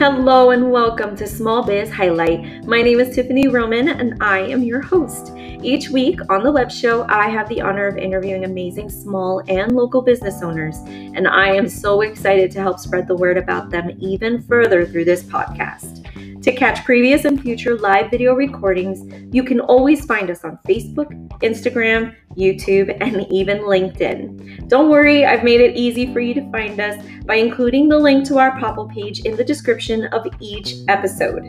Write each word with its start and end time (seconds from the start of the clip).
Hello 0.00 0.48
and 0.48 0.72
welcome 0.72 1.14
to 1.16 1.26
Small 1.26 1.62
Biz 1.62 1.90
Highlight. 1.90 2.64
My 2.64 2.80
name 2.80 3.00
is 3.00 3.14
Tiffany 3.14 3.48
Roman 3.48 3.86
and 3.90 4.16
I 4.22 4.38
am 4.38 4.62
your 4.62 4.80
host. 4.80 5.30
Each 5.36 5.90
week 5.90 6.20
on 6.30 6.42
the 6.42 6.50
web 6.50 6.72
show, 6.72 7.04
I 7.10 7.28
have 7.28 7.50
the 7.50 7.60
honor 7.60 7.86
of 7.86 7.98
interviewing 7.98 8.46
amazing 8.46 8.88
small 8.88 9.42
and 9.46 9.72
local 9.72 10.00
business 10.00 10.42
owners, 10.42 10.78
and 10.86 11.28
I 11.28 11.48
am 11.48 11.68
so 11.68 12.00
excited 12.00 12.50
to 12.52 12.62
help 12.62 12.78
spread 12.78 13.08
the 13.08 13.14
word 13.14 13.36
about 13.36 13.68
them 13.68 13.90
even 13.98 14.40
further 14.40 14.86
through 14.86 15.04
this 15.04 15.22
podcast. 15.22 15.99
To 16.42 16.52
catch 16.52 16.84
previous 16.86 17.26
and 17.26 17.40
future 17.40 17.76
live 17.76 18.10
video 18.10 18.34
recordings, 18.34 19.02
you 19.30 19.44
can 19.44 19.60
always 19.60 20.06
find 20.06 20.30
us 20.30 20.42
on 20.42 20.58
Facebook, 20.66 21.10
Instagram, 21.40 22.14
YouTube, 22.34 22.96
and 23.02 23.30
even 23.30 23.58
LinkedIn. 23.58 24.66
Don't 24.66 24.88
worry, 24.88 25.26
I've 25.26 25.44
made 25.44 25.60
it 25.60 25.76
easy 25.76 26.10
for 26.12 26.20
you 26.20 26.32
to 26.32 26.50
find 26.50 26.80
us 26.80 27.04
by 27.26 27.34
including 27.34 27.90
the 27.90 27.98
link 27.98 28.26
to 28.28 28.38
our 28.38 28.58
Popl 28.58 28.90
page 28.90 29.20
in 29.26 29.36
the 29.36 29.44
description 29.44 30.06
of 30.06 30.26
each 30.40 30.76
episode. 30.88 31.44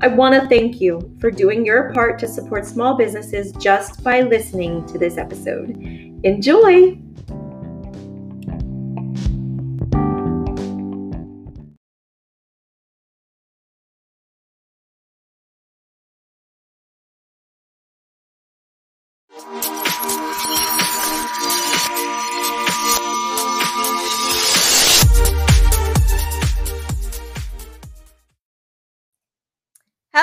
I 0.00 0.08
want 0.08 0.40
to 0.40 0.48
thank 0.48 0.80
you 0.80 1.12
for 1.20 1.30
doing 1.30 1.66
your 1.66 1.92
part 1.92 2.18
to 2.20 2.28
support 2.28 2.66
small 2.66 2.96
businesses 2.96 3.50
just 3.52 4.04
by 4.04 4.20
listening 4.20 4.86
to 4.86 4.96
this 4.96 5.18
episode. 5.18 5.70
Enjoy! 6.22 6.96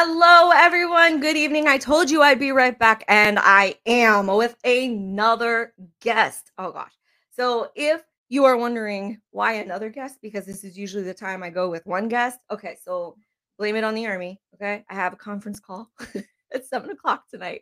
Hello, 0.06 0.52
everyone. 0.54 1.22
Good 1.22 1.38
evening. 1.38 1.66
I 1.66 1.78
told 1.78 2.12
you 2.12 2.22
I'd 2.22 2.38
be 2.38 2.52
right 2.52 2.78
back, 2.78 3.06
and 3.08 3.40
I 3.40 3.76
am 3.86 4.28
with 4.28 4.58
another 4.66 5.74
guest. 6.02 6.52
Oh, 6.58 6.74
gosh. 6.74 6.92
So, 7.32 7.72
if 7.74 8.02
you 8.28 8.44
are 8.44 8.58
wondering 8.58 9.22
why 9.32 9.54
another 9.54 9.88
guest, 9.90 10.18
because 10.22 10.46
this 10.46 10.66
is 10.66 10.78
usually 10.78 11.04
the 11.04 11.14
time 11.14 11.42
I 11.42 11.50
go 11.50 11.70
with 11.70 11.86
one 11.86 12.10
guest. 12.10 12.38
Okay, 12.52 12.76
so 12.84 13.16
blame 13.58 13.78
it 13.78 13.86
on 13.86 13.96
the 13.96 14.06
army. 14.06 14.42
Okay, 14.56 14.84
I 14.90 14.94
have 14.94 15.14
a 15.14 15.16
conference 15.16 15.62
call 15.62 15.90
at 16.54 16.66
seven 16.66 16.90
o'clock 16.90 17.30
tonight 17.30 17.62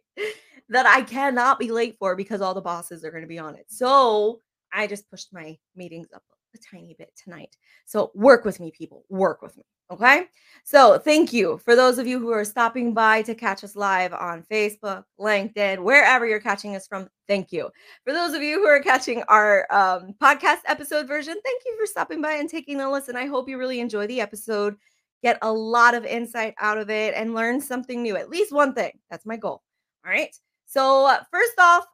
that 0.67 0.87
I 0.87 1.03
cannot 1.03 1.59
be 1.59 1.71
late 1.71 1.95
for 1.99 2.15
because 2.15 2.41
all 2.41 2.55
the 2.55 2.59
bosses 2.59 3.05
are 3.05 3.11
going 3.11 3.21
to 3.21 3.27
be 3.27 3.37
on 3.37 3.53
it. 3.53 3.67
So, 3.67 4.41
I 4.73 4.87
just 4.87 5.07
pushed 5.11 5.31
my 5.31 5.59
meetings 5.75 6.07
up 6.11 6.23
a 6.31 6.35
tiny 6.57 6.95
bit 6.97 7.11
tonight. 7.21 7.55
So, 7.85 8.11
work 8.15 8.45
with 8.45 8.59
me, 8.59 8.71
people. 8.71 9.05
Work 9.09 9.41
with 9.41 9.57
me. 9.57 9.63
Okay. 9.91 10.27
So 10.63 10.97
thank 10.97 11.33
you 11.33 11.57
for 11.57 11.75
those 11.75 11.97
of 11.97 12.07
you 12.07 12.17
who 12.17 12.29
are 12.29 12.45
stopping 12.45 12.93
by 12.93 13.23
to 13.23 13.35
catch 13.35 13.61
us 13.61 13.75
live 13.75 14.13
on 14.13 14.41
Facebook, 14.49 15.03
LinkedIn, 15.19 15.79
wherever 15.79 16.25
you're 16.25 16.39
catching 16.39 16.77
us 16.77 16.87
from. 16.87 17.09
Thank 17.27 17.51
you. 17.51 17.69
For 18.05 18.13
those 18.13 18.33
of 18.33 18.41
you 18.41 18.59
who 18.59 18.67
are 18.67 18.79
catching 18.79 19.21
our 19.23 19.67
um, 19.69 20.15
podcast 20.21 20.59
episode 20.65 21.09
version, 21.09 21.35
thank 21.43 21.61
you 21.65 21.77
for 21.77 21.85
stopping 21.85 22.21
by 22.21 22.33
and 22.33 22.49
taking 22.49 22.79
a 22.79 22.89
listen. 22.89 23.17
I 23.17 23.25
hope 23.25 23.49
you 23.49 23.57
really 23.57 23.81
enjoy 23.81 24.07
the 24.07 24.21
episode, 24.21 24.77
get 25.23 25.37
a 25.41 25.51
lot 25.51 25.93
of 25.93 26.05
insight 26.05 26.53
out 26.57 26.77
of 26.77 26.89
it, 26.89 27.13
and 27.13 27.33
learn 27.33 27.59
something 27.59 28.01
new. 28.01 28.15
At 28.15 28.29
least 28.29 28.53
one 28.53 28.73
thing. 28.73 28.93
That's 29.09 29.25
my 29.25 29.35
goal. 29.35 29.61
All 30.05 30.11
right. 30.11 30.33
So, 30.67 31.05
uh, 31.05 31.19
first 31.29 31.59
off, 31.59 31.85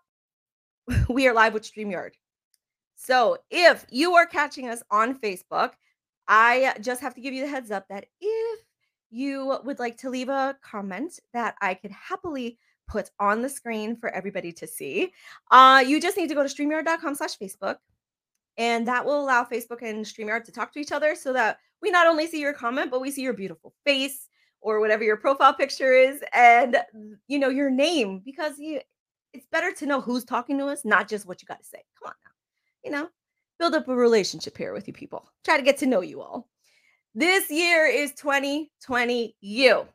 we 1.09 1.27
are 1.27 1.33
live 1.33 1.55
with 1.55 1.63
StreamYard. 1.63 2.11
So, 2.99 3.37
if 3.51 3.85
you 3.89 4.15
are 4.15 4.25
catching 4.25 4.69
us 4.69 4.81
on 4.89 5.19
Facebook, 5.19 5.73
I 6.27 6.73
just 6.81 6.99
have 7.01 7.13
to 7.13 7.21
give 7.21 7.33
you 7.33 7.43
the 7.43 7.49
heads 7.49 7.71
up 7.71 7.87
that 7.89 8.07
if 8.19 8.59
you 9.11 9.59
would 9.63 9.79
like 9.79 9.97
to 9.97 10.09
leave 10.09 10.29
a 10.29 10.57
comment 10.61 11.19
that 11.33 11.55
I 11.61 11.75
could 11.75 11.91
happily 11.91 12.57
put 12.87 13.11
on 13.19 13.41
the 13.41 13.49
screen 13.49 13.95
for 13.95 14.09
everybody 14.09 14.51
to 14.53 14.67
see, 14.67 15.13
uh, 15.51 15.83
you 15.85 16.01
just 16.01 16.17
need 16.17 16.27
to 16.29 16.35
go 16.35 16.45
to 16.45 16.49
streamyard.com 16.49 17.15
slash 17.15 17.37
Facebook. 17.37 17.77
And 18.57 18.87
that 18.87 19.05
will 19.05 19.21
allow 19.21 19.43
Facebook 19.43 19.83
and 19.83 20.03
StreamYard 20.03 20.43
to 20.45 20.51
talk 20.51 20.73
to 20.73 20.79
each 20.79 20.91
other 20.91 21.13
so 21.13 21.31
that 21.33 21.59
we 21.81 21.91
not 21.91 22.07
only 22.07 22.25
see 22.25 22.41
your 22.41 22.53
comment, 22.53 22.89
but 22.89 23.01
we 23.01 23.11
see 23.11 23.21
your 23.21 23.33
beautiful 23.33 23.73
face 23.85 24.27
or 24.59 24.79
whatever 24.79 25.03
your 25.03 25.17
profile 25.17 25.53
picture 25.53 25.93
is 25.93 26.23
and 26.33 26.77
you 27.27 27.37
know 27.37 27.49
your 27.49 27.69
name 27.69 28.23
because 28.25 28.57
you 28.57 28.81
it's 29.33 29.45
better 29.51 29.71
to 29.71 29.85
know 29.85 30.01
who's 30.01 30.25
talking 30.25 30.57
to 30.57 30.65
us, 30.65 30.83
not 30.83 31.07
just 31.07 31.27
what 31.27 31.43
you 31.43 31.45
got 31.45 31.59
to 31.59 31.65
say. 31.65 31.83
Come 31.99 32.07
on 32.07 32.13
now. 32.25 32.31
You 32.83 32.91
know, 32.91 33.09
build 33.59 33.75
up 33.75 33.87
a 33.87 33.95
relationship 33.95 34.57
here 34.57 34.73
with 34.73 34.87
you 34.87 34.93
people. 34.93 35.29
Try 35.43 35.57
to 35.57 35.63
get 35.63 35.77
to 35.79 35.85
know 35.85 36.01
you 36.01 36.21
all. 36.21 36.49
This 37.15 37.49
year 37.49 37.87
is 37.87 38.13
2020 38.13 39.35
you. 39.41 39.87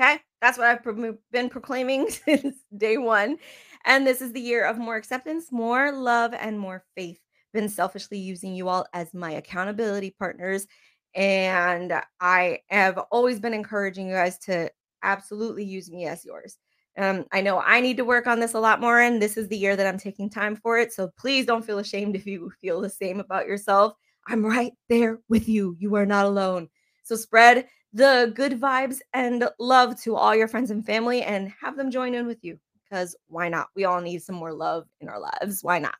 Okay? 0.00 0.18
That's 0.40 0.58
what 0.58 0.66
I've 0.66 1.20
been 1.30 1.48
proclaiming 1.48 2.10
since 2.26 2.56
day 2.76 2.98
one. 2.98 3.38
And 3.84 4.06
this 4.06 4.20
is 4.20 4.32
the 4.32 4.40
year 4.40 4.64
of 4.64 4.78
more 4.78 4.96
acceptance, 4.96 5.52
more 5.52 5.92
love, 5.92 6.34
and 6.34 6.58
more 6.58 6.84
faith. 6.96 7.20
Been 7.52 7.68
selfishly 7.68 8.18
using 8.18 8.54
you 8.54 8.68
all 8.68 8.86
as 8.92 9.14
my 9.14 9.32
accountability 9.32 10.14
partners. 10.18 10.66
And 11.14 11.92
I 12.20 12.58
have 12.68 12.98
always 13.12 13.38
been 13.38 13.54
encouraging 13.54 14.08
you 14.08 14.14
guys 14.14 14.38
to 14.40 14.70
absolutely 15.02 15.64
use 15.64 15.90
me 15.90 16.06
as 16.06 16.24
yours. 16.24 16.56
Um, 16.96 17.24
I 17.32 17.40
know 17.40 17.60
I 17.60 17.80
need 17.80 17.96
to 17.96 18.04
work 18.04 18.26
on 18.26 18.40
this 18.40 18.54
a 18.54 18.60
lot 18.60 18.80
more, 18.80 19.00
and 19.00 19.20
this 19.20 19.36
is 19.36 19.48
the 19.48 19.56
year 19.56 19.76
that 19.76 19.86
I'm 19.86 19.98
taking 19.98 20.30
time 20.30 20.56
for 20.56 20.78
it. 20.78 20.92
So 20.92 21.10
please 21.18 21.46
don't 21.46 21.64
feel 21.64 21.78
ashamed 21.78 22.14
if 22.14 22.26
you 22.26 22.52
feel 22.60 22.80
the 22.80 22.90
same 22.90 23.20
about 23.20 23.46
yourself. 23.46 23.94
I'm 24.28 24.44
right 24.44 24.72
there 24.88 25.18
with 25.28 25.48
you. 25.48 25.76
You 25.78 25.94
are 25.96 26.06
not 26.06 26.26
alone. 26.26 26.68
So 27.02 27.16
spread 27.16 27.66
the 27.92 28.32
good 28.34 28.60
vibes 28.60 28.98
and 29.12 29.48
love 29.58 30.00
to 30.02 30.16
all 30.16 30.34
your 30.34 30.48
friends 30.48 30.70
and 30.70 30.84
family 30.84 31.22
and 31.22 31.52
have 31.60 31.76
them 31.76 31.90
join 31.90 32.14
in 32.14 32.26
with 32.26 32.42
you 32.42 32.58
because 32.84 33.16
why 33.28 33.48
not? 33.48 33.68
We 33.76 33.84
all 33.84 34.00
need 34.00 34.22
some 34.22 34.36
more 34.36 34.52
love 34.52 34.86
in 35.00 35.08
our 35.08 35.20
lives. 35.20 35.62
Why 35.62 35.78
not? 35.78 35.98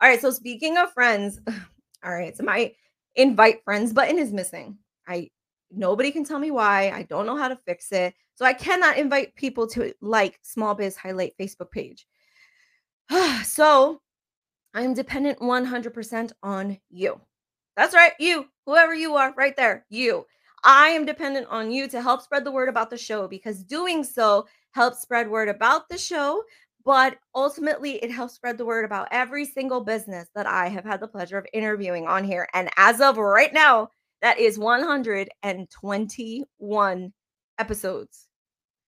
All 0.00 0.08
right. 0.08 0.20
So 0.20 0.30
speaking 0.30 0.76
of 0.76 0.92
friends, 0.92 1.40
all 2.04 2.14
right. 2.14 2.36
So 2.36 2.44
my 2.44 2.72
invite 3.14 3.62
friends 3.64 3.92
button 3.92 4.18
is 4.18 4.32
missing. 4.32 4.78
I 5.06 5.30
Nobody 5.76 6.10
can 6.10 6.24
tell 6.24 6.38
me 6.38 6.50
why. 6.50 6.90
I 6.90 7.02
don't 7.02 7.26
know 7.26 7.36
how 7.36 7.48
to 7.48 7.56
fix 7.56 7.92
it. 7.92 8.14
So 8.34 8.44
I 8.44 8.52
cannot 8.52 8.98
invite 8.98 9.34
people 9.36 9.66
to 9.68 9.92
like 10.00 10.38
Small 10.42 10.74
Biz 10.74 10.96
Highlight 10.96 11.34
Facebook 11.38 11.70
page. 11.70 12.06
so 13.44 14.00
I'm 14.74 14.94
dependent 14.94 15.38
100% 15.38 16.32
on 16.42 16.78
you. 16.90 17.20
That's 17.76 17.94
right, 17.94 18.12
you, 18.18 18.46
whoever 18.66 18.94
you 18.94 19.14
are, 19.14 19.34
right 19.36 19.56
there, 19.56 19.84
you. 19.88 20.26
I 20.64 20.88
am 20.88 21.04
dependent 21.04 21.46
on 21.48 21.70
you 21.70 21.88
to 21.88 22.00
help 22.00 22.22
spread 22.22 22.44
the 22.44 22.52
word 22.52 22.68
about 22.68 22.88
the 22.90 22.96
show 22.96 23.28
because 23.28 23.62
doing 23.62 24.02
so 24.02 24.46
helps 24.72 25.02
spread 25.02 25.28
word 25.28 25.48
about 25.48 25.88
the 25.88 25.98
show, 25.98 26.42
but 26.84 27.18
ultimately 27.34 27.96
it 27.96 28.10
helps 28.10 28.34
spread 28.34 28.58
the 28.58 28.64
word 28.64 28.84
about 28.84 29.08
every 29.10 29.44
single 29.44 29.80
business 29.82 30.28
that 30.34 30.46
I 30.46 30.68
have 30.68 30.84
had 30.84 31.00
the 31.00 31.08
pleasure 31.08 31.38
of 31.38 31.46
interviewing 31.52 32.06
on 32.06 32.24
here. 32.24 32.48
And 32.54 32.70
as 32.76 33.00
of 33.00 33.18
right 33.18 33.52
now, 33.52 33.90
that 34.24 34.38
is 34.38 34.58
121 34.58 37.12
episodes. 37.58 38.28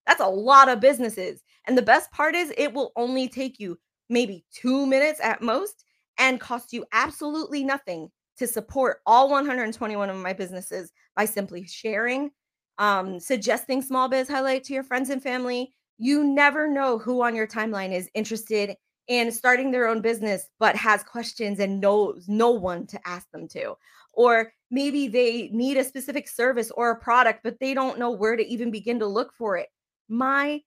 That's 0.07 0.21
a 0.23 0.27
lot 0.27 0.71
of 0.71 0.81
businesses. 0.81 1.43
And 1.67 1.77
the 1.77 1.83
best 1.83 2.11
part 2.11 2.35
is, 2.35 2.55
it 2.57 2.73
will 2.73 2.93
only 2.97 3.29
take 3.29 3.61
you 3.61 3.79
maybe 4.09 4.47
two 4.51 4.87
minutes 4.87 5.21
at 5.23 5.43
most 5.43 5.85
and 6.17 6.41
cost 6.41 6.73
you 6.73 6.87
absolutely 6.93 7.65
nothing 7.65 8.09
to 8.39 8.47
support 8.47 9.01
all 9.05 9.29
121 9.29 10.09
of 10.09 10.17
my 10.17 10.33
businesses 10.33 10.91
by 11.15 11.27
simply 11.27 11.67
sharing, 11.67 12.31
um, 12.79 13.21
suggesting 13.21 13.83
small 13.83 14.09
biz 14.09 14.29
highlight 14.29 14.65
to 14.65 14.73
your 14.73 14.85
friends 14.85 15.11
and 15.11 15.23
family. 15.23 15.71
You 15.99 16.25
never 16.25 16.67
know 16.67 16.97
who 16.97 17.23
on 17.23 17.37
your 17.37 17.47
timeline 17.47 17.93
is 17.93 18.09
interested 18.15 18.75
in 19.09 19.31
starting 19.31 19.71
their 19.71 19.87
own 19.87 20.01
business 20.01 20.49
but 20.59 20.77
has 20.77 21.03
questions 21.03 21.61
and 21.61 21.79
knows 21.79 22.25
no 22.27 22.53
one 22.53 22.87
to 22.87 22.99
ask 23.07 23.31
them 23.33 23.47
to 23.49 23.77
or 24.17 24.53
maybe 24.71 25.09
they 25.09 25.49
need 25.53 25.77
a 25.77 25.85
specific 25.85 26.29
service 26.29 26.71
or 26.73 26.91
a 26.91 27.01
product 27.01 27.41
but 27.43 27.59
they 27.61 27.75
don't 27.75 27.99
know 27.99 28.11
where 28.11 28.37
to 28.37 28.47
even 28.47 28.71
begin 28.71 28.99
to 28.99 29.07
look 29.07 29.33
for 29.33 29.57
it. 29.57 29.69
My 30.09 30.61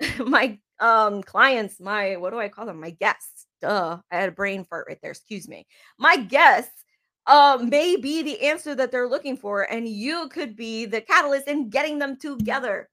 my 0.24 0.58
um 0.80 1.22
clients 1.22 1.80
my 1.80 2.16
what 2.16 2.30
do 2.30 2.38
i 2.38 2.48
call 2.48 2.66
them? 2.66 2.80
My 2.80 2.90
guests. 2.90 3.46
Duh 3.60 3.98
i 4.12 4.16
had 4.16 4.28
a 4.28 4.32
brain 4.32 4.64
fart 4.64 4.86
right 4.88 4.98
there 5.02 5.10
excuse 5.10 5.48
me. 5.48 5.66
My 5.98 6.16
guests 6.16 6.84
uh, 7.28 7.58
may 7.62 7.94
be 7.96 8.22
the 8.22 8.40
answer 8.40 8.74
that 8.74 8.90
they're 8.90 9.08
looking 9.08 9.36
for 9.36 9.70
and 9.70 9.86
you 9.86 10.28
could 10.30 10.56
be 10.56 10.86
the 10.86 11.00
catalyst 11.00 11.46
in 11.46 11.68
getting 11.68 11.98
them 11.98 12.16
together. 12.16 12.88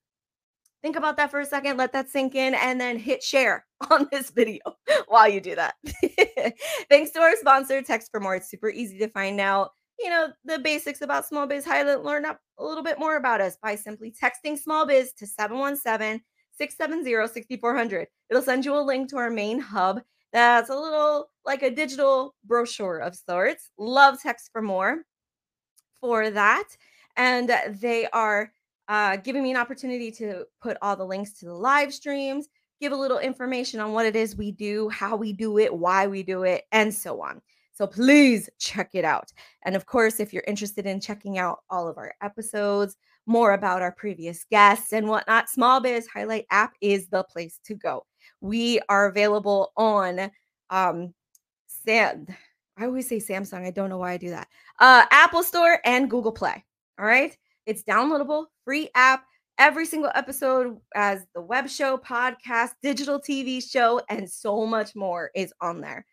Think 0.82 0.98
about 0.98 1.18
that 1.18 1.32
for 1.32 1.40
a 1.40 1.46
second 1.46 1.78
let 1.78 1.94
that 1.94 2.10
sink 2.10 2.36
in 2.36 2.54
and 2.54 2.80
then 2.80 3.00
hit 3.00 3.24
share 3.24 3.66
on 3.90 4.08
this 4.12 4.30
video 4.30 4.62
while 5.08 5.28
you 5.28 5.42
do 5.42 5.56
that. 5.56 5.76
Thanks 6.90 7.12
to 7.12 7.22
our 7.22 7.36
sponsor 7.38 7.82
text 7.82 8.12
for 8.12 8.20
more. 8.20 8.36
It's 8.36 8.52
super 8.52 8.70
easy 8.70 9.00
to 9.00 9.08
find 9.08 9.40
out 9.40 9.72
you 10.00 10.10
know, 10.10 10.30
the 10.44 10.60
basics 10.60 11.02
about 11.02 11.26
small 11.26 11.48
biz 11.48 11.66
highlight, 11.66 12.04
learn 12.04 12.26
up 12.26 12.40
a 12.58 12.66
little 12.66 12.84
bit 12.84 13.00
more 13.00 13.18
about 13.18 13.42
us 13.42 13.58
by 13.62 13.76
simply 13.76 14.12
texting 14.12 14.58
small 14.58 14.86
biz 14.86 15.14
to 15.14 15.28
717 15.28 16.22
670 16.58 17.34
6400. 17.34 18.08
It'll 18.30 18.42
send 18.42 18.66
you 18.66 18.76
a 18.76 18.80
link 18.82 19.10
to 19.10 19.18
our 19.18 19.30
main 19.30 19.60
hub 19.60 20.02
that's 20.36 20.70
a 20.70 20.76
little 20.76 21.30
like 21.46 21.64
a 21.64 21.72
digital 21.72 22.36
brochure 22.44 22.98
of 22.98 23.16
sorts. 23.16 23.72
Love 23.78 24.22
text 24.22 24.50
for 24.52 24.62
more 24.62 25.06
for 26.02 26.30
that. 26.30 26.68
and 27.16 27.50
they 27.80 28.06
are 28.12 28.52
uh, 28.90 29.16
giving 29.16 29.44
me 29.44 29.52
an 29.52 29.58
opportunity 29.58 30.12
to 30.12 30.44
put 30.62 30.76
all 30.82 30.98
the 30.98 31.06
links 31.06 31.40
to 31.40 31.46
the 31.46 31.54
live 31.54 31.94
streams, 31.94 32.50
give 32.82 32.92
a 32.92 32.96
little 32.98 33.20
information 33.20 33.80
on 33.80 33.94
what 33.94 34.06
it 34.06 34.18
is 34.18 34.36
we 34.36 34.52
do, 34.52 34.90
how 34.90 35.16
we 35.16 35.32
do 35.32 35.58
it, 35.58 35.74
why 35.74 36.06
we 36.06 36.22
do 36.22 36.44
it, 36.44 36.66
and 36.74 36.94
so 36.94 37.22
on. 37.22 37.42
So 37.76 37.86
please 37.86 38.50
check 38.58 38.92
it 38.94 39.04
out. 39.06 39.32
And 39.64 39.76
of 39.76 39.86
course, 39.86 40.20
if 40.20 40.34
you're 40.34 40.44
interested 40.48 40.86
in 40.86 41.02
checking 41.02 41.38
out 41.38 41.60
all 41.70 41.88
of 41.88 41.98
our 41.98 42.14
episodes, 42.22 42.96
more 43.28 43.54
about 43.54 43.82
our 43.82 43.92
previous 43.92 44.46
guests 44.46 44.94
and 44.94 45.10
whatnot, 45.10 45.50
Small 45.50 45.82
Biz 45.82 46.08
Highlight 46.08 46.46
app 46.52 46.74
is 46.80 47.08
the 47.08 47.24
place 47.24 47.60
to 47.66 47.76
go. 47.76 48.06
We 48.40 48.80
are 48.88 49.08
available 49.08 49.74
on 49.76 50.32
um 50.70 51.14
Sam. 51.68 52.28
I 52.78 52.86
always 52.86 53.08
say 53.08 53.18
Samsung. 53.18 53.66
I 53.66 53.72
don't 53.72 53.90
know 53.90 53.98
why 53.98 54.14
I 54.14 54.18
do 54.18 54.30
that. 54.30 54.48
Uh, 54.80 55.06
Apple 55.12 55.44
Store 55.44 55.80
and 55.86 56.10
Google 56.10 56.32
Play. 56.32 56.64
All 57.00 57.06
right. 57.06 57.38
It's 57.66 57.84
downloadable, 57.84 58.46
free 58.64 58.90
app. 58.96 59.26
Every 59.58 59.86
single 59.86 60.12
episode 60.14 60.78
as 60.94 61.26
the 61.34 61.42
web 61.42 61.70
show, 61.70 61.98
podcast, 61.98 62.72
digital 62.82 63.20
TV 63.20 63.64
show, 63.64 64.02
and 64.10 64.30
so 64.30 64.66
much 64.66 64.96
more 64.96 65.32
is 65.34 65.54
on 65.62 65.80
there. 65.80 66.06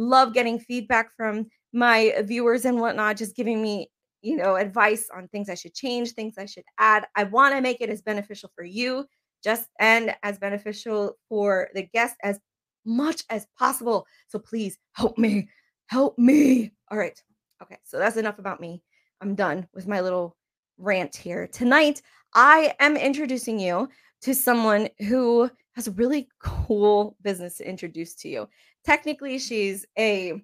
Love 0.00 0.32
getting 0.32 0.58
feedback 0.58 1.14
from 1.14 1.46
my 1.74 2.14
viewers 2.22 2.64
and 2.64 2.80
whatnot, 2.80 3.18
just 3.18 3.36
giving 3.36 3.60
me, 3.60 3.90
you 4.22 4.34
know, 4.34 4.56
advice 4.56 5.08
on 5.14 5.28
things 5.28 5.50
I 5.50 5.54
should 5.54 5.74
change, 5.74 6.12
things 6.12 6.34
I 6.38 6.46
should 6.46 6.64
add. 6.78 7.06
I 7.16 7.24
want 7.24 7.54
to 7.54 7.60
make 7.60 7.82
it 7.82 7.90
as 7.90 8.00
beneficial 8.00 8.50
for 8.56 8.64
you, 8.64 9.04
just 9.44 9.68
and 9.78 10.14
as 10.22 10.38
beneficial 10.38 11.18
for 11.28 11.68
the 11.74 11.82
guest 11.92 12.16
as 12.22 12.40
much 12.86 13.24
as 13.28 13.46
possible. 13.58 14.06
So 14.28 14.38
please 14.38 14.78
help 14.92 15.18
me, 15.18 15.50
help 15.88 16.18
me. 16.18 16.72
All 16.90 16.96
right. 16.96 17.22
Okay. 17.62 17.76
So 17.84 17.98
that's 17.98 18.16
enough 18.16 18.38
about 18.38 18.58
me. 18.58 18.82
I'm 19.20 19.34
done 19.34 19.68
with 19.74 19.86
my 19.86 20.00
little 20.00 20.34
rant 20.78 21.14
here. 21.14 21.46
Tonight, 21.46 22.00
I 22.34 22.74
am 22.80 22.96
introducing 22.96 23.58
you 23.58 23.90
to 24.22 24.34
someone 24.34 24.88
who 25.00 25.50
has 25.74 25.86
a 25.86 25.92
really 25.92 26.28
cool 26.40 27.16
business 27.22 27.56
to 27.58 27.68
introduce 27.68 28.14
to 28.16 28.28
you. 28.28 28.48
Technically, 28.84 29.38
she's 29.38 29.86
a 29.98 30.40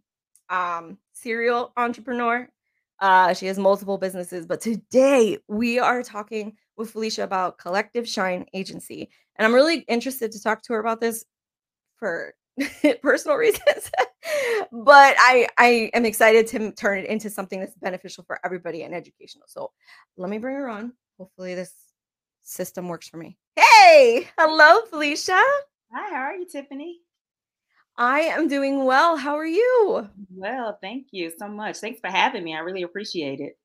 um, 0.49 0.99
serial 1.13 1.73
entrepreneur. 1.77 2.49
Uh, 3.01 3.35
she 3.35 3.47
has 3.47 3.59
multiple 3.59 3.99
businesses, 3.99 4.47
but 4.47 4.61
today 4.61 5.39
we 5.49 5.79
are 5.79 6.03
talking 6.03 6.57
with 6.77 6.91
Felicia 6.91 7.25
about 7.25 7.59
Collective 7.59 8.09
Shine 8.09 8.47
Agency. 8.55 9.11
And 9.37 9.47
I'm 9.47 9.55
really 9.55 9.81
interested 9.89 10.33
to 10.33 10.43
talk 10.43 10.63
to 10.63 10.73
her 10.73 10.81
about 10.81 11.01
this 11.01 11.25
for 11.97 12.35
personal 13.03 13.37
reasons. 13.37 13.91
but 14.73 15.15
I 15.19 15.47
I 15.59 15.91
am 15.95 16.05
excited 16.05 16.47
to 16.49 16.73
turn 16.73 16.99
it 16.99 17.07
into 17.07 17.29
something 17.29 17.61
that's 17.61 17.75
beneficial 17.77 18.25
for 18.25 18.41
everybody 18.45 18.83
and 18.83 18.95
educational. 18.95 19.47
So 19.47 19.73
let 20.17 20.31
me 20.31 20.39
bring 20.39 20.57
her 20.57 20.69
on. 20.69 20.93
Hopefully 21.19 21.55
this 21.55 21.73
system 22.47 22.89
works 22.89 23.09
for 23.09 23.17
me. 23.17 23.37
Hey, 23.57 24.29
hello, 24.39 24.87
Felicia. 24.87 25.43
Hi, 25.93 26.15
how 26.15 26.23
are 26.23 26.35
you, 26.35 26.47
Tiffany? 26.47 27.01
I 27.99 28.21
am 28.21 28.49
doing 28.49 28.85
well. 28.85 29.17
How 29.17 29.37
are 29.37 29.47
you? 29.47 30.09
Well, 30.35 30.79
thank 30.83 31.09
you 31.13 31.33
so 31.39 31.49
much. 31.49 31.79
Thanks 31.79 32.01
for 32.01 32.11
having 32.11 32.45
me. 32.45 32.55
I 32.55 32.61
really 32.61 32.83
appreciate 32.83 33.41
it. 33.41 33.59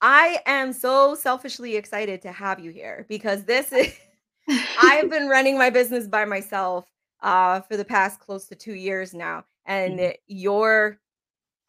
I 0.00 0.40
am 0.46 0.72
so 0.72 1.14
selfishly 1.14 1.76
excited 1.76 2.22
to 2.22 2.32
have 2.32 2.60
you 2.60 2.70
here 2.70 3.04
because 3.08 3.44
this 3.44 3.72
is 3.72 3.92
I've 4.82 5.10
been 5.10 5.28
running 5.28 5.58
my 5.58 5.70
business 5.70 6.06
by 6.06 6.24
myself 6.24 6.86
uh, 7.20 7.60
for 7.62 7.76
the 7.76 7.84
past 7.84 8.20
close 8.20 8.46
to 8.46 8.54
two 8.54 8.74
years 8.74 9.12
now. 9.12 9.44
And 9.66 9.98
mm-hmm. 9.98 10.12
your 10.26 10.98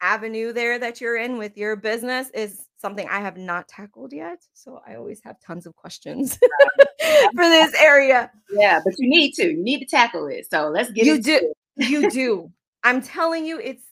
avenue 0.00 0.52
there 0.52 0.78
that 0.78 1.00
you're 1.00 1.16
in 1.16 1.36
with 1.36 1.58
your 1.58 1.76
business 1.76 2.30
is 2.30 2.66
something 2.80 3.06
I 3.08 3.20
have 3.20 3.36
not 3.36 3.68
tackled 3.68 4.12
yet. 4.12 4.42
So 4.54 4.80
I 4.86 4.96
always 4.96 5.20
have 5.24 5.40
tons 5.40 5.66
of 5.66 5.76
questions 5.76 6.38
for 7.34 7.42
this 7.42 7.74
area. 7.74 8.30
Yeah, 8.50 8.80
but 8.84 8.94
you 8.98 9.08
need 9.08 9.32
to. 9.34 9.50
You 9.50 9.62
need 9.62 9.80
to 9.80 9.86
tackle 9.86 10.26
it. 10.28 10.48
So 10.50 10.68
let's 10.68 10.90
get 10.90 11.06
you 11.06 11.20
do. 11.20 11.52
You 11.76 12.10
do. 12.10 12.50
I'm 12.82 13.02
telling 13.02 13.44
you, 13.46 13.60
it's 13.60 13.84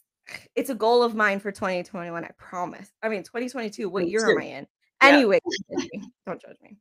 it's 0.54 0.70
a 0.70 0.74
goal 0.74 1.02
of 1.02 1.14
mine 1.14 1.40
for 1.40 1.52
2021. 1.52 2.24
I 2.24 2.30
promise. 2.38 2.90
I 3.02 3.08
mean, 3.08 3.22
2022. 3.22 3.88
What 3.88 4.04
me 4.04 4.10
year 4.10 4.26
too. 4.26 4.32
am 4.32 4.38
I 4.38 4.44
in? 4.44 4.66
Yeah. 5.02 5.08
Anyway, 5.08 5.40
don't 6.26 6.40
judge 6.40 6.56
me. 6.62 6.76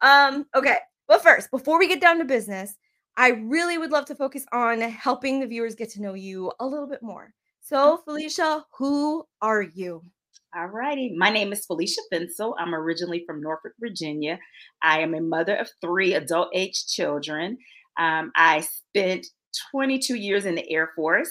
Um. 0.00 0.46
Okay. 0.54 0.76
But 1.08 1.22
first, 1.22 1.50
before 1.50 1.78
we 1.78 1.88
get 1.88 2.00
down 2.00 2.18
to 2.18 2.24
business, 2.24 2.74
I 3.16 3.30
really 3.30 3.76
would 3.76 3.90
love 3.90 4.06
to 4.06 4.14
focus 4.14 4.46
on 4.52 4.80
helping 4.80 5.40
the 5.40 5.46
viewers 5.46 5.74
get 5.74 5.90
to 5.90 6.02
know 6.02 6.14
you 6.14 6.52
a 6.60 6.66
little 6.66 6.86
bit 6.86 7.02
more. 7.02 7.34
So, 7.60 7.98
Felicia, 7.98 8.64
who 8.76 9.24
are 9.40 9.62
you? 9.62 10.02
All 10.54 10.66
righty. 10.66 11.14
My 11.16 11.30
name 11.30 11.50
is 11.54 11.64
Felicia 11.64 12.02
Fensel. 12.12 12.52
I'm 12.58 12.74
originally 12.74 13.24
from 13.24 13.40
Norfolk, 13.40 13.72
Virginia. 13.80 14.38
I 14.82 15.00
am 15.00 15.14
a 15.14 15.20
mother 15.22 15.56
of 15.56 15.70
three 15.80 16.12
adult 16.12 16.50
age 16.52 16.88
children. 16.88 17.56
Um, 17.98 18.32
I 18.36 18.60
spent 18.60 19.28
22 19.70 20.14
years 20.14 20.44
in 20.44 20.54
the 20.54 20.70
Air 20.70 20.90
Force. 20.94 21.30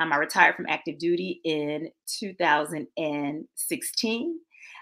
Um, 0.00 0.10
I 0.10 0.16
retired 0.16 0.56
from 0.56 0.64
active 0.70 0.98
duty 0.98 1.42
in 1.44 1.90
2016. 2.20 4.38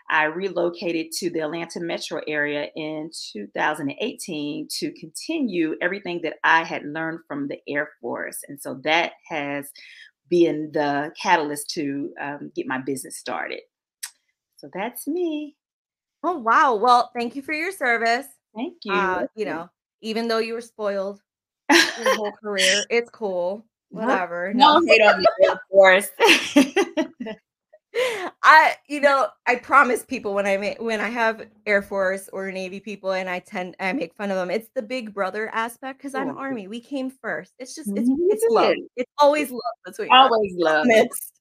I 0.08 0.24
relocated 0.26 1.10
to 1.18 1.30
the 1.30 1.40
Atlanta 1.40 1.80
metro 1.80 2.20
area 2.28 2.68
in 2.76 3.10
2018 3.32 4.68
to 4.78 4.92
continue 4.92 5.74
everything 5.82 6.20
that 6.22 6.34
I 6.44 6.62
had 6.62 6.84
learned 6.84 7.18
from 7.26 7.48
the 7.48 7.58
Air 7.66 7.90
Force. 8.00 8.38
And 8.46 8.62
so 8.62 8.78
that 8.84 9.14
has 9.28 9.68
been 10.28 10.70
the 10.72 11.10
catalyst 11.20 11.70
to 11.70 12.12
um, 12.20 12.52
get 12.54 12.68
my 12.68 12.78
business 12.78 13.18
started. 13.18 13.62
So 14.60 14.68
that's 14.74 15.06
me. 15.06 15.56
Oh, 16.22 16.36
wow. 16.36 16.74
Well, 16.74 17.10
thank 17.16 17.34
you 17.34 17.40
for 17.40 17.54
your 17.54 17.72
service. 17.72 18.26
Thank 18.54 18.74
you. 18.84 18.92
Uh, 18.92 19.26
you 19.34 19.46
know, 19.46 19.70
even 20.02 20.28
though 20.28 20.36
you 20.36 20.52
were 20.52 20.60
spoiled 20.60 21.22
your 21.70 21.78
whole 22.16 22.32
career, 22.32 22.86
it's 22.90 23.08
cool. 23.08 23.64
Whatever. 23.88 24.52
No, 24.52 24.78
no 24.78 24.86
hate 24.86 25.00
on 25.00 25.22
the 25.22 25.30
Air 25.48 25.62
Force. 25.70 26.10
I, 28.42 28.76
you 28.88 29.00
know, 29.00 29.28
I 29.46 29.56
promise 29.56 30.04
people 30.04 30.34
when 30.34 30.46
I 30.46 30.56
make 30.56 30.80
when 30.80 31.00
I 31.00 31.08
have 31.08 31.46
Air 31.66 31.82
Force 31.82 32.28
or 32.32 32.50
Navy 32.52 32.78
people 32.80 33.12
and 33.12 33.28
I 33.28 33.40
tend 33.40 33.74
I 33.80 33.92
make 33.92 34.14
fun 34.14 34.30
of 34.30 34.36
them. 34.36 34.50
It's 34.50 34.68
the 34.74 34.82
big 34.82 35.12
brother 35.12 35.50
aspect 35.52 35.98
because 35.98 36.14
I'm 36.14 36.36
Army. 36.36 36.68
We 36.68 36.80
came 36.80 37.10
first. 37.10 37.52
It's 37.58 37.74
just 37.74 37.90
it's 37.90 38.08
mm-hmm. 38.08 38.16
it's 38.28 38.44
love. 38.48 38.74
It's 38.96 39.10
always 39.18 39.50
love. 39.50 39.60
That's 39.84 39.98
what 39.98 40.08
always 40.10 40.54
love. 40.56 40.86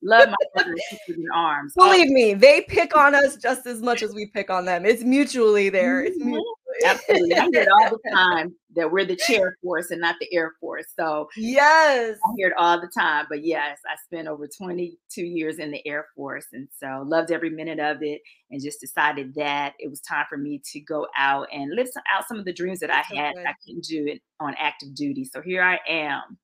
Love 0.02 0.30
my 0.30 0.36
brothers 0.56 0.82
in 1.08 1.26
arms. 1.34 1.74
Believe 1.76 2.10
me, 2.10 2.34
they 2.34 2.62
pick 2.62 2.96
on 2.98 3.14
us 3.14 3.36
just 3.36 3.68
as 3.68 3.82
much 3.82 4.02
as 4.02 4.14
we 4.14 4.28
pick 4.28 4.50
on 4.50 4.66
them. 4.66 4.86
It's 4.86 5.04
mutually 5.04 5.70
there. 5.70 6.02
It's 6.04 6.18
mm-hmm. 6.18 6.30
mutually. 6.30 6.54
Absolutely. 6.86 7.36
I 7.36 7.48
hear 7.52 7.62
it 7.62 7.70
all 7.70 7.90
the 7.90 8.10
time 8.14 8.56
that 8.76 8.92
we're 8.92 9.06
the 9.06 9.16
chair 9.16 9.58
force 9.64 9.92
and 9.92 10.02
not 10.02 10.16
the 10.20 10.34
Air 10.34 10.54
Force. 10.60 10.86
So 10.98 11.30
yes, 11.36 12.18
I 12.24 12.34
hear 12.38 12.50
it 12.50 12.54
all 12.58 12.80
the 12.80 12.92
time. 12.96 13.26
But 13.30 13.44
yes, 13.44 13.80
I 13.88 13.96
spent 14.06 14.28
over 14.28 14.48
22 14.48 15.22
years 15.22 15.60
in 15.60 15.72
the 15.72 15.86
Air 15.88 16.08
Force, 16.16 16.48
and 16.54 16.68
so 16.78 17.04
loved 17.06 17.32
every 17.32 17.50
minute 17.50 17.80
of 17.80 17.98
it, 18.02 18.22
and 18.52 18.62
just 18.62 18.80
decided 18.80 19.34
that 19.36 19.74
it 19.80 19.90
was 19.90 20.02
time 20.02 20.26
for 20.30 20.38
me 20.38 20.62
to 20.72 20.80
go 20.82 21.08
out 21.18 21.48
and 21.52 21.76
live 21.76 21.88
some, 21.92 22.04
out 22.14 22.28
some 22.28 22.38
of 22.38 22.46
the 22.46 22.54
dreams 22.54 22.80
that 22.80 22.88
That's 22.88 23.10
I 23.12 23.16
had. 23.16 23.36
So 23.36 23.42
I 23.42 23.54
couldn't 23.66 23.86
do 23.86 24.06
it 24.08 24.22
on 24.40 24.56
active 24.58 24.96
duty. 24.96 25.26
So 25.26 25.42
here 25.42 25.64
I 25.64 25.80
am. 25.88 26.38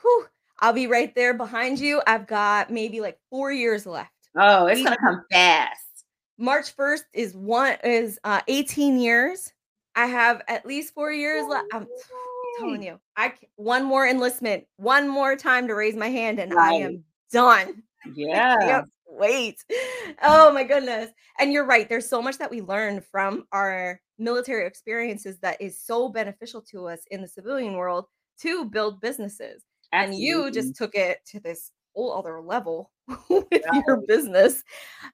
Whew. 0.00 0.26
I'll 0.60 0.72
be 0.72 0.86
right 0.86 1.12
there 1.14 1.34
behind 1.34 1.80
you. 1.80 2.00
I've 2.06 2.26
got 2.26 2.70
maybe 2.70 3.00
like 3.00 3.18
four 3.30 3.50
years 3.50 3.84
left. 3.84 4.10
Oh, 4.36 4.66
it's 4.66 4.82
gonna 4.82 4.96
come 4.96 5.24
fast. 5.30 5.80
March 6.42 6.76
1st 6.76 7.04
is 7.14 7.36
one 7.36 7.76
is 7.84 8.18
uh 8.24 8.40
18 8.48 8.98
years. 8.98 9.52
I 9.94 10.06
have 10.06 10.42
at 10.48 10.66
least 10.66 10.92
four 10.92 11.12
years 11.12 11.46
left. 11.48 11.68
I'm 11.72 11.86
telling 12.58 12.82
you, 12.82 12.98
I 13.16 13.34
one 13.54 13.84
more 13.84 14.08
enlistment, 14.08 14.64
one 14.76 15.08
more 15.08 15.36
time 15.36 15.68
to 15.68 15.76
raise 15.76 15.94
my 15.94 16.08
hand, 16.08 16.40
and 16.40 16.52
right. 16.52 16.72
I 16.72 16.74
am 16.84 17.04
done. 17.30 17.82
Yeah. 18.16 18.82
wait. 19.06 19.64
Oh 20.24 20.52
my 20.52 20.64
goodness. 20.64 21.10
And 21.38 21.52
you're 21.52 21.64
right. 21.64 21.88
There's 21.88 22.08
so 22.08 22.20
much 22.20 22.36
that 22.38 22.50
we 22.50 22.60
learn 22.60 23.00
from 23.12 23.44
our 23.52 24.00
military 24.18 24.66
experiences 24.66 25.38
that 25.38 25.60
is 25.60 25.78
so 25.78 26.08
beneficial 26.08 26.62
to 26.72 26.88
us 26.88 26.98
in 27.12 27.22
the 27.22 27.28
civilian 27.28 27.74
world 27.74 28.06
to 28.40 28.64
build 28.64 29.00
businesses. 29.00 29.62
Absolutely. 29.92 30.16
And 30.16 30.20
you 30.20 30.50
just 30.50 30.74
took 30.74 30.96
it 30.96 31.18
to 31.26 31.38
this 31.38 31.70
whole 31.94 32.12
other 32.12 32.40
level 32.40 32.90
with 33.28 33.46
yeah. 33.52 33.82
your 33.86 34.02
business. 34.06 34.62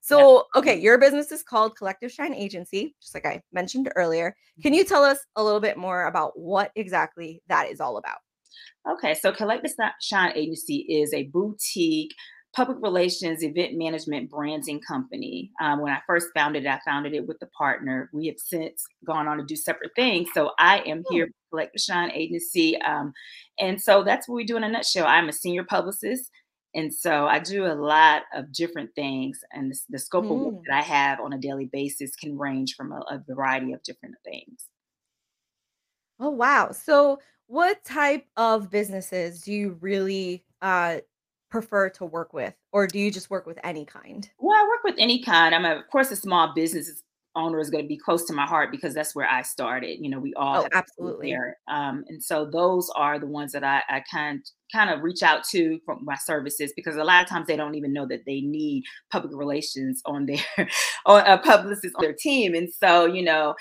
So, 0.01 0.47
yeah. 0.55 0.59
okay, 0.61 0.81
your 0.81 0.99
business 0.99 1.33
is 1.33 1.43
called 1.43 1.77
Collective 1.77 2.13
Shine 2.13 2.35
Agency, 2.35 2.95
just 3.01 3.15
like 3.15 3.27
I 3.27 3.43
mentioned 3.53 3.91
earlier. 3.97 4.35
Can 4.63 4.73
mm-hmm. 4.73 4.79
you 4.79 4.85
tell 4.85 5.05
us 5.05 5.19
a 5.37 5.45
little 5.45 5.61
bit 5.61 5.77
more 5.77 6.07
about 6.07 6.39
what 6.39 6.73
exactly 6.77 7.43
that 7.49 7.71
is 7.71 7.81
all 7.81 7.97
about? 7.97 8.19
Okay, 8.91 9.15
so 9.15 9.33
Collective 9.33 9.73
Shine 10.01 10.33
Agency 10.35 10.87
is 10.89 11.13
a 11.13 11.25
boutique 11.25 12.15
public 12.55 12.79
relations, 12.81 13.45
event 13.45 13.77
management, 13.77 14.31
branding 14.31 14.81
company. 14.81 15.51
Um, 15.61 15.81
when 15.81 15.93
I 15.93 16.01
first 16.07 16.29
founded 16.35 16.65
it, 16.65 16.69
I 16.69 16.81
founded 16.85 17.15
it 17.15 17.27
with 17.27 17.37
a 17.43 17.47
partner. 17.47 18.11
We 18.13 18.27
have 18.27 18.39
since 18.39 18.85
gone 19.07 19.29
on 19.29 19.39
to 19.39 19.45
do 19.45 19.55
separate 19.55 19.93
things. 19.95 20.29
So 20.35 20.53
I 20.59 20.79
am 20.81 21.05
here 21.11 21.27
hmm. 21.27 21.31
Collective 21.51 21.81
Shine 21.81 22.11
Agency. 22.13 22.81
Um, 22.83 23.13
and 23.59 23.81
so 23.81 24.03
that's 24.03 24.29
what 24.29 24.37
we 24.37 24.45
do 24.45 24.57
in 24.57 24.65
a 24.65 24.69
nutshell. 24.69 25.07
I'm 25.07 25.29
a 25.29 25.33
senior 25.33 25.65
publicist 25.65 26.31
And 26.79 26.95
so 26.95 27.27
I 27.27 27.39
do 27.41 27.67
a 27.67 27.75
lot 27.75 28.23
of 28.35 28.53
different 28.53 28.95
things, 28.95 29.41
and 29.53 29.73
the, 29.73 29.81
the 29.91 29.99
scope 29.99 30.31
of 30.31 30.39
work 30.39 30.55
Mm. 30.55 30.63
that 30.69 30.79
I 30.79 30.83
have 30.83 31.21
on 31.21 31.33
a 31.33 31.39
daily 31.39 31.67
basis 31.67 32.17
can 32.17 32.39
range 32.39 32.75
from 32.77 32.93
a, 32.93 33.01
a 33.11 33.25
variety 33.29 33.73
of 33.73 33.83
different 33.83 34.17
things. 34.25 34.69
Oh, 36.21 36.31
wow. 36.31 36.73
So, 36.73 37.21
what 37.47 37.85
type 37.85 38.27
of 38.37 38.71
businesses 38.71 39.43
do 39.43 39.53
you 39.53 39.73
really 39.81 40.45
uh, 40.61 41.01
prefer 41.51 41.89
to 41.91 42.05
work 42.05 42.33
with, 42.33 42.55
or 42.73 42.87
do 42.87 42.99
you 42.99 43.11
just 43.11 43.31
work 43.31 43.47
with 43.47 43.59
any 43.65 43.85
kind? 43.85 44.31
Well, 44.39 44.57
I 44.57 44.67
work 44.69 44.85
with 44.85 44.95
any 44.99 45.23
kind. 45.23 45.55
I'm 45.55 45.65
a, 45.65 45.77
of 45.81 45.89
course, 45.91 46.11
a 46.11 46.17
small 46.17 46.53
business 46.55 47.03
owner 47.39 47.59
is 47.61 47.71
going 47.71 47.85
to 47.85 47.89
be 47.89 47.97
close 47.97 48.25
to 48.27 48.33
my 48.33 48.47
heart 48.47 48.71
because 48.71 48.95
that's 48.95 49.15
where 49.15 49.29
I 49.29 49.43
started. 49.43 49.99
You 50.01 50.11
know, 50.11 50.19
we 50.19 50.35
all 50.35 50.65
Oh, 50.65 50.69
absolutely. 50.73 51.31
there, 51.31 51.57
um, 51.69 52.05
and 52.09 52.23
so 52.23 52.45
those 52.45 52.91
are 52.97 53.19
the 53.19 53.27
ones 53.27 53.53
that 53.53 53.65
I, 53.65 53.83
I 53.89 54.03
kind 54.11 54.43
kind 54.73 54.91
of 54.91 55.03
reach 55.03 55.23
out 55.23 55.45
to 55.45 55.79
for 55.87 55.97
my 56.03 56.17
services 56.17 56.73
because 56.77 56.97
a 56.97 57.05
lot 57.05 57.23
of 57.23 57.29
times 57.29 57.47
they 57.47 57.57
don't 57.57 57.75
even 57.75 57.93
know 57.93 58.07
that 58.07 58.25
they 58.27 58.41
need 58.41 58.85
public 59.11 59.35
relations 59.35 60.03
on 60.05 60.27
their 60.27 60.45
or 61.07 61.21
a 61.21 61.39
publicist 61.39 61.95
on 61.97 62.03
their 62.03 62.15
team, 62.15 62.55
and 62.55 62.69
so 62.73 63.07
you 63.07 63.23
know 63.23 63.55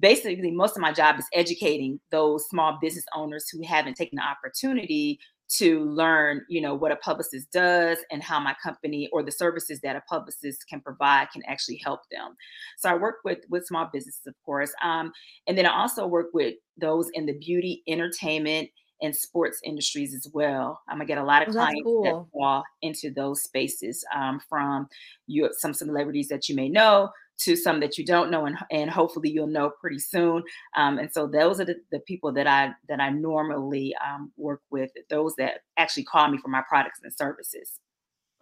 basically 0.00 0.50
most 0.50 0.76
of 0.76 0.80
my 0.80 0.92
job 0.92 1.18
is 1.18 1.26
educating 1.34 2.00
those 2.10 2.46
small 2.48 2.78
business 2.80 3.04
owners 3.14 3.46
who 3.50 3.62
haven't 3.66 3.94
taken 3.94 4.16
the 4.16 4.22
opportunity 4.22 5.18
to 5.58 5.84
learn 5.84 6.44
you 6.48 6.60
know 6.60 6.74
what 6.74 6.92
a 6.92 6.96
publicist 6.96 7.50
does 7.52 7.98
and 8.10 8.22
how 8.22 8.40
my 8.40 8.54
company 8.62 9.08
or 9.12 9.22
the 9.22 9.32
services 9.32 9.80
that 9.80 9.96
a 9.96 10.00
publicist 10.02 10.66
can 10.68 10.80
provide 10.80 11.28
can 11.30 11.42
actually 11.46 11.80
help 11.84 12.00
them 12.10 12.34
so 12.78 12.88
i 12.88 12.94
work 12.94 13.16
with 13.24 13.38
with 13.50 13.66
small 13.66 13.88
businesses 13.92 14.26
of 14.26 14.34
course 14.44 14.72
um, 14.82 15.12
and 15.46 15.56
then 15.58 15.66
i 15.66 15.80
also 15.80 16.06
work 16.06 16.28
with 16.32 16.54
those 16.78 17.08
in 17.14 17.26
the 17.26 17.38
beauty 17.38 17.82
entertainment 17.86 18.68
and 19.02 19.14
sports 19.14 19.60
industries 19.64 20.14
as 20.14 20.28
well. 20.32 20.80
I'm 20.88 20.98
gonna 20.98 21.06
get 21.06 21.18
a 21.18 21.24
lot 21.24 21.42
of 21.42 21.48
Oh, 21.48 21.52
clients 21.52 21.82
that 22.04 22.24
fall 22.32 22.62
into 22.82 23.10
those 23.10 23.42
spaces 23.42 24.04
um, 24.14 24.40
from 24.48 24.86
you, 25.26 25.50
some 25.58 25.74
celebrities 25.74 26.28
that 26.28 26.48
you 26.48 26.54
may 26.54 26.68
know 26.68 27.10
to 27.38 27.56
some 27.56 27.80
that 27.80 27.98
you 27.98 28.04
don't 28.04 28.30
know 28.30 28.46
and, 28.46 28.56
and 28.70 28.90
hopefully 28.90 29.30
you'll 29.30 29.46
know 29.46 29.70
pretty 29.80 29.98
soon 29.98 30.42
um, 30.76 30.98
and 30.98 31.12
so 31.12 31.26
those 31.26 31.60
are 31.60 31.64
the, 31.64 31.76
the 31.90 32.00
people 32.00 32.32
that 32.32 32.46
i 32.46 32.70
that 32.88 33.00
i 33.00 33.10
normally 33.10 33.94
um, 34.06 34.32
work 34.36 34.60
with 34.70 34.90
those 35.10 35.34
that 35.36 35.60
actually 35.76 36.04
call 36.04 36.28
me 36.28 36.38
for 36.38 36.48
my 36.48 36.62
products 36.68 37.00
and 37.02 37.12
services 37.12 37.80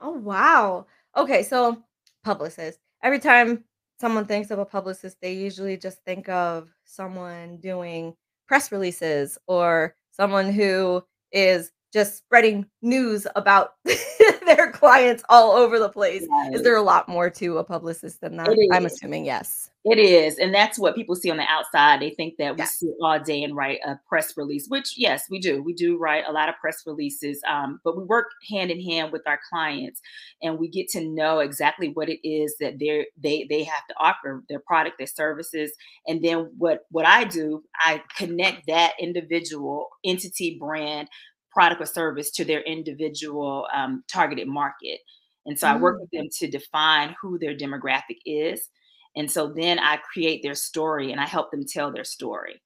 Oh, 0.00 0.12
wow. 0.12 0.86
Okay, 1.16 1.42
so 1.42 1.82
publicist. 2.24 2.78
Every 3.02 3.18
time 3.18 3.64
someone 4.00 4.24
thinks 4.26 4.50
of 4.50 4.58
a 4.58 4.64
publicist, 4.64 5.18
they 5.20 5.32
usually 5.34 5.76
just 5.76 6.02
think 6.04 6.28
of 6.28 6.68
someone 6.84 7.58
doing 7.58 8.14
press 8.48 8.72
releases 8.72 9.38
or 9.46 9.94
someone 10.10 10.52
who 10.52 11.02
is 11.32 11.70
just 11.92 12.16
spreading 12.18 12.66
news 12.82 13.26
about 13.36 13.74
their 14.56 14.70
clients 14.72 15.22
all 15.28 15.52
over 15.52 15.78
the 15.78 15.88
place. 15.88 16.26
Is 16.52 16.62
there 16.62 16.76
a 16.76 16.82
lot 16.82 17.08
more 17.08 17.30
to 17.30 17.58
a 17.58 17.64
publicist 17.64 18.20
than 18.20 18.36
that? 18.36 18.56
I'm 18.72 18.86
assuming 18.86 19.24
yes. 19.24 19.70
It 19.82 19.98
is, 19.98 20.38
and 20.38 20.52
that's 20.52 20.78
what 20.78 20.94
people 20.94 21.14
see 21.16 21.30
on 21.30 21.38
the 21.38 21.46
outside. 21.48 22.00
They 22.02 22.10
think 22.10 22.36
that 22.36 22.54
we 22.54 22.58
Yes. 22.58 22.80
sit 22.80 22.90
all 23.02 23.18
day 23.18 23.42
and 23.42 23.56
write 23.56 23.78
a 23.82 23.98
press 24.06 24.36
release, 24.36 24.66
which 24.68 24.92
yes, 24.98 25.24
we 25.30 25.38
do. 25.38 25.62
We 25.62 25.72
do 25.72 25.96
write 25.96 26.24
a 26.28 26.32
lot 26.32 26.50
of 26.50 26.56
press 26.60 26.82
releases, 26.86 27.40
um, 27.48 27.80
but 27.82 27.96
we 27.96 28.04
work 28.04 28.26
hand 28.50 28.70
in 28.70 28.78
hand 28.82 29.10
with 29.10 29.22
our 29.26 29.40
clients, 29.48 30.02
and 30.42 30.58
we 30.58 30.68
get 30.68 30.88
to 30.90 31.08
know 31.08 31.38
exactly 31.38 31.88
what 31.94 32.10
it 32.10 32.20
is 32.28 32.56
that 32.60 32.78
they 32.78 33.06
they 33.16 33.46
they 33.48 33.62
have 33.64 33.86
to 33.88 33.94
offer, 33.98 34.44
their 34.50 34.60
product, 34.60 34.98
their 34.98 35.06
services, 35.06 35.72
and 36.06 36.22
then 36.22 36.50
what 36.58 36.80
what 36.90 37.06
I 37.06 37.24
do, 37.24 37.64
I 37.78 38.02
connect 38.18 38.66
that 38.66 38.92
individual 39.00 39.88
entity, 40.04 40.58
brand, 40.60 41.08
product, 41.52 41.80
or 41.82 41.86
service 41.86 42.30
to 42.32 42.44
their 42.44 42.60
individual 42.62 43.66
um, 43.74 44.04
targeted 44.08 44.48
market. 44.48 45.00
And 45.46 45.58
so 45.58 45.66
I 45.68 45.76
work 45.76 45.96
Mm. 45.96 46.00
with 46.00 46.10
them 46.12 46.28
to 46.38 46.50
define 46.50 47.14
who 47.20 47.38
their 47.38 47.56
demographic 47.56 48.18
is 48.26 48.68
and 49.16 49.30
so 49.30 49.48
then 49.52 49.78
I 49.78 49.96
create 49.96 50.42
their 50.42 50.54
story 50.54 51.10
and 51.12 51.20
I 51.20 51.26
help 51.26 51.50
them 51.50 51.64
tell 51.66 51.92
their 51.92 52.04
story. 52.04 52.62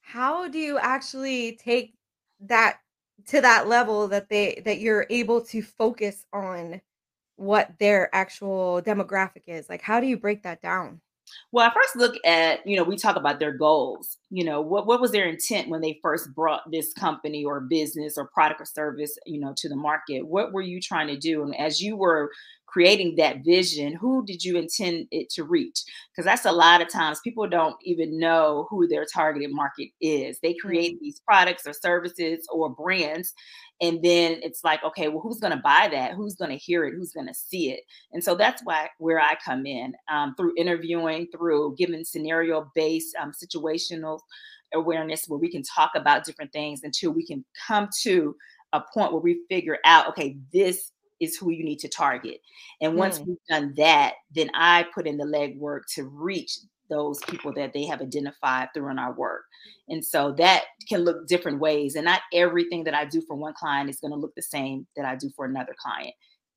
How 0.00 0.48
do 0.48 0.58
you 0.58 0.78
actually 0.78 1.56
take 1.56 1.94
that 2.40 2.80
to 3.26 3.40
that 3.40 3.66
level 3.68 4.08
that 4.08 4.28
they 4.28 4.62
that 4.64 4.78
you're 4.78 5.06
able 5.10 5.42
to 5.46 5.62
focus 5.62 6.24
on 6.32 6.80
what 7.36 7.78
their 7.78 8.14
actual 8.14 8.82
demographic 8.82 9.44
is? 9.46 9.68
Like, 9.68 9.82
how 9.82 10.00
do 10.00 10.06
you 10.06 10.18
break 10.18 10.42
that 10.44 10.62
down? 10.62 11.00
Well, 11.52 11.68
I 11.68 11.72
first 11.72 11.96
look 11.96 12.16
at, 12.24 12.66
you 12.66 12.76
know, 12.76 12.84
we 12.84 12.96
talk 12.96 13.16
about 13.16 13.40
their 13.40 13.52
goals. 13.52 14.18
You 14.30 14.44
know, 14.44 14.60
what 14.60 14.86
what 14.86 15.00
was 15.00 15.12
their 15.12 15.28
intent 15.28 15.68
when 15.68 15.80
they 15.80 15.98
first 16.02 16.34
brought 16.34 16.70
this 16.70 16.92
company 16.92 17.44
or 17.44 17.60
business 17.60 18.18
or 18.18 18.26
product 18.26 18.60
or 18.60 18.64
service, 18.66 19.16
you 19.26 19.40
know, 19.40 19.54
to 19.56 19.68
the 19.68 19.76
market? 19.76 20.26
What 20.26 20.52
were 20.52 20.62
you 20.62 20.80
trying 20.80 21.08
to 21.08 21.16
do? 21.16 21.42
And 21.42 21.56
as 21.56 21.80
you 21.80 21.96
were 21.96 22.30
creating 22.68 23.16
that 23.16 23.44
vision, 23.44 23.94
who 23.94 24.24
did 24.24 24.44
you 24.44 24.56
intend 24.56 25.06
it 25.10 25.30
to 25.30 25.44
reach? 25.44 25.82
Because 26.10 26.24
that's 26.24 26.44
a 26.44 26.52
lot 26.52 26.82
of 26.82 26.88
times 26.88 27.20
people 27.24 27.48
don't 27.48 27.76
even 27.82 28.18
know 28.18 28.66
who 28.70 28.86
their 28.86 29.06
targeted 29.06 29.50
market 29.52 29.88
is. 30.00 30.38
They 30.40 30.54
create 30.54 30.94
Mm, 30.94 31.00
these 31.00 31.20
products 31.26 31.66
or 31.66 31.72
services 31.72 32.46
or 32.52 32.68
brands 32.70 33.34
and 33.80 34.02
then 34.02 34.40
it's 34.42 34.64
like, 34.64 34.82
okay, 34.82 35.08
well, 35.08 35.20
who's 35.20 35.38
going 35.38 35.52
to 35.56 35.62
buy 35.62 35.88
that? 35.92 36.14
Who's 36.14 36.34
going 36.34 36.50
to 36.50 36.56
hear 36.56 36.84
it? 36.84 36.94
Who's 36.96 37.12
going 37.12 37.28
to 37.28 37.34
see 37.34 37.70
it? 37.70 37.80
And 38.12 38.22
so 38.22 38.34
that's 38.34 38.62
why 38.64 38.88
where 38.98 39.20
I 39.20 39.36
come 39.44 39.66
in 39.66 39.94
um, 40.10 40.34
through 40.36 40.54
interviewing, 40.56 41.28
through 41.32 41.76
giving 41.78 42.04
scenario 42.04 42.70
based, 42.74 43.14
um, 43.20 43.32
situational 43.32 44.18
awareness, 44.74 45.24
where 45.28 45.38
we 45.38 45.50
can 45.50 45.62
talk 45.62 45.92
about 45.94 46.24
different 46.24 46.52
things 46.52 46.82
until 46.82 47.12
we 47.12 47.24
can 47.24 47.44
come 47.66 47.88
to 48.02 48.34
a 48.72 48.82
point 48.92 49.12
where 49.12 49.22
we 49.22 49.40
figure 49.48 49.78
out, 49.84 50.08
okay, 50.08 50.36
this 50.52 50.92
is 51.20 51.36
who 51.36 51.50
you 51.50 51.64
need 51.64 51.78
to 51.80 51.88
target. 51.88 52.40
And 52.80 52.96
once 52.96 53.18
mm. 53.18 53.26
we've 53.26 53.36
done 53.48 53.74
that, 53.76 54.14
then 54.34 54.50
I 54.54 54.86
put 54.94 55.06
in 55.06 55.16
the 55.16 55.24
legwork 55.24 55.80
to 55.94 56.04
reach 56.04 56.58
those 56.90 57.18
people 57.28 57.52
that 57.52 57.72
they 57.72 57.84
have 57.84 58.00
identified 58.00 58.68
through 58.72 58.90
in 58.90 58.98
our 58.98 59.12
work. 59.12 59.42
And 59.88 60.04
so 60.04 60.32
that 60.38 60.64
can 60.88 61.00
look 61.00 61.26
different 61.26 61.60
ways. 61.60 61.94
And 61.94 62.04
not 62.04 62.22
everything 62.32 62.84
that 62.84 62.94
I 62.94 63.04
do 63.04 63.22
for 63.26 63.36
one 63.36 63.54
client 63.54 63.90
is 63.90 64.00
going 64.00 64.12
to 64.12 64.18
look 64.18 64.34
the 64.34 64.42
same 64.42 64.86
that 64.96 65.04
I 65.04 65.16
do 65.16 65.30
for 65.36 65.44
another 65.44 65.74
client. 65.78 66.14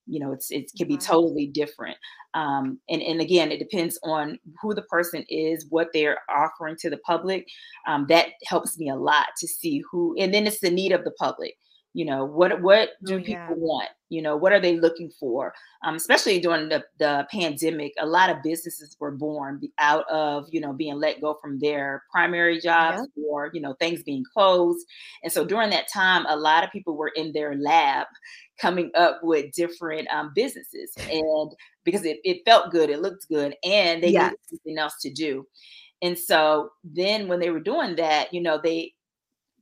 You 0.07 0.19
know, 0.19 0.31
it's 0.31 0.49
it 0.51 0.71
can 0.77 0.87
be 0.87 0.97
totally 0.97 1.47
different. 1.47 1.97
Um, 2.33 2.79
and, 2.89 3.01
and 3.01 3.21
again, 3.21 3.51
it 3.51 3.59
depends 3.59 3.99
on 4.03 4.39
who 4.61 4.73
the 4.73 4.81
person 4.83 5.23
is, 5.29 5.65
what 5.69 5.89
they're 5.93 6.19
offering 6.29 6.75
to 6.79 6.89
the 6.89 6.97
public. 7.05 7.45
Um, 7.87 8.05
that 8.09 8.29
helps 8.45 8.77
me 8.77 8.89
a 8.89 8.95
lot 8.95 9.27
to 9.39 9.47
see 9.47 9.83
who, 9.91 10.15
and 10.17 10.33
then 10.33 10.47
it's 10.47 10.59
the 10.59 10.71
need 10.71 10.91
of 10.91 11.03
the 11.03 11.11
public. 11.11 11.55
You 11.93 12.05
know, 12.05 12.23
what 12.25 12.61
what 12.61 12.91
Oh, 13.07 13.15
do 13.15 13.19
yeah. 13.19 13.53
people 13.53 13.55
want? 13.57 13.89
You 14.09 14.21
know, 14.21 14.37
what 14.37 14.53
are 14.53 14.59
they 14.61 14.77
looking 14.79 15.09
for? 15.19 15.53
Um, 15.83 15.95
especially 15.95 16.39
during 16.39 16.69
the, 16.69 16.83
the 16.99 17.27
pandemic, 17.31 17.93
a 17.99 18.05
lot 18.05 18.29
of 18.29 18.43
businesses 18.43 18.95
were 18.99 19.11
born 19.11 19.61
out 19.77 20.09
of, 20.09 20.47
you 20.51 20.61
know, 20.61 20.73
being 20.73 20.95
let 20.95 21.21
go 21.21 21.37
from 21.41 21.59
their 21.59 22.03
primary 22.11 22.59
jobs 22.59 23.01
Yep. 23.01 23.09
or, 23.27 23.51
you 23.53 23.61
know, 23.61 23.73
things 23.79 24.03
being 24.03 24.23
closed. 24.33 24.85
And 25.23 25.31
so 25.33 25.45
during 25.45 25.69
that 25.71 25.87
time, 25.93 26.25
a 26.27 26.35
lot 26.37 26.63
of 26.63 26.71
people 26.71 26.95
were 26.95 27.11
in 27.15 27.33
their 27.33 27.55
lab 27.55 28.07
coming 28.59 28.91
up 28.95 29.19
with 29.23 29.51
different 29.53 30.07
um, 30.09 30.31
businesses. 30.35 30.97
And 31.09 31.51
because 31.83 32.05
it, 32.05 32.19
it 32.23 32.41
felt 32.45 32.71
good, 32.71 32.89
it 32.89 33.01
looked 33.01 33.27
good, 33.29 33.55
and 33.63 34.03
they 34.03 34.11
Yes. 34.11 34.13
needed 34.13 34.37
something 34.43 34.77
else 34.77 34.95
to 35.01 35.11
do. 35.11 35.47
And 36.01 36.17
so 36.17 36.71
then 36.83 37.27
when 37.27 37.39
they 37.39 37.49
were 37.51 37.59
doing 37.59 37.95
that, 37.97 38.33
you 38.33 38.41
know, 38.41 38.59
they 38.61 38.93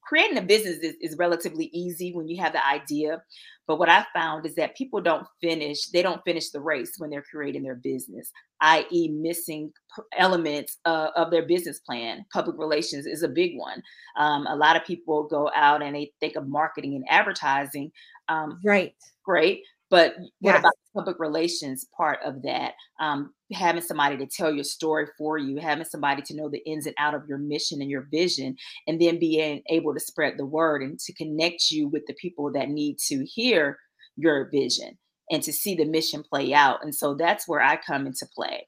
creating 0.10 0.38
a 0.40 0.42
business 0.42 0.78
is, 0.80 0.96
is 1.02 1.18
relatively 1.18 1.70
easy 1.72 2.12
when 2.14 2.28
you 2.28 2.42
have 2.42 2.52
the 2.52 2.68
idea 2.68 3.22
but 3.68 3.78
what 3.78 3.88
i 3.90 4.04
found 4.14 4.46
is 4.46 4.56
that 4.56 4.76
people 4.76 5.00
don't 5.00 5.28
finish 5.40 5.86
they 5.90 6.02
don't 6.02 6.24
finish 6.26 6.50
the 6.50 6.60
race 6.60 6.94
when 6.98 7.12
they're 7.12 7.24
creating 7.32 7.62
their 7.62 7.76
business 7.76 8.32
i.e 8.62 9.08
missing 9.10 9.72
elements 10.18 10.78
uh, 10.86 11.10
of 11.16 11.30
their 11.30 11.46
business 11.46 11.80
plan 11.80 12.26
public 12.34 12.58
relations 12.58 13.06
is 13.06 13.22
a 13.22 13.28
big 13.28 13.52
one 13.56 13.82
um, 14.18 14.48
a 14.48 14.56
lot 14.56 14.76
of 14.76 14.84
people 14.84 15.28
go 15.28 15.52
out 15.56 15.84
and 15.84 15.96
they 15.96 16.12
think 16.20 16.36
of 16.36 16.48
marketing 16.48 16.96
and 16.96 17.06
advertising 17.10 17.92
um, 18.30 18.60
Right. 18.64 18.94
great. 19.24 19.64
But 19.90 20.16
what 20.42 20.56
Yes. 20.56 20.60
about 20.60 20.74
the 20.74 21.00
public 21.00 21.20
relations 21.20 21.86
part 21.98 22.20
of 22.24 22.42
that? 22.44 22.74
Um, 23.00 23.34
having 23.54 23.82
somebody 23.82 24.18
to 24.18 24.28
tell 24.28 24.54
your 24.54 24.64
story 24.64 25.08
for 25.18 25.38
you, 25.38 25.58
having 25.58 25.86
somebody 25.86 26.22
to 26.24 26.36
know 26.36 26.50
the 26.50 26.64
ins 26.66 26.86
and 26.86 26.96
out 27.00 27.16
of 27.16 27.24
your 27.28 27.40
mission 27.40 27.82
and 27.82 27.90
your 27.90 28.08
vision, 28.12 28.56
and 28.88 29.02
then 29.02 29.20
being 29.20 29.62
able 29.70 29.94
to 29.94 30.00
spread 30.00 30.36
the 30.38 30.46
word 30.46 30.82
and 30.84 31.00
to 31.00 31.14
connect 31.14 31.72
you 31.72 31.88
with 31.88 32.06
the 32.08 32.14
people 32.16 32.52
that 32.54 32.70
need 32.70 32.98
to 33.08 33.26
hear 33.26 33.78
your 34.16 34.50
vision 34.52 34.98
and 35.32 35.44
to 35.44 35.54
see 35.54 35.76
the 35.76 35.86
mission 35.86 36.24
play 36.24 36.54
out. 36.54 36.84
And 36.84 36.94
so 36.94 37.16
that's 37.16 37.48
where 37.48 37.62
I 37.62 37.78
come 37.78 38.06
into 38.08 38.28
play. 38.36 38.68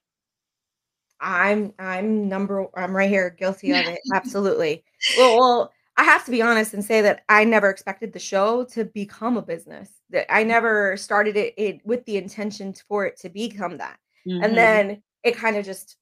I'm 1.19 1.73
I'm 1.79 2.27
number 2.27 2.67
I'm 2.75 2.95
right 2.95 3.09
here, 3.09 3.29
guilty 3.29 3.71
of 3.71 3.87
it. 3.87 3.99
Absolutely. 4.13 4.83
Well, 5.13 5.37
well, 5.37 5.73
I 5.97 6.03
have 6.03 6.25
to 6.25 6.31
be 6.31 6.41
honest 6.41 6.73
and 6.73 6.83
say 6.83 7.01
that 7.01 7.23
I 7.29 7.43
never 7.43 7.69
expected 7.69 8.13
the 8.13 8.19
show 8.19 8.63
to 8.65 8.85
become 8.85 9.37
a 9.37 9.41
business. 9.41 9.89
That 10.09 10.31
I 10.33 10.43
never 10.43 10.97
started 10.97 11.35
it, 11.37 11.53
it 11.57 11.81
with 11.85 12.05
the 12.05 12.17
intention 12.17 12.73
for 12.87 13.05
it 13.05 13.17
to 13.19 13.29
become 13.29 13.77
that. 13.77 13.97
And 14.41 14.53
hmm 14.53 14.57
then 14.57 15.03
it 15.23 15.37
kind 15.37 15.57
of 15.57 15.65
just 15.65 15.97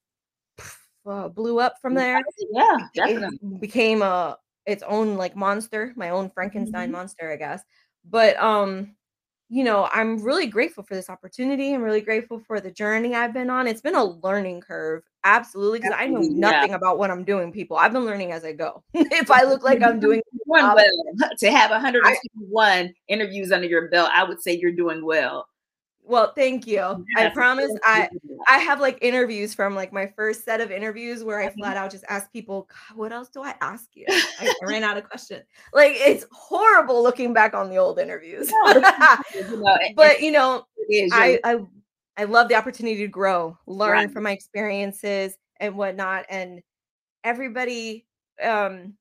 uh, 1.06 1.28
blew 1.30 1.60
up 1.60 1.76
from 1.82 1.96
there. 1.96 2.22
Yeah, 2.52 2.78
It 2.96 3.60
became 3.60 4.02
a 4.02 4.38
its 4.66 4.84
own 4.84 5.16
like 5.18 5.36
monster, 5.36 5.94
my 5.96 6.10
own 6.12 6.30
Frankenstein 6.30 6.90
hmm 6.90 6.92
monster, 6.92 7.32
I 7.32 7.36
guess. 7.38 7.64
but 8.06 8.38
um 8.42 8.96
you 9.50 9.64
know, 9.64 9.90
I'm 9.92 10.22
really 10.22 10.46
grateful 10.46 10.84
for 10.84 10.94
this 10.94 11.10
opportunity. 11.10 11.74
I'm 11.74 11.82
really 11.82 12.02
grateful 12.02 12.40
for 12.40 12.60
the 12.60 12.70
journey 12.70 13.16
I've 13.16 13.34
been 13.34 13.50
on. 13.50 13.66
It's 13.66 13.82
been 13.82 13.96
a 13.96 14.04
learning 14.04 14.62
curve, 14.62 15.02
absolutely, 15.24 15.80
because 15.80 15.96
I 15.98 16.06
know 16.06 16.22
nothing 16.22 16.70
yeah. 16.70 16.76
about 16.76 17.00
what 17.00 17.10
I'm 17.10 17.24
doing, 17.24 17.52
people. 17.52 17.76
I've 17.76 17.92
been 17.92 18.06
learning 18.06 18.32
as 18.32 18.46
I 18.46 18.54
go. 18.54 18.84
if 18.94 19.32
I 19.32 19.44
look 19.44 19.64
like 19.64 19.82
I'm 19.82 20.00
doing 20.00 20.22
well, 20.46 20.78
to 21.40 21.52
have 21.52 21.72
151 21.72 22.94
interviews 23.08 23.52
under 23.52 23.68
your 23.68 23.90
belt, 23.90 24.12
I 24.14 24.24
would 24.24 24.40
say 24.40 24.56
you're 24.56 24.72
doing 24.72 25.04
well. 25.04 25.48
Well, 26.10 26.34
thank 26.34 26.66
you. 26.66 27.06
I 27.16 27.30
promise 27.30 27.72
I 27.84 28.10
I 28.48 28.58
have 28.58 28.80
like 28.80 28.98
interviews 29.00 29.54
from 29.54 29.76
like 29.76 29.94
my 29.94 30.12
first 30.16 30.44
set 30.44 30.60
of 30.60 30.72
interviews 30.72 31.24
where 31.24 31.40
I 31.40 31.52
flat 31.52 31.78
out 31.78 31.92
just 31.92 32.04
ask 32.10 32.34
people, 32.34 32.68
what 32.96 33.14
else 33.14 33.30
do 33.30 33.44
I 33.44 33.54
ask 33.62 33.90
you? 33.94 34.06
I, 34.10 34.52
I 34.64 34.66
ran 34.66 34.84
out 34.84 34.98
of 34.98 35.08
questions. 35.08 35.44
Like 35.72 35.94
it's 35.96 36.26
horrible 36.32 37.04
looking 37.04 37.32
back 37.32 37.54
on 37.54 37.70
the 37.70 37.78
old 37.78 38.00
interviews. 38.00 38.52
but 39.96 40.20
you 40.20 40.32
know, 40.32 40.66
I, 41.14 41.40
I 41.44 41.60
I 42.18 42.24
love 42.24 42.48
the 42.48 42.56
opportunity 42.56 42.98
to 43.02 43.08
grow, 43.08 43.56
learn 43.68 43.92
right. 43.92 44.12
from 44.12 44.24
my 44.24 44.32
experiences 44.32 45.38
and 45.60 45.76
whatnot. 45.78 46.26
And 46.28 46.64
everybody 47.24 48.08
um 48.44 48.96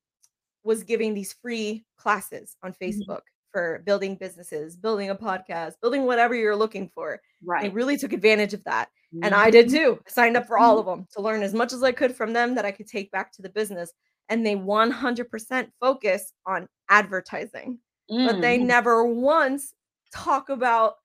was 0.63 0.83
giving 0.83 1.15
these 1.15 1.33
free 1.33 1.87
classes 1.97 2.55
on 2.63 2.73
mm-hmm. 2.73 2.85
Facebook. 2.85 3.23
For 3.53 3.83
building 3.87 4.17
businesses, 4.17 4.77
building 4.77 5.11
a 5.11 5.15
podcast, 5.15 5.75
building 5.81 6.05
whatever 6.05 6.35
you're 6.35 6.57
looking 6.57 6.91
for. 6.95 7.21
Right. 7.43 7.65
I 7.65 7.69
really 7.69 7.97
took 7.97 8.13
advantage 8.13 8.53
of 8.55 8.63
that. 8.65 8.89
Mm-hmm. 9.15 9.25
And 9.25 9.35
I 9.35 9.51
did 9.51 9.67
mm-hmm. 9.67 9.77
too. 9.77 10.01
I 10.07 10.11
signed 10.11 10.37
up 10.37 10.47
for 10.47 10.59
all 10.59 10.79
mm-hmm. 10.79 10.89
of 10.91 10.99
them 10.99 11.07
to 11.15 11.23
learn 11.23 11.43
as 11.43 11.55
much 11.55 11.73
as 11.73 11.83
I 11.83 11.93
could 11.93 12.15
from 12.15 12.33
them 12.33 12.55
that 12.55 12.65
I 12.65 12.71
could 12.71 12.87
take 12.87 13.11
back 13.11 13.33
to 13.33 13.43
the 13.43 13.49
business. 13.49 13.93
And 14.29 14.45
they 14.45 14.55
100% 14.55 15.71
focus 15.81 16.33
on 16.47 16.69
advertising, 16.91 17.79
mm-hmm. 18.11 18.27
but 18.27 18.41
they 18.43 18.59
mm-hmm. 18.59 18.67
never 18.67 19.05
once 19.07 19.73
talk 20.15 20.51
about 20.51 20.97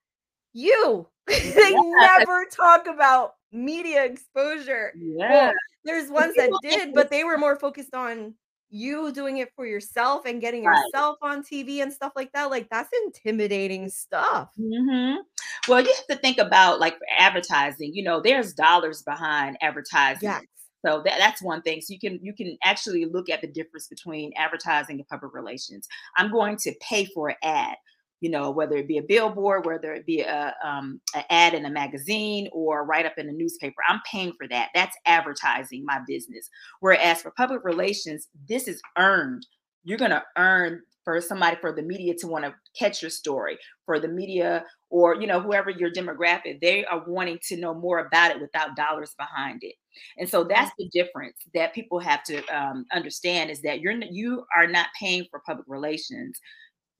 you. 0.51 1.07
they 1.27 1.71
yeah. 1.71 2.17
never 2.17 2.45
talk 2.51 2.87
about 2.87 3.35
media 3.53 4.03
exposure. 4.03 4.91
Yeah. 4.97 5.29
Well, 5.29 5.53
there's 5.85 6.09
ones 6.09 6.35
that 6.35 6.51
did, 6.61 6.93
but 6.93 7.09
they 7.09 7.23
were 7.23 7.37
more 7.37 7.57
focused 7.57 7.93
on 7.93 8.33
you 8.73 9.11
doing 9.11 9.37
it 9.37 9.51
for 9.55 9.65
yourself 9.65 10.25
and 10.25 10.41
getting 10.41 10.65
right. 10.65 10.77
yourself 10.77 11.17
on 11.21 11.43
TV 11.43 11.81
and 11.81 11.93
stuff 11.93 12.11
like 12.15 12.31
that, 12.33 12.49
like 12.49 12.67
that's 12.69 12.89
intimidating 13.05 13.87
stuff. 13.87 14.49
Mm-hmm. 14.59 15.21
Well, 15.67 15.81
you 15.81 15.93
have 15.95 16.17
to 16.17 16.21
think 16.21 16.39
about 16.39 16.79
like 16.79 16.95
advertising. 17.17 17.93
You 17.93 18.03
know, 18.03 18.19
there's 18.19 18.53
dollars 18.53 19.03
behind 19.03 19.57
advertising. 19.61 20.29
Yes. 20.29 20.43
So 20.85 21.01
that, 21.05 21.17
that's 21.17 21.41
one 21.41 21.61
thing. 21.61 21.81
So 21.81 21.93
you 21.93 21.99
can 21.99 22.19
you 22.21 22.33
can 22.33 22.57
actually 22.63 23.05
look 23.05 23.29
at 23.29 23.41
the 23.41 23.47
difference 23.47 23.87
between 23.87 24.33
advertising 24.35 24.97
and 24.97 25.07
public 25.07 25.33
relations. 25.33 25.87
I'm 26.17 26.31
going 26.31 26.57
to 26.57 26.73
pay 26.81 27.05
for 27.05 27.29
an 27.29 27.35
ad 27.43 27.75
you 28.23 28.29
know, 28.29 28.51
whether 28.51 28.77
it 28.77 28.87
be 28.87 28.99
a 28.99 29.03
billboard, 29.03 29.65
whether 29.65 29.93
it 29.93 30.05
be 30.05 30.21
a 30.21 30.55
um, 30.63 31.01
an 31.13 31.23
ad 31.29 31.53
in 31.53 31.65
a 31.65 31.69
magazine 31.69 32.47
or 32.53 32.85
write 32.85 33.05
up 33.05 33.17
in 33.17 33.27
a 33.27 33.33
newspaper. 33.33 33.81
I'm 33.89 33.99
paying 34.09 34.31
for 34.37 34.47
that. 34.47 34.69
That's 34.73 34.95
advertising 35.05 35.83
my 35.83 35.99
business. 36.07 36.49
Whereas 36.79 37.21
for 37.21 37.31
public 37.31 37.65
relations, 37.65 38.29
this 38.47 38.69
is 38.69 38.81
earned. 38.97 39.45
You're 39.83 39.97
going 39.97 40.11
to 40.11 40.23
earn 40.37 40.83
for 41.03 41.19
somebody 41.19 41.57
for 41.59 41.73
the 41.73 41.81
media 41.81 42.13
to 42.19 42.27
want 42.27 42.45
to 42.45 42.55
catch 42.79 43.01
your 43.01 43.11
story 43.11 43.57
for 43.85 43.99
the 43.99 44.07
media 44.07 44.63
or 44.89 45.19
you 45.19 45.27
know 45.27 45.41
whoever 45.41 45.69
your 45.69 45.91
demographic 45.91 46.61
they 46.61 46.85
are 46.85 47.03
wanting 47.05 47.37
to 47.43 47.57
know 47.57 47.73
more 47.73 47.99
about 47.99 48.31
it 48.31 48.39
without 48.39 48.75
dollars 48.77 49.13
behind 49.17 49.59
it 49.63 49.75
and 50.17 50.29
so 50.29 50.45
that's 50.45 50.71
the 50.79 50.87
difference 50.93 51.35
that 51.53 51.73
people 51.73 51.99
have 51.99 52.23
to 52.23 52.41
um, 52.45 52.85
understand 52.93 53.49
is 53.49 53.61
that 53.61 53.81
you're 53.81 53.93
you 54.11 54.45
are 54.55 54.67
not 54.67 54.87
paying 54.97 55.25
for 55.29 55.41
public 55.45 55.65
relations 55.67 56.39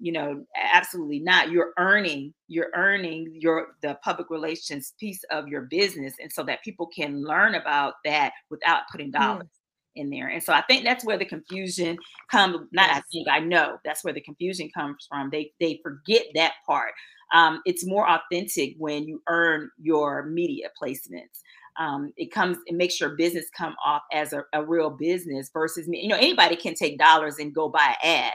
you 0.04 0.12
know 0.12 0.44
absolutely 0.74 1.20
not. 1.20 1.50
You're 1.50 1.72
earning 1.80 2.34
you're 2.50 2.72
earning 2.76 3.32
your 3.34 3.68
the 3.82 3.98
public 4.04 4.30
relations 4.30 4.94
piece 5.00 5.24
of 5.32 5.48
your 5.48 5.62
business 5.62 6.14
and 6.22 6.30
so 6.30 6.44
that 6.44 6.62
people 6.62 6.88
can 6.94 7.24
learn 7.24 7.56
about 7.56 7.94
that 8.04 8.34
without 8.50 8.82
putting 8.92 9.14
mm. 9.14 9.20
dollars 9.20 9.46
mm. 9.46 10.02
in 10.02 10.10
there. 10.10 10.28
And 10.28 10.44
so 10.44 10.52
i 10.52 10.62
think 10.64 10.84
that's 10.84 11.06
where 11.06 11.18
the 11.18 11.24
confusion 11.24 11.98
comes 12.30 12.58
not 12.74 12.90
i 12.90 13.02
think 13.14 13.30
i 13.30 13.40
know 13.40 13.78
that's 13.86 14.04
where 14.04 14.14
the 14.14 14.20
confusion 14.20 14.70
comes 14.76 15.08
from. 15.08 15.30
They 15.32 15.54
they 15.62 15.80
forget 15.82 16.26
that 16.36 16.56
part. 16.68 16.92
Um, 17.34 17.62
it's 17.66 17.88
more 17.88 18.08
authentic 18.08 18.76
when 18.78 19.08
you 19.08 19.22
earn 19.30 19.72
your 19.82 20.26
media 20.26 20.68
placements. 20.80 21.40
Um, 21.80 22.12
it 22.18 22.32
comes 22.32 22.58
it 22.66 22.76
makes 22.76 23.00
your 23.00 23.16
business 23.16 23.46
come 23.58 23.76
off 23.86 24.02
as 24.12 24.34
a, 24.34 24.44
a 24.52 24.66
real 24.66 24.90
business 24.90 25.50
versus 25.54 25.88
me 25.88 26.02
you 26.02 26.10
know 26.10 26.18
anybody 26.18 26.58
can 26.58 26.76
take 26.76 27.00
dollars 27.00 27.38
and 27.40 27.56
go 27.56 27.70
buy 27.70 27.96
an 28.04 28.26
ad 28.26 28.34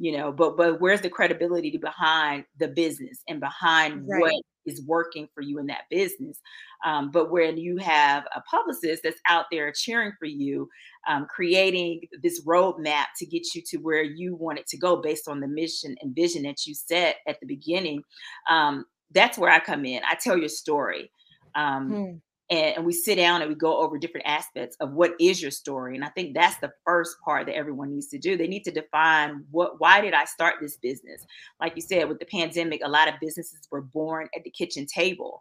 you 0.00 0.16
know 0.16 0.32
but 0.32 0.56
but 0.56 0.80
where's 0.80 1.02
the 1.02 1.10
credibility 1.10 1.76
behind 1.76 2.44
the 2.58 2.68
business 2.68 3.22
and 3.28 3.38
behind 3.38 4.02
right. 4.08 4.20
what 4.20 4.34
is 4.66 4.82
working 4.86 5.28
for 5.34 5.42
you 5.42 5.58
in 5.58 5.66
that 5.66 5.84
business? 5.90 6.38
Um, 6.84 7.10
but 7.10 7.30
when 7.30 7.56
you 7.56 7.78
have 7.78 8.24
a 8.34 8.40
publicist 8.42 9.02
that's 9.02 9.20
out 9.28 9.46
there 9.50 9.72
cheering 9.72 10.12
for 10.18 10.26
you 10.26 10.68
um, 11.08 11.26
creating 11.28 12.02
this 12.22 12.44
roadmap 12.44 13.06
to 13.18 13.26
get 13.26 13.54
you 13.54 13.62
to 13.66 13.78
where 13.78 14.02
you 14.02 14.34
want 14.34 14.58
it 14.58 14.66
to 14.68 14.78
go 14.78 14.96
based 14.96 15.28
on 15.28 15.40
the 15.40 15.48
mission 15.48 15.94
and 16.00 16.14
vision 16.14 16.42
that 16.42 16.66
you 16.66 16.74
set 16.74 17.16
at 17.26 17.38
the 17.40 17.46
beginning 17.46 18.02
um, 18.48 18.84
that's 19.12 19.38
where 19.38 19.50
i 19.50 19.58
come 19.58 19.84
in. 19.84 20.02
I 20.08 20.14
tell 20.14 20.36
your 20.36 20.48
story 20.48 21.10
um, 21.54 21.88
hmm 21.88 22.16
and, 22.50 22.76
and 22.76 22.84
we 22.84 22.92
sit 22.92 23.16
down 23.16 23.40
and 23.40 23.48
we 23.48 23.54
go 23.54 23.78
over 23.78 23.96
different 23.98 24.26
aspects 24.26 24.76
of 24.80 24.92
what 24.92 25.12
is 25.20 25.40
your 25.40 25.50
story 25.50 25.94
and 25.94 26.04
i 26.04 26.08
think 26.10 26.34
that's 26.34 26.56
the 26.58 26.72
first 26.84 27.16
part 27.24 27.46
that 27.46 27.56
everyone 27.56 27.90
needs 27.90 28.08
to 28.08 28.18
do 28.18 28.36
they 28.36 28.48
need 28.48 28.64
to 28.64 28.70
define 28.70 29.44
what 29.50 29.80
why 29.80 30.00
did 30.00 30.14
i 30.14 30.24
start 30.24 30.56
this 30.60 30.76
business 30.76 31.24
like 31.60 31.74
you 31.76 31.82
said 31.82 32.08
with 32.08 32.18
the 32.18 32.26
pandemic 32.26 32.80
a 32.84 32.88
lot 32.88 33.08
of 33.08 33.14
businesses 33.20 33.60
were 33.70 33.82
born 33.82 34.28
at 34.36 34.44
the 34.44 34.50
kitchen 34.50 34.86
table 34.86 35.40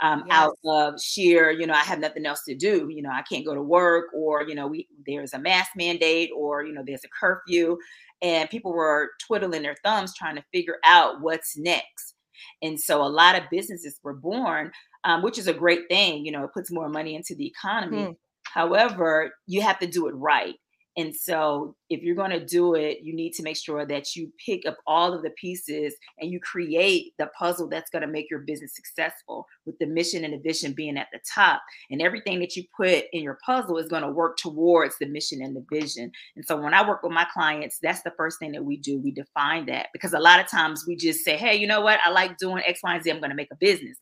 um, 0.00 0.24
yes. 0.28 0.36
out 0.36 0.58
of 0.64 1.00
sheer, 1.00 1.50
you 1.50 1.66
know, 1.66 1.74
I 1.74 1.78
have 1.80 1.98
nothing 1.98 2.24
else 2.24 2.44
to 2.44 2.54
do. 2.54 2.88
You 2.88 3.02
know, 3.02 3.10
I 3.10 3.22
can't 3.22 3.44
go 3.44 3.54
to 3.54 3.62
work, 3.62 4.06
or 4.14 4.42
you 4.44 4.54
know, 4.54 4.68
we 4.68 4.86
there's 5.06 5.34
a 5.34 5.38
mask 5.38 5.72
mandate, 5.74 6.30
or 6.36 6.64
you 6.64 6.72
know, 6.72 6.82
there's 6.86 7.04
a 7.04 7.08
curfew, 7.08 7.76
and 8.22 8.48
people 8.48 8.72
were 8.72 9.10
twiddling 9.26 9.62
their 9.62 9.76
thumbs 9.84 10.14
trying 10.14 10.36
to 10.36 10.44
figure 10.52 10.76
out 10.84 11.20
what's 11.20 11.56
next. 11.56 12.14
And 12.62 12.78
so 12.78 13.02
a 13.02 13.08
lot 13.08 13.36
of 13.36 13.50
businesses 13.50 13.98
were 14.02 14.14
born 14.14 14.70
um, 15.04 15.22
which 15.22 15.38
is 15.38 15.46
a 15.46 15.54
great 15.54 15.88
thing. 15.88 16.24
You 16.24 16.32
know, 16.32 16.44
it 16.44 16.52
puts 16.52 16.70
more 16.70 16.88
money 16.88 17.14
into 17.14 17.34
the 17.34 17.46
economy. 17.46 17.98
Mm. 17.98 18.16
However, 18.44 19.32
you 19.46 19.62
have 19.62 19.78
to 19.80 19.86
do 19.86 20.08
it 20.08 20.12
right. 20.12 20.54
And 20.98 21.14
so, 21.14 21.76
if 21.90 22.02
you're 22.02 22.16
going 22.16 22.32
to 22.32 22.44
do 22.44 22.74
it, 22.74 22.98
you 23.02 23.14
need 23.14 23.32
to 23.34 23.44
make 23.44 23.56
sure 23.56 23.86
that 23.86 24.16
you 24.16 24.32
pick 24.44 24.66
up 24.66 24.76
all 24.84 25.14
of 25.14 25.22
the 25.22 25.30
pieces 25.30 25.94
and 26.18 26.32
you 26.32 26.40
create 26.40 27.12
the 27.18 27.28
puzzle 27.38 27.68
that's 27.68 27.88
going 27.88 28.02
to 28.02 28.08
make 28.08 28.28
your 28.28 28.40
business 28.40 28.74
successful 28.74 29.46
with 29.64 29.78
the 29.78 29.86
mission 29.86 30.24
and 30.24 30.34
the 30.34 30.40
vision 30.40 30.72
being 30.72 30.98
at 30.98 31.06
the 31.12 31.20
top. 31.32 31.62
And 31.88 32.02
everything 32.02 32.40
that 32.40 32.56
you 32.56 32.64
put 32.76 33.04
in 33.12 33.22
your 33.22 33.38
puzzle 33.46 33.78
is 33.78 33.86
going 33.86 34.02
to 34.02 34.10
work 34.10 34.38
towards 34.38 34.96
the 34.98 35.06
mission 35.06 35.40
and 35.40 35.54
the 35.54 35.64
vision. 35.72 36.10
And 36.34 36.44
so, 36.44 36.60
when 36.60 36.74
I 36.74 36.86
work 36.86 37.04
with 37.04 37.12
my 37.12 37.28
clients, 37.32 37.78
that's 37.80 38.02
the 38.02 38.12
first 38.16 38.40
thing 38.40 38.50
that 38.50 38.64
we 38.64 38.76
do. 38.76 38.98
We 38.98 39.12
define 39.12 39.66
that 39.66 39.90
because 39.92 40.14
a 40.14 40.18
lot 40.18 40.40
of 40.40 40.50
times 40.50 40.84
we 40.84 40.96
just 40.96 41.20
say, 41.20 41.36
hey, 41.36 41.54
you 41.54 41.68
know 41.68 41.80
what? 41.80 42.00
I 42.04 42.10
like 42.10 42.38
doing 42.38 42.64
X, 42.66 42.80
Y, 42.82 42.92
and 42.92 43.04
Z. 43.04 43.10
I'm 43.10 43.20
going 43.20 43.30
to 43.30 43.36
make 43.36 43.52
a 43.52 43.56
business. 43.56 43.98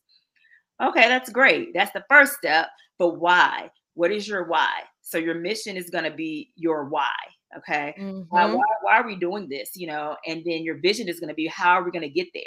Okay, 0.81 1.07
that's 1.07 1.29
great. 1.29 1.73
That's 1.73 1.91
the 1.91 2.03
first 2.09 2.33
step. 2.33 2.67
But 2.99 3.19
why? 3.19 3.69
What 3.93 4.11
is 4.11 4.27
your 4.27 4.47
why? 4.47 4.69
So 5.01 5.17
your 5.17 5.35
mission 5.35 5.77
is 5.77 5.89
going 5.89 6.03
to 6.03 6.11
be 6.11 6.51
your 6.55 6.85
why. 6.85 7.13
Okay. 7.57 7.95
Mm-hmm. 7.99 8.21
Why, 8.29 8.45
why, 8.45 8.63
why 8.81 8.97
are 8.97 9.07
we 9.07 9.15
doing 9.15 9.47
this? 9.49 9.71
You 9.75 9.87
know, 9.87 10.17
and 10.25 10.43
then 10.45 10.63
your 10.63 10.79
vision 10.79 11.07
is 11.07 11.19
going 11.19 11.29
to 11.29 11.35
be 11.35 11.47
how 11.47 11.73
are 11.73 11.83
we 11.83 11.91
going 11.91 12.01
to 12.01 12.09
get 12.09 12.27
there? 12.33 12.43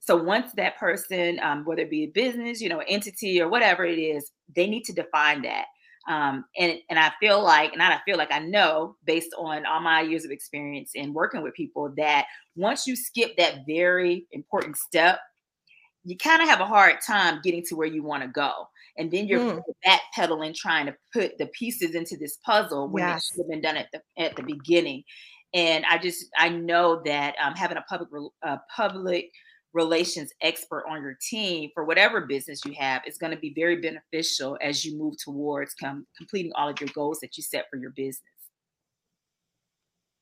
So 0.00 0.16
once 0.16 0.52
that 0.56 0.78
person, 0.78 1.38
um, 1.42 1.64
whether 1.64 1.82
it 1.82 1.90
be 1.90 2.04
a 2.04 2.06
business, 2.06 2.60
you 2.60 2.68
know, 2.68 2.82
entity 2.88 3.40
or 3.42 3.48
whatever 3.48 3.84
it 3.84 3.98
is, 3.98 4.30
they 4.54 4.66
need 4.66 4.84
to 4.84 4.92
define 4.92 5.42
that. 5.42 5.66
Um, 6.08 6.46
and 6.56 6.78
and 6.88 6.98
I 6.98 7.12
feel 7.20 7.42
like, 7.42 7.76
not 7.76 7.92
I 7.92 8.00
feel 8.06 8.16
like 8.16 8.32
I 8.32 8.38
know 8.38 8.96
based 9.04 9.34
on 9.36 9.66
all 9.66 9.80
my 9.80 10.00
years 10.00 10.24
of 10.24 10.30
experience 10.30 10.92
in 10.94 11.12
working 11.12 11.42
with 11.42 11.52
people 11.52 11.92
that 11.98 12.24
once 12.56 12.86
you 12.86 12.96
skip 12.96 13.36
that 13.36 13.60
very 13.66 14.26
important 14.32 14.78
step 14.78 15.20
you 16.04 16.16
kind 16.16 16.42
of 16.42 16.48
have 16.48 16.60
a 16.60 16.66
hard 16.66 16.96
time 17.06 17.40
getting 17.42 17.64
to 17.66 17.76
where 17.76 17.86
you 17.86 18.02
want 18.02 18.22
to 18.22 18.28
go. 18.28 18.52
And 18.96 19.10
then 19.10 19.28
you're 19.28 19.40
mm. 19.40 19.62
backpedaling 19.86 20.54
trying 20.54 20.86
to 20.86 20.96
put 21.12 21.38
the 21.38 21.46
pieces 21.46 21.94
into 21.94 22.16
this 22.16 22.38
puzzle 22.44 22.88
when 22.88 23.04
yes. 23.04 23.22
it 23.22 23.24
should 23.26 23.42
have 23.42 23.50
been 23.50 23.60
done 23.60 23.76
at 23.76 23.88
the 23.92 24.00
at 24.22 24.34
the 24.36 24.42
beginning. 24.42 25.04
And 25.54 25.84
I 25.88 25.98
just 25.98 26.26
I 26.36 26.48
know 26.48 27.02
that 27.04 27.34
um, 27.42 27.54
having 27.54 27.76
a 27.76 27.82
public 27.82 28.08
uh, 28.42 28.58
public 28.74 29.30
relations 29.74 30.32
expert 30.40 30.84
on 30.88 31.02
your 31.02 31.16
team 31.20 31.70
for 31.74 31.84
whatever 31.84 32.22
business 32.22 32.64
you 32.64 32.72
have 32.78 33.02
is 33.06 33.18
going 33.18 33.32
to 33.32 33.38
be 33.38 33.52
very 33.54 33.76
beneficial 33.76 34.58
as 34.62 34.84
you 34.84 34.96
move 34.98 35.14
towards 35.22 35.74
com- 35.74 36.06
completing 36.16 36.52
all 36.56 36.68
of 36.68 36.80
your 36.80 36.88
goals 36.94 37.20
that 37.20 37.36
you 37.36 37.42
set 37.42 37.66
for 37.70 37.76
your 37.76 37.90
business. 37.90 38.22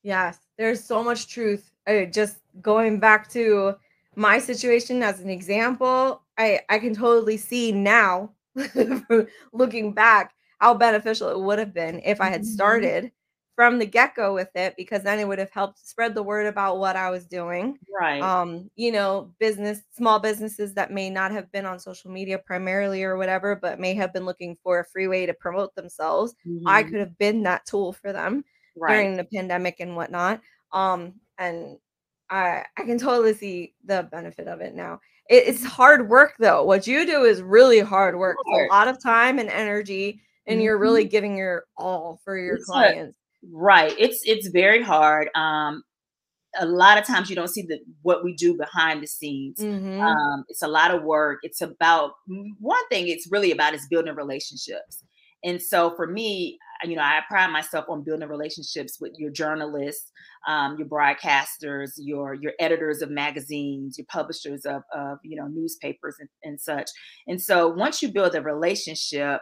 Yes, 0.03 0.39
there's 0.59 0.85
so 0.85 1.03
much 1.03 1.29
truth. 1.29 1.71
Uh, 1.87 2.05
just 2.05 2.39
going 2.61 2.99
back 3.01 3.29
to 3.31 3.75
my 4.17 4.39
situation 4.39 5.03
as 5.03 5.21
an 5.21 5.31
example, 5.31 6.23
I 6.39 6.61
I 6.69 6.79
can 6.79 6.95
totally 6.95 7.37
see 7.37 7.73
now 7.73 8.33
looking 9.53 9.93
back 9.93 10.35
how 10.59 10.75
beneficial 10.75 11.29
it 11.29 11.39
would 11.41 11.59
have 11.59 11.75
been 11.75 12.01
if 12.05 12.21
I 12.21 12.31
had 12.31 12.43
mm-hmm. 12.43 12.51
started 12.51 13.13
from 13.55 13.79
the 13.79 13.87
get-go 13.87 14.35
with 14.35 14.51
it 14.55 14.75
because 14.77 15.03
then 15.03 15.19
it 15.19 15.27
would 15.27 15.39
have 15.39 15.51
helped 15.51 15.79
spread 15.87 16.15
the 16.15 16.23
word 16.23 16.47
about 16.47 16.79
what 16.79 16.95
I 16.95 17.09
was 17.11 17.27
doing. 17.27 17.79
Right. 17.91 18.21
Um, 18.21 18.71
you 18.77 18.93
know, 18.93 19.33
business 19.39 19.81
small 19.93 20.19
businesses 20.19 20.75
that 20.75 20.93
may 20.93 21.09
not 21.09 21.33
have 21.33 21.51
been 21.53 21.65
on 21.65 21.79
social 21.79 22.11
media 22.11 22.39
primarily 22.39 23.03
or 23.03 23.17
whatever, 23.17 23.57
but 23.57 23.81
may 23.81 23.95
have 23.95 24.13
been 24.13 24.27
looking 24.27 24.57
for 24.63 24.81
a 24.81 24.85
free 24.85 25.09
way 25.09 25.25
to 25.25 25.33
promote 25.35 25.75
themselves. 25.75 26.35
I 26.67 26.83
Mhm. 26.83 26.91
could 26.91 27.01
have 27.01 27.19
been 27.19 27.43
that 27.45 27.65
tool 27.67 27.95
for 27.95 28.13
them 28.13 28.45
Right. 28.77 28.93
during 28.95 29.17
the 29.17 29.25
pandemic 29.25 29.81
and 29.81 29.97
whatnot. 29.97 30.43
Um, 30.73 31.21
and 31.39 31.79
I 32.31 32.65
I 32.77 32.83
can 32.85 32.99
totally 32.99 33.35
see 33.35 33.75
the 33.85 34.09
benefit 34.11 34.49
of 34.49 34.61
it 34.61 34.75
now. 34.75 35.01
It, 35.29 35.45
it's 35.49 35.65
hard 35.65 36.09
work 36.09 36.35
though. 36.39 36.65
What 36.65 36.87
you 36.87 37.07
do 37.07 37.25
is 37.25 37.43
really 37.43 37.81
hard 37.81 38.17
work. 38.19 38.37
It's 38.47 38.71
a 38.71 38.75
lot 38.75 38.89
of 38.89 39.03
time 39.03 39.39
and 39.39 39.49
energy, 39.49 40.21
and 40.47 40.63
you're 40.63 40.79
really 40.79 41.05
Mhm. 41.07 41.11
giving 41.11 41.37
your 41.37 41.65
all 41.77 42.21
for 42.25 42.37
your 42.39 42.57
It's 42.57 42.69
a 42.69 42.73
clients. 42.73 43.17
Right. 43.53 43.95
It's 43.99 44.21
it's 44.25 44.49
very 44.49 44.83
hard. 44.83 45.29
Um, 45.35 45.83
a 46.59 46.67
lot 46.67 46.99
of 46.99 47.07
times 47.07 47.29
you 47.29 47.37
don't 47.37 47.49
see 47.49 47.63
the 47.63 47.79
what 48.03 48.25
we 48.25 48.35
do 48.35 48.57
behind 48.57 49.03
the 49.03 49.07
scenes. 49.07 49.59
hmm 49.61 50.01
Um, 50.01 50.45
it's 50.49 50.63
a 50.63 50.69
lot 50.69 50.91
of 50.93 51.03
work. 51.03 51.41
It's 51.43 51.61
about 51.61 52.13
mm, 52.29 52.51
one 52.61 52.87
thing. 52.89 53.09
It's 53.09 53.31
really 53.31 53.53
about 53.53 53.75
is 53.75 53.87
building 53.89 54.15
relationships. 54.15 55.05
And 55.45 55.61
so 55.63 55.95
for 55.97 56.07
me, 56.07 56.59
you 56.85 56.97
know, 56.97 57.03
I 57.03 57.21
pride 57.29 57.51
myself 57.51 57.87
on 57.89 58.03
building 58.03 58.29
relationships 58.29 58.99
with 59.01 59.13
your 59.17 59.31
journalists, 59.31 60.11
um, 60.47 60.77
your 60.79 60.89
broadcasters, 60.89 61.93
your 61.97 62.35
your 62.35 62.53
editors 62.61 63.03
of 63.03 63.11
magazines, 63.11 63.99
your 63.99 64.07
publishers 64.09 64.65
of, 64.65 64.83
of 64.95 65.19
you 65.23 65.37
know 65.37 65.47
newspapers 65.47 66.17
and, 66.19 66.29
and 66.43 66.61
such. 66.61 66.91
And 67.27 67.41
so 67.41 67.69
once 67.69 68.03
you 68.03 68.09
build 68.13 68.35
a 68.35 68.43
relationship, 68.43 69.41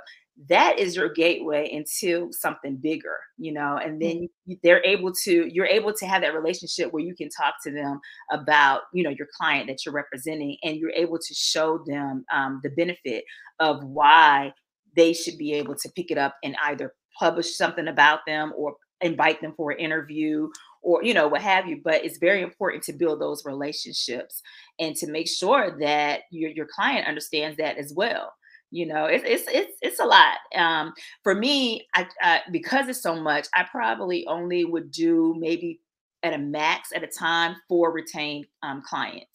that 0.49 0.79
is 0.79 0.97
your 0.97 1.13
gateway 1.13 1.69
into 1.71 2.29
something 2.33 2.77
bigger, 2.77 3.19
you 3.39 3.53
know, 3.53 3.79
and 3.83 4.03
then 4.03 4.29
they're 4.63 4.85
able 4.85 5.13
to 5.25 5.49
you're 5.53 5.67
able 5.67 5.93
to 5.95 6.07
have 6.07 6.23
that 6.23 6.35
relationship 6.35 6.93
where 6.93 7.05
you 7.05 7.15
can 7.15 7.29
talk 7.29 7.55
to 7.63 7.71
them 7.71 8.01
about 8.33 8.83
you 8.93 9.05
know 9.05 9.11
your 9.11 9.29
client 9.39 9.69
that 9.69 9.85
you're 9.85 9.95
representing 9.95 10.57
and 10.65 10.77
you're 10.77 10.91
able 10.91 11.19
to 11.19 11.35
show 11.35 11.83
them 11.87 12.25
um, 12.33 12.61
the 12.65 12.71
benefit 12.71 13.25
of 13.61 13.85
why 13.85 14.53
they 14.97 15.13
should 15.13 15.39
be 15.39 15.53
able 15.53 15.75
to 15.75 15.89
pick 15.95 16.11
it 16.11 16.19
up 16.19 16.35
and 16.43 16.57
either 16.65 16.93
publish 17.19 17.57
something 17.57 17.89
about 17.89 18.21
them 18.27 18.53
or 18.57 18.77
invite 19.01 19.41
them 19.41 19.53
for 19.57 19.71
an 19.71 19.79
interview 19.79 20.49
or 20.83 21.03
you 21.03 21.13
know 21.13 21.29
what 21.29 21.43
have 21.43 21.67
you 21.67 21.81
but 21.85 22.05
it's 22.05 22.19
very 22.19 22.43
important 22.43 22.83
to 22.83 22.93
build 22.93 23.21
those 23.21 23.45
relationships 23.45 24.41
and 24.79 24.95
to 24.97 25.11
make 25.11 25.29
sure 25.29 25.77
that 25.81 26.21
your 26.31 26.51
your 26.51 26.67
client 26.67 27.07
understands 27.07 27.57
that 27.57 27.77
as 27.77 27.93
well. 27.95 28.33
You 28.71 28.87
know 28.87 29.07
it's 29.07 29.25
it's 29.27 29.45
it's, 29.49 29.79
it's 29.83 30.01
a 30.01 30.05
lot. 30.05 30.39
Um 30.57 30.93
for 31.23 31.35
me 31.35 31.87
I, 31.95 32.07
I 32.23 32.41
because 32.51 32.89
it's 32.89 33.03
so 33.03 33.21
much 33.21 33.47
i 33.55 33.65
probably 33.65 34.27
only 34.27 34.65
would 34.65 34.91
do 34.91 35.35
maybe 35.39 35.81
at 36.23 36.33
a 36.33 36.39
max 36.39 36.91
at 36.95 37.05
a 37.05 37.07
time 37.07 37.57
for 37.69 37.93
retained 37.93 38.47
um, 38.63 38.83
clients 38.83 39.34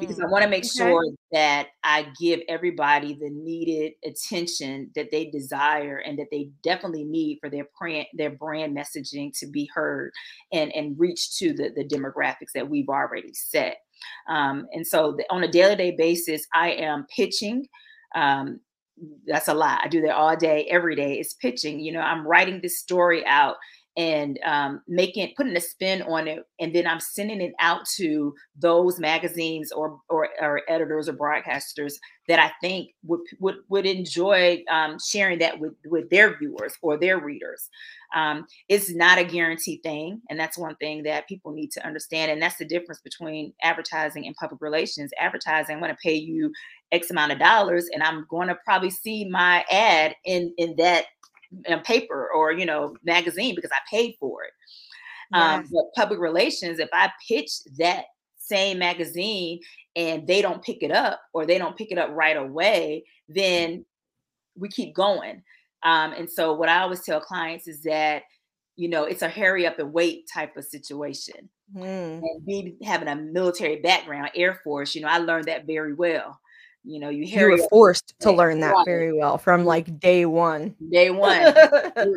because 0.00 0.20
I 0.20 0.26
Mm. 0.26 0.30
want 0.30 0.44
to 0.44 0.48
make 0.50 0.64
Okay. 0.64 0.68
sure 0.70 1.04
that 1.32 1.68
I 1.82 2.12
give 2.20 2.40
everybody 2.48 3.14
the 3.14 3.30
needed 3.30 3.94
attention 4.04 4.90
that 4.94 5.10
they 5.10 5.26
desire 5.26 5.98
and 5.98 6.18
that 6.18 6.28
they 6.30 6.50
definitely 6.62 7.04
need 7.04 7.38
for 7.40 7.50
their 7.50 7.66
brand 7.78 8.06
their 8.14 8.30
brand 8.30 8.76
messaging 8.76 9.36
to 9.40 9.46
be 9.46 9.68
heard 9.74 10.12
and 10.52 10.72
and 10.74 10.98
reach 10.98 11.36
to 11.38 11.52
the 11.52 11.70
the 11.74 11.84
demographics 11.84 12.52
that 12.54 12.68
we've 12.68 12.88
already 12.88 13.32
set. 13.34 13.78
Um, 14.28 14.66
and 14.72 14.86
so 14.86 15.12
the, 15.16 15.24
on 15.30 15.42
a 15.42 15.50
daily 15.50 15.76
day 15.76 15.94
basis, 15.96 16.46
I 16.54 16.70
am 16.72 17.06
pitching. 17.14 17.66
Um, 18.14 18.60
that's 19.26 19.48
a 19.48 19.54
lot. 19.54 19.80
I 19.84 19.88
do 19.88 20.00
that 20.02 20.16
all 20.16 20.36
day, 20.36 20.66
every 20.70 20.96
day. 20.96 21.14
It's 21.18 21.34
pitching. 21.34 21.80
You 21.80 21.92
know, 21.92 22.00
I'm 22.00 22.26
writing 22.26 22.60
this 22.60 22.80
story 22.80 23.24
out 23.26 23.56
and 23.98 24.38
um, 24.46 24.80
making 24.86 25.34
putting 25.36 25.56
a 25.56 25.60
spin 25.60 26.02
on 26.02 26.28
it, 26.28 26.44
and 26.60 26.72
then 26.72 26.86
I'm 26.86 27.00
sending 27.00 27.40
it 27.40 27.52
out 27.58 27.84
to 27.96 28.32
those 28.56 29.00
magazines 29.00 29.72
or 29.72 29.98
or, 30.08 30.28
or 30.40 30.62
editors 30.68 31.08
or 31.08 31.14
broadcasters 31.14 31.94
that 32.28 32.38
I 32.38 32.52
think 32.60 32.90
would 33.02 33.20
would 33.40 33.56
would 33.68 33.86
enjoy 33.86 34.62
um, 34.70 34.98
sharing 35.04 35.40
that 35.40 35.58
with 35.58 35.72
with 35.84 36.08
their 36.10 36.38
viewers 36.38 36.74
or 36.80 36.96
their 36.96 37.18
readers. 37.18 37.68
Um, 38.14 38.46
it's 38.68 38.94
not 38.94 39.18
a 39.18 39.24
guaranteed 39.24 39.82
thing, 39.82 40.22
and 40.30 40.38
that's 40.38 40.56
one 40.56 40.76
thing 40.76 41.02
that 41.02 41.28
people 41.28 41.52
need 41.52 41.72
to 41.72 41.84
understand, 41.84 42.30
and 42.30 42.40
that's 42.40 42.56
the 42.56 42.64
difference 42.64 43.00
between 43.00 43.52
advertising 43.64 44.26
and 44.26 44.36
public 44.36 44.62
relations. 44.62 45.10
Advertising, 45.18 45.74
I'm 45.74 45.82
going 45.82 45.90
to 45.90 45.98
pay 46.00 46.14
you 46.14 46.52
X 46.92 47.10
amount 47.10 47.32
of 47.32 47.40
dollars, 47.40 47.88
and 47.92 48.04
I'm 48.04 48.26
going 48.30 48.46
to 48.46 48.56
probably 48.64 48.90
see 48.90 49.28
my 49.28 49.64
ad 49.72 50.14
in 50.24 50.54
in 50.56 50.76
that 50.76 51.06
paper 51.84 52.30
or 52.34 52.52
you 52.52 52.66
know 52.66 52.96
magazine 53.04 53.54
because 53.54 53.70
I 53.72 53.78
paid 53.90 54.16
for 54.20 54.44
it. 54.44 54.52
Um, 55.32 55.64
but 55.70 55.94
public 55.94 56.20
relations, 56.20 56.78
if 56.78 56.88
I 56.92 57.10
pitch 57.28 57.50
that 57.78 58.04
same 58.38 58.78
magazine 58.78 59.60
and 59.94 60.26
they 60.26 60.40
don't 60.40 60.62
pick 60.62 60.82
it 60.82 60.90
up 60.90 61.20
or 61.34 61.44
they 61.44 61.58
don't 61.58 61.76
pick 61.76 61.92
it 61.92 61.98
up 61.98 62.10
right 62.12 62.36
away, 62.36 63.04
then 63.28 63.84
we 64.56 64.68
keep 64.68 64.94
going. 64.94 65.42
Um, 65.82 66.12
and 66.12 66.30
so 66.30 66.54
what 66.54 66.68
I 66.68 66.80
always 66.80 67.02
tell 67.02 67.20
clients 67.20 67.68
is 67.68 67.82
that, 67.82 68.22
you 68.76 68.88
know, 68.88 69.04
it's 69.04 69.22
a 69.22 69.28
hurry 69.28 69.66
up 69.66 69.78
and 69.78 69.92
wait 69.92 70.28
type 70.32 70.56
of 70.56 70.64
situation. 70.64 71.48
Mm. 71.76 72.22
And 72.22 72.46
me 72.46 72.76
having 72.82 73.08
a 73.08 73.16
military 73.16 73.76
background, 73.76 74.30
Air 74.34 74.60
Force, 74.64 74.94
you 74.94 75.02
know, 75.02 75.08
I 75.08 75.18
learned 75.18 75.46
that 75.46 75.66
very 75.66 75.92
well. 75.92 76.40
You 76.88 76.98
know, 77.00 77.10
you 77.10 77.24
You 77.24 77.50
were 77.50 77.68
forced 77.68 78.18
to 78.20 78.32
learn 78.32 78.60
that 78.60 78.74
very 78.86 79.12
well 79.12 79.36
from 79.36 79.66
like 79.66 80.00
day 80.00 80.24
one. 80.24 80.74
Day 80.90 81.10
one, 81.10 81.54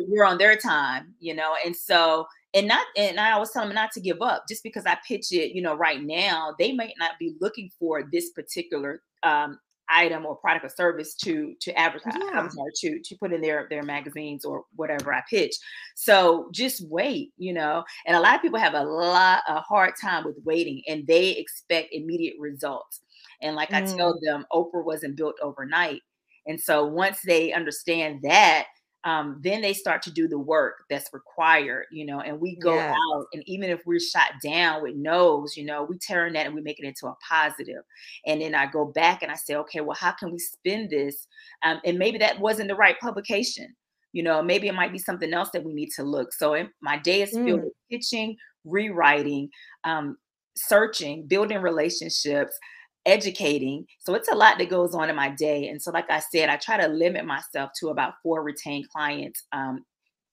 you're 0.08 0.24
on 0.24 0.38
their 0.38 0.56
time, 0.56 1.14
you 1.20 1.34
know, 1.34 1.54
and 1.64 1.76
so 1.76 2.26
and 2.54 2.66
not 2.66 2.86
and 2.96 3.20
I 3.20 3.32
always 3.32 3.50
tell 3.50 3.64
them 3.66 3.74
not 3.74 3.92
to 3.92 4.00
give 4.00 4.22
up 4.22 4.44
just 4.48 4.62
because 4.62 4.86
I 4.86 4.96
pitch 5.06 5.30
it, 5.30 5.54
you 5.54 5.60
know, 5.60 5.74
right 5.76 6.02
now, 6.02 6.54
they 6.58 6.72
might 6.72 6.94
not 6.98 7.12
be 7.18 7.34
looking 7.38 7.70
for 7.78 8.08
this 8.10 8.30
particular 8.30 9.02
um 9.22 9.58
item 9.90 10.24
or 10.24 10.36
product 10.36 10.64
or 10.64 10.70
service 10.70 11.14
to 11.16 11.54
to 11.60 11.78
advertise 11.78 12.14
I'm 12.14 12.46
Yeah. 12.46 12.48
sorry 12.48 12.70
to 12.76 12.98
to 13.00 13.16
put 13.16 13.34
in 13.34 13.42
their 13.42 13.66
their 13.68 13.82
magazines 13.82 14.42
or 14.46 14.64
whatever 14.76 15.12
I 15.12 15.22
pitch. 15.28 15.54
So 15.96 16.48
just 16.50 16.88
wait, 16.88 17.32
you 17.36 17.52
know. 17.52 17.84
And 18.06 18.16
a 18.16 18.20
lot 18.20 18.36
of 18.36 18.40
people 18.40 18.58
have 18.58 18.72
a 18.72 18.82
lot 18.82 19.42
a 19.46 19.60
hard 19.60 19.92
time 20.00 20.24
with 20.24 20.36
waiting 20.46 20.80
and 20.88 21.06
they 21.06 21.32
expect 21.32 21.88
immediate 21.92 22.36
results. 22.38 23.01
And 23.42 23.56
like 23.56 23.74
I 23.74 23.82
Mm. 23.82 23.98
tell 23.98 24.18
them, 24.22 24.46
Oprah 24.52 24.84
wasn't 24.84 25.16
built 25.16 25.36
overnight. 25.42 26.00
And 26.46 26.60
so 26.60 26.86
once 26.86 27.20
they 27.22 27.52
understand 27.52 28.20
that, 28.22 28.66
um, 29.04 29.40
then 29.42 29.62
they 29.62 29.72
start 29.74 30.00
to 30.02 30.12
do 30.12 30.28
the 30.28 30.38
work 30.38 30.84
that's 30.88 31.12
required, 31.12 31.86
you 31.90 32.06
know, 32.06 32.20
and 32.20 32.40
we 32.40 32.54
go 32.56 32.80
Yes. 32.80 32.96
out 33.16 33.26
and 33.32 33.42
even 33.46 33.68
if 33.68 33.80
we're 33.84 33.98
shot 33.98 34.34
down 34.44 34.80
with 34.80 34.94
no's, 34.94 35.56
you 35.56 35.64
know, 35.64 35.82
we 35.82 35.98
turn 35.98 36.34
that 36.34 36.46
and 36.46 36.54
we 36.54 36.60
make 36.60 36.78
it 36.78 36.84
into 36.86 37.08
a 37.08 37.16
positive. 37.28 37.82
And 38.26 38.40
then 38.40 38.54
I 38.54 38.66
go 38.66 38.84
back 38.84 39.22
and 39.22 39.32
I 39.32 39.34
say, 39.34 39.56
okay, 39.56 39.80
well, 39.80 39.96
how 39.98 40.12
can 40.12 40.30
we 40.30 40.38
spin 40.38 40.88
this? 40.88 41.26
Um, 41.64 41.80
and 41.84 41.98
maybe 41.98 42.18
that 42.18 42.38
wasn't 42.38 42.68
the 42.68 42.76
right 42.76 42.98
publication. 43.00 43.74
You 44.12 44.22
know, 44.22 44.42
maybe 44.42 44.68
it 44.68 44.74
might 44.74 44.92
be 44.92 44.98
something 44.98 45.32
else 45.32 45.50
that 45.52 45.64
we 45.64 45.72
need 45.72 45.90
to 45.96 46.02
look. 46.04 46.32
So 46.32 46.54
my 46.80 46.98
day 46.98 47.22
is 47.22 47.38
filled 47.44 47.62
Mm. 47.62 47.64
with 47.64 47.72
pitching, 47.90 48.36
rewriting, 48.64 49.48
um, 49.84 50.18
searching, 50.54 51.26
building 51.26 51.58
relationships, 51.62 52.56
educating. 53.06 53.86
So 53.98 54.14
it's 54.14 54.28
a 54.30 54.34
lot 54.34 54.58
that 54.58 54.68
goes 54.70 54.94
on 54.94 55.10
in 55.10 55.16
my 55.16 55.30
day. 55.30 55.68
And 55.68 55.80
so, 55.82 55.90
like 55.90 56.10
I 56.10 56.20
said, 56.20 56.48
I 56.48 56.56
try 56.56 56.76
to 56.76 56.88
limit 56.88 57.24
myself 57.24 57.70
to 57.80 57.88
about 57.88 58.14
four 58.22 58.42
retained 58.42 58.88
clients 58.90 59.44
um, 59.52 59.84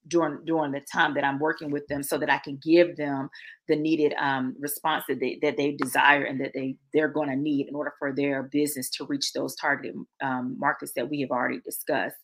during 0.08 0.44
during 0.46 0.72
the 0.72 0.82
time 0.92 1.14
that 1.16 1.24
I'm 1.24 1.40
working 1.40 1.72
with 1.72 1.86
them, 1.88 2.04
so 2.04 2.18
that 2.18 2.30
I 2.30 2.38
can 2.40 2.58
give 2.64 2.96
them 2.98 3.30
the 3.68 3.76
needed 3.76 4.14
um, 4.20 4.56
response 4.60 5.04
that 5.10 5.20
they 5.20 5.40
that 5.42 5.58
they 5.58 5.72
desire 5.74 6.24
and 6.24 6.40
that 6.42 6.52
they 6.54 6.76
they're 6.94 7.08
going 7.10 7.30
to 7.30 7.36
need 7.36 7.68
in 7.68 7.76
order 7.76 7.94
for 8.00 8.14
their 8.14 8.44
business 8.44 8.90
to 8.92 9.06
reach 9.06 9.34
those 9.34 9.56
targeted 9.56 9.96
um, 10.22 10.56
markets 10.58 10.94
that 10.96 11.10
we 11.10 11.22
have 11.22 11.32
already 11.32 11.60
discussed. 11.62 12.16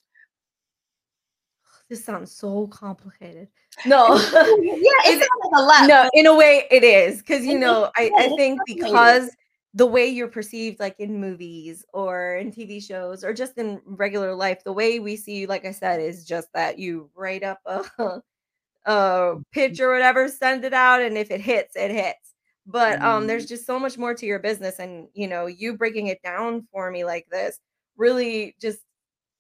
This 1.89 2.03
sounds 2.03 2.31
so 2.31 2.67
complicated. 2.67 3.47
No. 3.86 4.15
yeah, 4.15 4.21
It- 4.23 4.81
it's 5.05 5.19
like 5.19 5.62
a 5.62 5.62
lot. 5.62 5.88
no, 5.88 6.10
in 6.13 6.25
a 6.27 6.34
way 6.36 6.65
it 6.71 6.84
is 6.84 7.17
because 7.19 7.45
you 7.45 7.60
know, 7.60 7.91
I, 7.97 8.10
I 8.17 8.29
think 8.38 8.62
because 8.65 9.29
the 9.76 9.86
way 9.88 10.08
you're 10.08 10.30
perceived 10.30 10.80
like 10.82 10.98
in 11.00 11.22
movies 11.22 11.86
or 11.94 12.38
in 12.38 12.52
TV 12.52 12.82
shows 12.82 13.24
or 13.26 13.34
just 13.34 13.58
in 13.60 13.82
regular 13.86 14.36
life, 14.36 14.64
the 14.66 14.74
way 14.74 15.00
we 15.00 15.18
see 15.18 15.38
you, 15.40 15.48
like 15.48 15.66
I 15.66 15.72
said, 15.74 16.02
is 16.02 16.26
just 16.26 16.50
that 16.54 16.80
you 16.80 17.12
write 17.16 17.44
up 17.44 17.60
a 17.68 17.86
a 18.86 19.36
pitch 19.52 19.80
or 19.80 19.92
whatever, 19.92 20.28
send 20.30 20.66
it 20.66 20.74
out, 20.74 21.02
and 21.02 21.18
if 21.18 21.32
it 21.32 21.42
hits, 21.42 21.76
it 21.76 21.92
hits. 21.92 22.34
But 22.68 23.04
um, 23.04 23.28
there's 23.28 23.46
just 23.48 23.66
so 23.66 23.80
much 23.80 23.98
more 23.98 24.14
to 24.16 24.26
your 24.26 24.40
business, 24.40 24.80
and 24.80 25.10
you 25.14 25.28
know, 25.28 25.48
you 25.48 25.78
breaking 25.78 26.08
it 26.08 26.22
down 26.24 26.68
for 26.72 26.92
me 26.92 27.06
like 27.06 27.28
this 27.32 27.60
really 27.98 28.56
just 28.62 28.80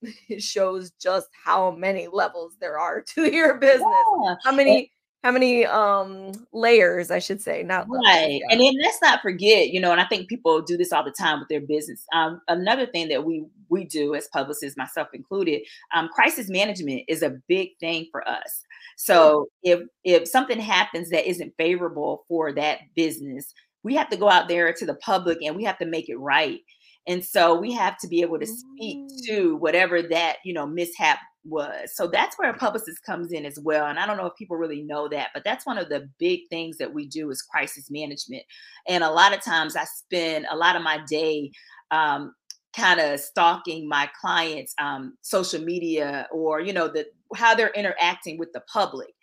shows 0.39 0.91
just 1.01 1.27
how 1.45 1.71
many 1.71 2.07
levels 2.07 2.55
there 2.59 2.79
are 2.79 3.01
to 3.15 3.31
your 3.33 3.55
business 3.57 3.85
Yeah. 4.23 4.35
how 4.43 4.51
many 4.51 4.91
how 5.25 5.31
many 5.31 5.65
um 5.65 6.31
layers 6.53 7.09
I 7.09 7.17
should 7.19 7.41
say, 7.41 7.63
not 7.63 7.87
Right. 7.89 8.39
yeah. 8.41 8.47
And 8.51 8.61
then 8.61 8.73
let's 8.81 9.01
not 9.01 9.21
forget, 9.23 9.69
you 9.71 9.79
know, 9.81 9.91
and 9.91 9.99
I 9.99 10.05
think 10.05 10.29
people 10.29 10.61
do 10.61 10.77
this 10.77 10.93
all 10.93 11.03
the 11.03 11.11
time 11.11 11.39
with 11.39 11.49
their 11.49 11.61
business. 11.61 12.05
Um, 12.13 12.41
another 12.47 12.85
thing 12.85 13.07
that 13.09 13.25
we 13.25 13.43
we 13.69 13.85
do 13.85 14.13
as 14.13 14.27
publicists, 14.27 14.77
myself 14.77 15.07
included, 15.13 15.63
um, 15.95 16.09
crisis 16.09 16.47
management 16.49 17.01
is 17.07 17.23
a 17.23 17.37
big 17.47 17.69
thing 17.79 18.07
for 18.11 18.27
us. 18.27 18.61
So 18.97 19.47
if 19.63 19.79
if 20.03 20.27
something 20.27 20.59
happens 20.59 21.09
that 21.09 21.27
isn't 21.27 21.53
favorable 21.57 22.23
for 22.27 22.53
that 22.53 22.81
business, 22.95 23.51
we 23.81 23.95
have 23.95 24.09
to 24.09 24.17
go 24.17 24.29
out 24.29 24.47
there 24.47 24.71
to 24.73 24.85
the 24.85 24.95
public 24.95 25.39
and 25.41 25.55
we 25.55 25.63
have 25.63 25.79
to 25.79 25.85
make 25.87 26.07
it 26.07 26.17
right. 26.17 26.59
And 27.07 27.23
so 27.25 27.55
we 27.59 27.71
have 27.73 27.97
to 27.99 28.07
be 28.07 28.21
able 28.21 28.39
to 28.39 28.47
speak 28.47 28.97
Mm. 28.97 29.25
to 29.27 29.55
whatever 29.57 30.01
that, 30.03 30.37
you 30.45 30.53
know, 30.53 30.65
mishap 30.67 31.19
was. 31.45 31.95
So 31.95 32.07
that's 32.07 32.37
where 32.37 32.49
a 32.49 32.57
publicist 32.57 33.03
comes 33.03 33.31
in 33.31 33.45
as 33.45 33.59
well. 33.59 33.87
And 33.87 33.99
I 33.99 34.05
don't 34.05 34.17
know 34.17 34.25
if 34.25 34.35
people 34.35 34.57
really 34.57 34.81
know 34.81 35.07
that, 35.09 35.29
but 35.33 35.43
that's 35.43 35.65
one 35.65 35.77
of 35.77 35.89
the 35.89 36.09
big 36.19 36.41
things 36.49 36.77
that 36.77 36.93
we 36.93 37.07
do 37.07 37.29
is 37.29 37.41
crisis 37.41 37.89
management. 37.89 38.43
And 38.87 39.03
a 39.03 39.11
lot 39.11 39.33
of 39.33 39.41
times 39.41 39.75
I 39.75 39.85
spend 39.85 40.47
a 40.49 40.55
lot 40.55 40.75
of 40.75 40.81
my 40.81 40.99
day 41.07 41.51
um, 41.91 42.33
kind 42.75 42.99
of 42.99 43.19
stalking 43.19 43.87
my 43.87 44.09
clients 44.19 44.73
um, 44.79 45.17
social 45.21 45.61
media 45.61 46.27
or 46.31 46.59
you 46.59 46.73
know 46.73 46.87
the 46.87 47.05
how 47.35 47.55
they're 47.55 47.69
interacting 47.69 48.37
with 48.37 48.51
the 48.53 48.61
public 48.71 49.13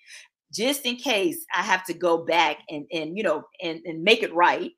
just 0.53 0.85
in 0.85 0.97
case 0.97 1.45
I 1.55 1.63
have 1.63 1.85
to 1.87 1.95
go 1.95 2.25
back 2.25 2.59
and 2.71 2.87
and 2.93 3.17
you 3.17 3.23
know 3.23 3.45
and, 3.63 3.81
and 3.85 4.03
make 4.03 4.23
it 4.23 4.35
right. 4.35 4.71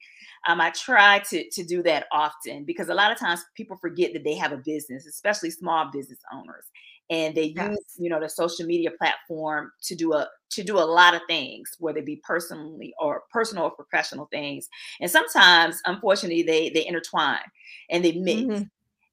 Um, 0.46 0.60
I 0.60 0.70
try 0.70 1.20
to 1.30 1.50
to 1.50 1.64
do 1.64 1.82
that 1.82 2.06
often 2.12 2.64
because 2.64 2.88
a 2.88 2.94
lot 2.94 3.12
of 3.12 3.18
times 3.18 3.44
people 3.56 3.76
forget 3.76 4.12
that 4.12 4.24
they 4.24 4.34
have 4.34 4.52
a 4.52 4.58
business, 4.58 5.06
especially 5.06 5.50
small 5.50 5.90
business 5.92 6.20
owners, 6.32 6.66
and 7.14 7.34
they 7.34 7.44
use 7.66 7.84
you 7.98 8.10
know 8.10 8.20
the 8.20 8.28
social 8.28 8.66
media 8.66 8.90
platform 8.98 9.70
to 9.82 9.94
do 9.94 10.12
a 10.14 10.28
to 10.50 10.62
do 10.62 10.78
a 10.78 10.90
lot 10.98 11.14
of 11.14 11.22
things, 11.28 11.70
whether 11.80 11.98
it 11.98 12.06
be 12.06 12.20
personally 12.24 12.94
or 13.00 13.22
personal 13.32 13.64
or 13.64 13.70
professional 13.72 14.26
things. 14.32 14.68
And 15.00 15.10
sometimes, 15.10 15.80
unfortunately, 15.86 16.42
they 16.44 16.70
they 16.70 16.86
intertwine 16.86 17.48
and 17.90 18.04
they 18.04 18.12
mix. 18.12 18.46
Mhm. 18.46 18.70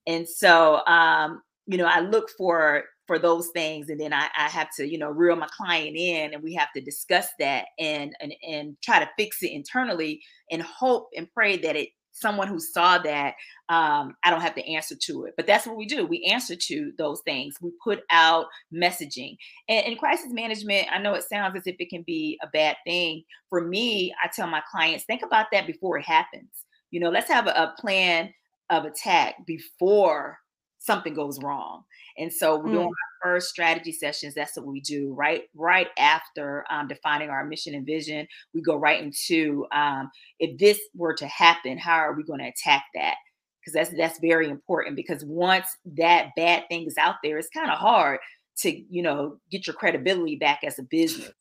And 0.08 0.28
so, 0.28 0.86
um, 0.88 1.42
you 1.68 1.78
know, 1.78 1.86
I 1.86 2.00
look 2.02 2.30
for 2.38 2.84
for 3.08 3.20
those 3.20 3.50
things, 3.54 3.90
and 3.90 4.00
then 4.00 4.14
I, 4.14 4.30
I 4.38 4.48
have 4.50 4.70
to, 4.78 4.88
you 4.88 4.98
know, 4.98 5.10
reel 5.10 5.36
my 5.36 5.48
client 5.56 5.98
in, 5.98 6.34
and 6.34 6.44
we 6.44 6.54
have 6.56 6.70
to 6.76 6.82
discuss 6.82 7.28
that 7.40 7.66
and 7.80 8.16
and 8.22 8.34
and 8.48 8.78
try 8.84 9.00
to 9.00 9.10
fix 9.18 9.44
it 9.44 9.52
internally, 9.52 10.22
and 10.52 10.62
hope 10.62 11.10
and 11.16 11.28
pray 11.34 11.58
that 11.58 11.76
it 11.76 11.90
someone 12.14 12.48
who 12.48 12.60
saw 12.60 12.98
that 13.00 13.36
um, 13.70 14.16
I 14.24 14.30
don't 14.30 14.42
have 14.42 14.56
to 14.56 14.68
answer 14.70 14.96
to 14.96 15.26
it. 15.26 15.34
But 15.38 15.48
that's 15.48 15.66
what 15.66 15.78
we 15.78 15.86
do. 15.86 16.06
We 16.06 16.24
answer 16.32 16.56
to 16.56 16.92
those 16.98 17.22
things. 17.22 17.56
We 17.62 17.72
put 17.84 18.02
out 18.12 18.48
messaging. 18.74 19.38
And 19.70 19.86
in 19.88 19.98
crisis 19.98 20.32
management, 20.32 20.88
I 20.92 20.98
know 21.00 21.14
it 21.14 21.24
sounds 21.24 21.56
as 21.56 21.68
if 21.68 21.76
it 21.80 21.90
can 21.90 22.04
be 22.04 22.38
a 22.44 22.48
bad 22.48 22.76
thing. 22.86 23.24
For 23.50 23.62
me, 23.62 24.14
I 24.24 24.28
tell 24.28 24.48
my 24.48 24.62
clients, 24.70 25.06
think 25.06 25.24
about 25.24 25.48
that 25.52 25.68
before 25.68 25.98
it 25.98 26.06
happens. 26.06 26.50
You 26.92 27.00
know, 27.00 27.10
let's 27.10 27.30
have 27.30 27.48
a, 27.48 27.52
a 27.52 27.74
plan 27.80 28.34
of 28.70 28.86
attack 28.86 29.36
before 29.46 30.38
something 30.80 31.14
goes 31.14 31.40
wrong. 31.42 31.84
And 32.18 32.32
so 32.32 32.58
we're 32.58 32.72
doing 32.72 32.88
Mm. 32.88 32.88
our 32.88 33.11
first 33.22 33.50
strategy 33.50 33.92
sessions. 33.92 34.34
That's 34.34 34.56
what 34.56 34.66
we 34.66 34.82
do 34.82 35.14
right 35.14 35.44
right 35.56 35.88
after 35.98 36.66
um, 36.70 36.88
defining 36.88 37.30
our 37.30 37.46
mission 37.46 37.76
and 37.76 37.86
vision. 37.86 38.28
We 38.54 38.62
go 38.62 38.76
right 38.76 39.02
into 39.02 39.66
um, 39.74 40.10
if 40.40 40.58
this 40.58 40.80
were 40.96 41.14
to 41.16 41.28
happen, 41.28 41.78
how 41.78 41.98
are 41.98 42.14
we 42.14 42.24
going 42.24 42.40
to 42.40 42.48
attack 42.48 42.84
that? 42.96 43.16
Because 43.60 43.74
that's 43.74 43.98
that's 43.98 44.20
very 44.20 44.50
important. 44.50 44.96
Because 44.96 45.24
once 45.24 45.68
that 45.98 46.30
bad 46.36 46.64
thing 46.70 46.86
is 46.86 46.98
out 46.98 47.16
there, 47.24 47.38
it's 47.38 47.50
kind 47.50 47.72
of 47.72 47.78
hard 47.78 48.20
to 48.58 48.72
you 48.90 49.02
know 49.02 49.38
get 49.52 49.68
your 49.68 49.76
credibility 49.76 50.36
back 50.36 50.62
as 50.64 50.80
a 50.80 50.84
business. 50.84 51.32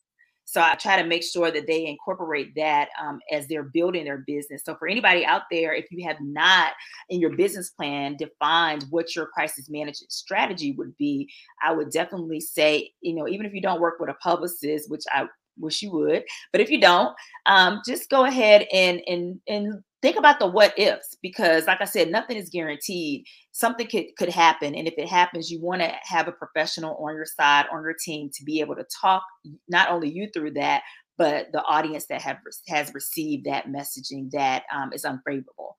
So 0.50 0.60
I 0.60 0.74
try 0.74 1.00
to 1.00 1.06
make 1.06 1.22
sure 1.22 1.52
that 1.52 1.68
they 1.68 1.86
incorporate 1.86 2.56
that 2.56 2.88
um, 3.00 3.20
as 3.30 3.46
they're 3.46 3.62
building 3.62 4.04
their 4.04 4.24
business. 4.26 4.62
So 4.64 4.74
for 4.74 4.88
anybody 4.88 5.24
out 5.24 5.42
there, 5.48 5.72
if 5.72 5.86
you 5.92 6.04
have 6.08 6.16
not 6.20 6.72
in 7.08 7.20
your 7.20 7.36
business 7.36 7.70
plan 7.70 8.16
defined 8.16 8.86
what 8.90 9.14
your 9.14 9.26
crisis 9.26 9.70
management 9.70 10.10
strategy 10.10 10.72
would 10.72 10.96
be, 10.96 11.30
I 11.64 11.72
would 11.72 11.92
definitely 11.92 12.40
say, 12.40 12.90
you 13.00 13.14
know, 13.14 13.28
even 13.28 13.46
if 13.46 13.54
you 13.54 13.60
don't 13.60 13.80
work 13.80 14.00
with 14.00 14.10
a 14.10 14.14
publicist, 14.14 14.90
which 14.90 15.04
I 15.12 15.28
wish 15.56 15.82
you 15.82 15.92
would, 15.92 16.24
but 16.50 16.60
if 16.60 16.68
you 16.68 16.80
don't, 16.80 17.14
um, 17.46 17.80
just 17.86 18.10
go 18.10 18.24
ahead 18.24 18.66
and 18.72 19.00
and 19.06 19.40
and 19.46 19.84
think 20.02 20.16
about 20.16 20.38
the 20.38 20.46
what 20.46 20.78
ifs 20.78 21.16
because 21.22 21.66
like 21.66 21.80
i 21.80 21.84
said 21.84 22.10
nothing 22.10 22.36
is 22.36 22.50
guaranteed. 22.50 23.24
Something 23.52 23.86
could 23.88 24.06
could 24.16 24.28
happen 24.28 24.74
and 24.74 24.88
if 24.88 24.94
it 24.96 25.08
happens 25.08 25.50
you 25.50 25.60
want 25.60 25.82
to 25.82 25.92
have 26.02 26.28
a 26.28 26.32
professional 26.32 26.96
on 26.96 27.14
your 27.14 27.26
side 27.26 27.66
on 27.72 27.82
your 27.82 27.94
team 28.02 28.30
to 28.32 28.44
be 28.44 28.60
able 28.60 28.76
to 28.76 28.86
talk 29.00 29.22
not 29.68 29.90
only 29.90 30.08
you 30.08 30.28
through 30.32 30.52
that 30.52 30.82
but 31.20 31.52
the 31.52 31.62
audience 31.64 32.06
that 32.06 32.22
have 32.22 32.38
has 32.68 32.94
received 32.94 33.44
that 33.44 33.66
messaging 33.66 34.30
that 34.30 34.62
um, 34.74 34.90
is 34.94 35.04
unfavorable. 35.04 35.76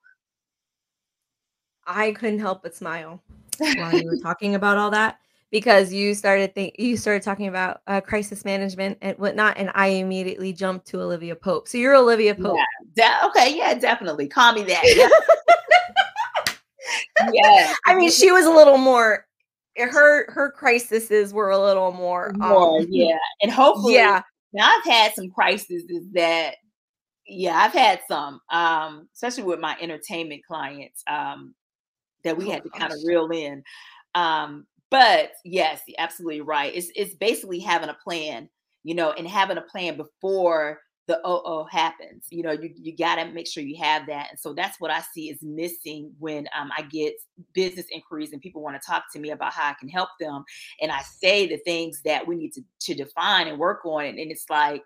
I 1.84 2.12
couldn't 2.12 2.38
help 2.38 2.62
but 2.62 2.76
smile 2.76 3.20
while 3.58 3.98
you 3.98 4.06
were 4.06 4.18
talking 4.22 4.54
about 4.54 4.78
all 4.78 4.92
that 4.92 5.18
because 5.52 5.92
you 5.92 6.14
started 6.14 6.54
think 6.54 6.74
you 6.78 6.96
started 6.96 7.22
talking 7.22 7.46
about 7.46 7.82
uh, 7.86 8.00
crisis 8.00 8.44
management 8.44 8.98
and 9.02 9.16
whatnot, 9.18 9.56
and 9.56 9.70
I 9.74 9.88
immediately 9.88 10.52
jumped 10.52 10.86
to 10.88 11.00
Olivia 11.00 11.36
Pope. 11.36 11.68
So 11.68 11.78
you're 11.78 11.94
Olivia 11.94 12.34
Pope. 12.34 12.58
yeah 12.96 13.20
de- 13.20 13.26
okay 13.28 13.56
yeah 13.56 13.74
definitely 13.74 14.26
call 14.26 14.52
me 14.52 14.64
that 14.64 14.82
yeah 17.32 17.72
I 17.86 17.94
mean, 17.94 18.10
she 18.10 18.32
was 18.32 18.46
a 18.46 18.50
little 18.50 18.78
more. 18.78 19.26
Her 19.78 20.30
her 20.32 20.50
crises 20.50 21.32
were 21.32 21.50
a 21.50 21.58
little 21.58 21.92
more. 21.92 22.32
more 22.36 22.80
Um, 22.80 22.86
yeah 22.90 23.16
and 23.42 23.52
hopefully 23.52 23.94
yeah. 23.94 24.22
Now 24.52 24.70
I've 24.70 24.84
had 24.84 25.14
some 25.14 25.30
crises 25.30 25.84
that 26.12 26.56
yeah, 27.26 27.56
I've 27.56 27.72
had 27.72 28.00
some, 28.08 28.40
um, 28.50 29.08
especially 29.14 29.44
with 29.44 29.60
my 29.60 29.76
entertainment 29.80 30.42
clients, 30.46 31.02
um, 31.06 31.54
that 32.24 32.36
we 32.36 32.46
Oh 32.46 32.50
had 32.50 32.62
to 32.64 32.70
kind 32.70 32.92
of 32.92 32.98
reel 33.06 33.30
in. 33.30 33.62
Um, 34.14 34.66
but 34.92 35.30
yes, 35.42 35.80
absolutely 35.98 36.42
right. 36.42 36.72
It's 36.74 36.92
it's 36.94 37.14
basically 37.14 37.58
having 37.60 37.88
a 37.88 37.96
plan, 38.04 38.48
you 38.84 38.94
know, 38.94 39.12
and 39.12 39.26
having 39.26 39.56
a 39.56 39.62
plan 39.62 39.96
before 39.96 40.80
the 41.08 41.18
oh 41.24 41.64
happens. 41.64 42.26
You 42.28 42.42
know, 42.42 42.52
you 42.52 42.70
you 42.76 42.94
gotta 42.94 43.24
make 43.32 43.48
sure 43.48 43.62
you 43.62 43.82
have 43.82 44.06
that. 44.08 44.28
And 44.30 44.38
so 44.38 44.52
that's 44.52 44.78
what 44.80 44.90
I 44.90 45.00
see 45.14 45.30
is 45.30 45.38
missing 45.42 46.12
when 46.18 46.46
um, 46.54 46.70
I 46.76 46.82
get 46.82 47.14
business 47.54 47.86
inquiries 47.90 48.34
and 48.34 48.42
people 48.42 48.62
want 48.62 48.80
to 48.80 48.86
talk 48.86 49.04
to 49.14 49.18
me 49.18 49.30
about 49.30 49.54
how 49.54 49.70
I 49.70 49.74
can 49.80 49.88
help 49.88 50.10
them. 50.20 50.44
And 50.82 50.92
I 50.92 51.00
say 51.00 51.48
the 51.48 51.56
things 51.64 52.02
that 52.04 52.26
we 52.26 52.36
need 52.36 52.52
to 52.52 52.62
to 52.80 52.94
define 52.94 53.48
and 53.48 53.58
work 53.58 53.86
on. 53.86 54.04
And, 54.04 54.18
and 54.18 54.30
it's 54.30 54.50
like, 54.50 54.84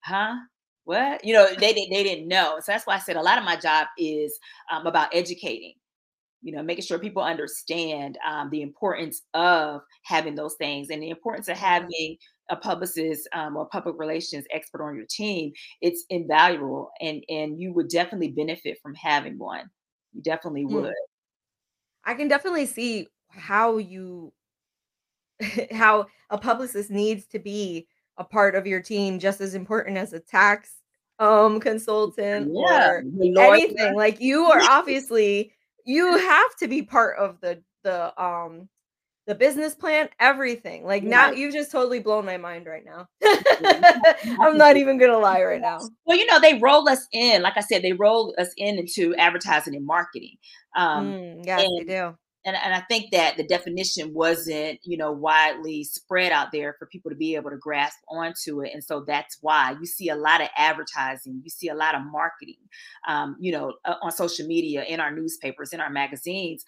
huh? 0.00 0.34
What? 0.82 1.24
You 1.24 1.32
know, 1.32 1.46
they 1.46 1.72
didn't 1.72 1.90
they 1.90 2.02
didn't 2.02 2.26
know. 2.26 2.56
So 2.58 2.72
that's 2.72 2.88
why 2.88 2.96
I 2.96 2.98
said 2.98 3.14
a 3.14 3.22
lot 3.22 3.38
of 3.38 3.44
my 3.44 3.54
job 3.54 3.86
is 3.98 4.36
um, 4.72 4.88
about 4.88 5.14
educating 5.14 5.74
you 6.44 6.52
know, 6.54 6.62
making 6.62 6.84
sure 6.84 6.98
people 7.00 7.22
understand 7.22 8.18
um, 8.28 8.50
the 8.50 8.62
importance 8.62 9.22
of 9.34 9.82
having 10.04 10.36
those 10.36 10.54
things 10.56 10.90
and 10.90 11.02
the 11.02 11.10
importance 11.10 11.48
of 11.48 11.56
having 11.58 12.18
a 12.50 12.56
publicist 12.56 13.28
um, 13.32 13.56
or 13.56 13.66
public 13.66 13.96
relations 13.98 14.44
expert 14.52 14.84
on 14.84 14.96
your 14.96 15.06
team. 15.10 15.52
It's 15.80 16.04
invaluable, 16.10 16.90
and 17.00 17.24
and 17.30 17.60
you 17.60 17.72
would 17.74 17.88
definitely 17.88 18.30
benefit 18.32 18.78
from 18.82 18.94
having 18.94 19.38
one. 19.38 19.70
You 20.12 20.22
definitely 20.22 20.66
Mm. 20.68 20.84
would. 20.84 20.94
I 22.04 22.14
can 22.14 22.28
definitely 22.28 22.66
see 22.66 23.08
how 23.28 23.78
you 23.78 24.32
how 25.72 26.06
a 26.30 26.38
publicist 26.38 26.90
needs 26.90 27.26
to 27.28 27.38
be 27.38 27.86
a 28.16 28.24
part 28.24 28.54
of 28.54 28.66
your 28.66 28.80
team 28.80 29.18
just 29.18 29.40
as 29.40 29.54
important 29.54 29.96
as 29.96 30.12
a 30.12 30.20
tax 30.20 30.76
um 31.18 31.60
consultant 31.60 32.52
Yeah, 32.56 32.88
or 32.92 33.06
anything 33.38 33.94
like 33.94 34.20
you 34.20 34.44
are 34.44 34.62
obviously 34.68 35.52
you 35.84 36.16
have 36.16 36.56
to 36.56 36.68
be 36.68 36.82
part 36.82 37.18
of 37.18 37.40
the 37.40 37.62
the 37.82 38.22
um 38.22 38.68
the 39.26 39.34
business 39.34 39.74
plan 39.74 40.08
everything 40.20 40.84
like 40.84 41.02
now 41.02 41.30
you've 41.30 41.54
just 41.54 41.70
totally 41.70 41.98
blown 41.98 42.24
my 42.24 42.36
mind 42.36 42.66
right 42.66 42.84
now 42.84 43.06
i'm 44.40 44.56
not 44.58 44.76
even 44.76 44.98
gonna 44.98 45.18
lie 45.18 45.42
right 45.42 45.60
now 45.60 45.80
Well, 46.06 46.18
you 46.18 46.26
know, 46.26 46.38
they 46.38 46.58
roll 46.58 46.86
us 46.88 47.06
in. 47.12 47.40
Like 47.42 47.56
I 47.56 47.60
said, 47.60 47.82
they 47.82 47.94
roll 47.94 48.34
us 48.38 48.50
in 48.58 48.78
into 48.78 49.14
advertising 49.16 49.74
and 49.74 49.86
marketing. 49.86 50.36
Um, 50.76 51.14
Mm, 51.14 51.46
yes 51.46 51.66
they 51.78 51.84
do 51.84 52.16
and, 52.44 52.56
and 52.56 52.74
I 52.74 52.80
think 52.80 53.10
that 53.12 53.36
the 53.36 53.46
definition 53.46 54.12
wasn't, 54.12 54.78
you 54.82 54.96
know, 54.96 55.12
widely 55.12 55.84
spread 55.84 56.30
out 56.30 56.52
there 56.52 56.76
for 56.78 56.86
people 56.86 57.10
to 57.10 57.16
be 57.16 57.36
able 57.36 57.50
to 57.50 57.56
grasp 57.56 57.98
onto 58.08 58.62
it. 58.62 58.72
And 58.74 58.84
so 58.84 59.04
that's 59.06 59.38
why 59.40 59.74
you 59.80 59.86
see 59.86 60.10
a 60.10 60.16
lot 60.16 60.40
of 60.42 60.48
advertising, 60.56 61.40
you 61.42 61.50
see 61.50 61.68
a 61.68 61.74
lot 61.74 61.94
of 61.94 62.02
marketing, 62.10 62.56
um, 63.08 63.36
you 63.40 63.52
know, 63.52 63.74
on 64.02 64.12
social 64.12 64.46
media, 64.46 64.84
in 64.84 65.00
our 65.00 65.10
newspapers, 65.10 65.72
in 65.72 65.80
our 65.80 65.90
magazines. 65.90 66.64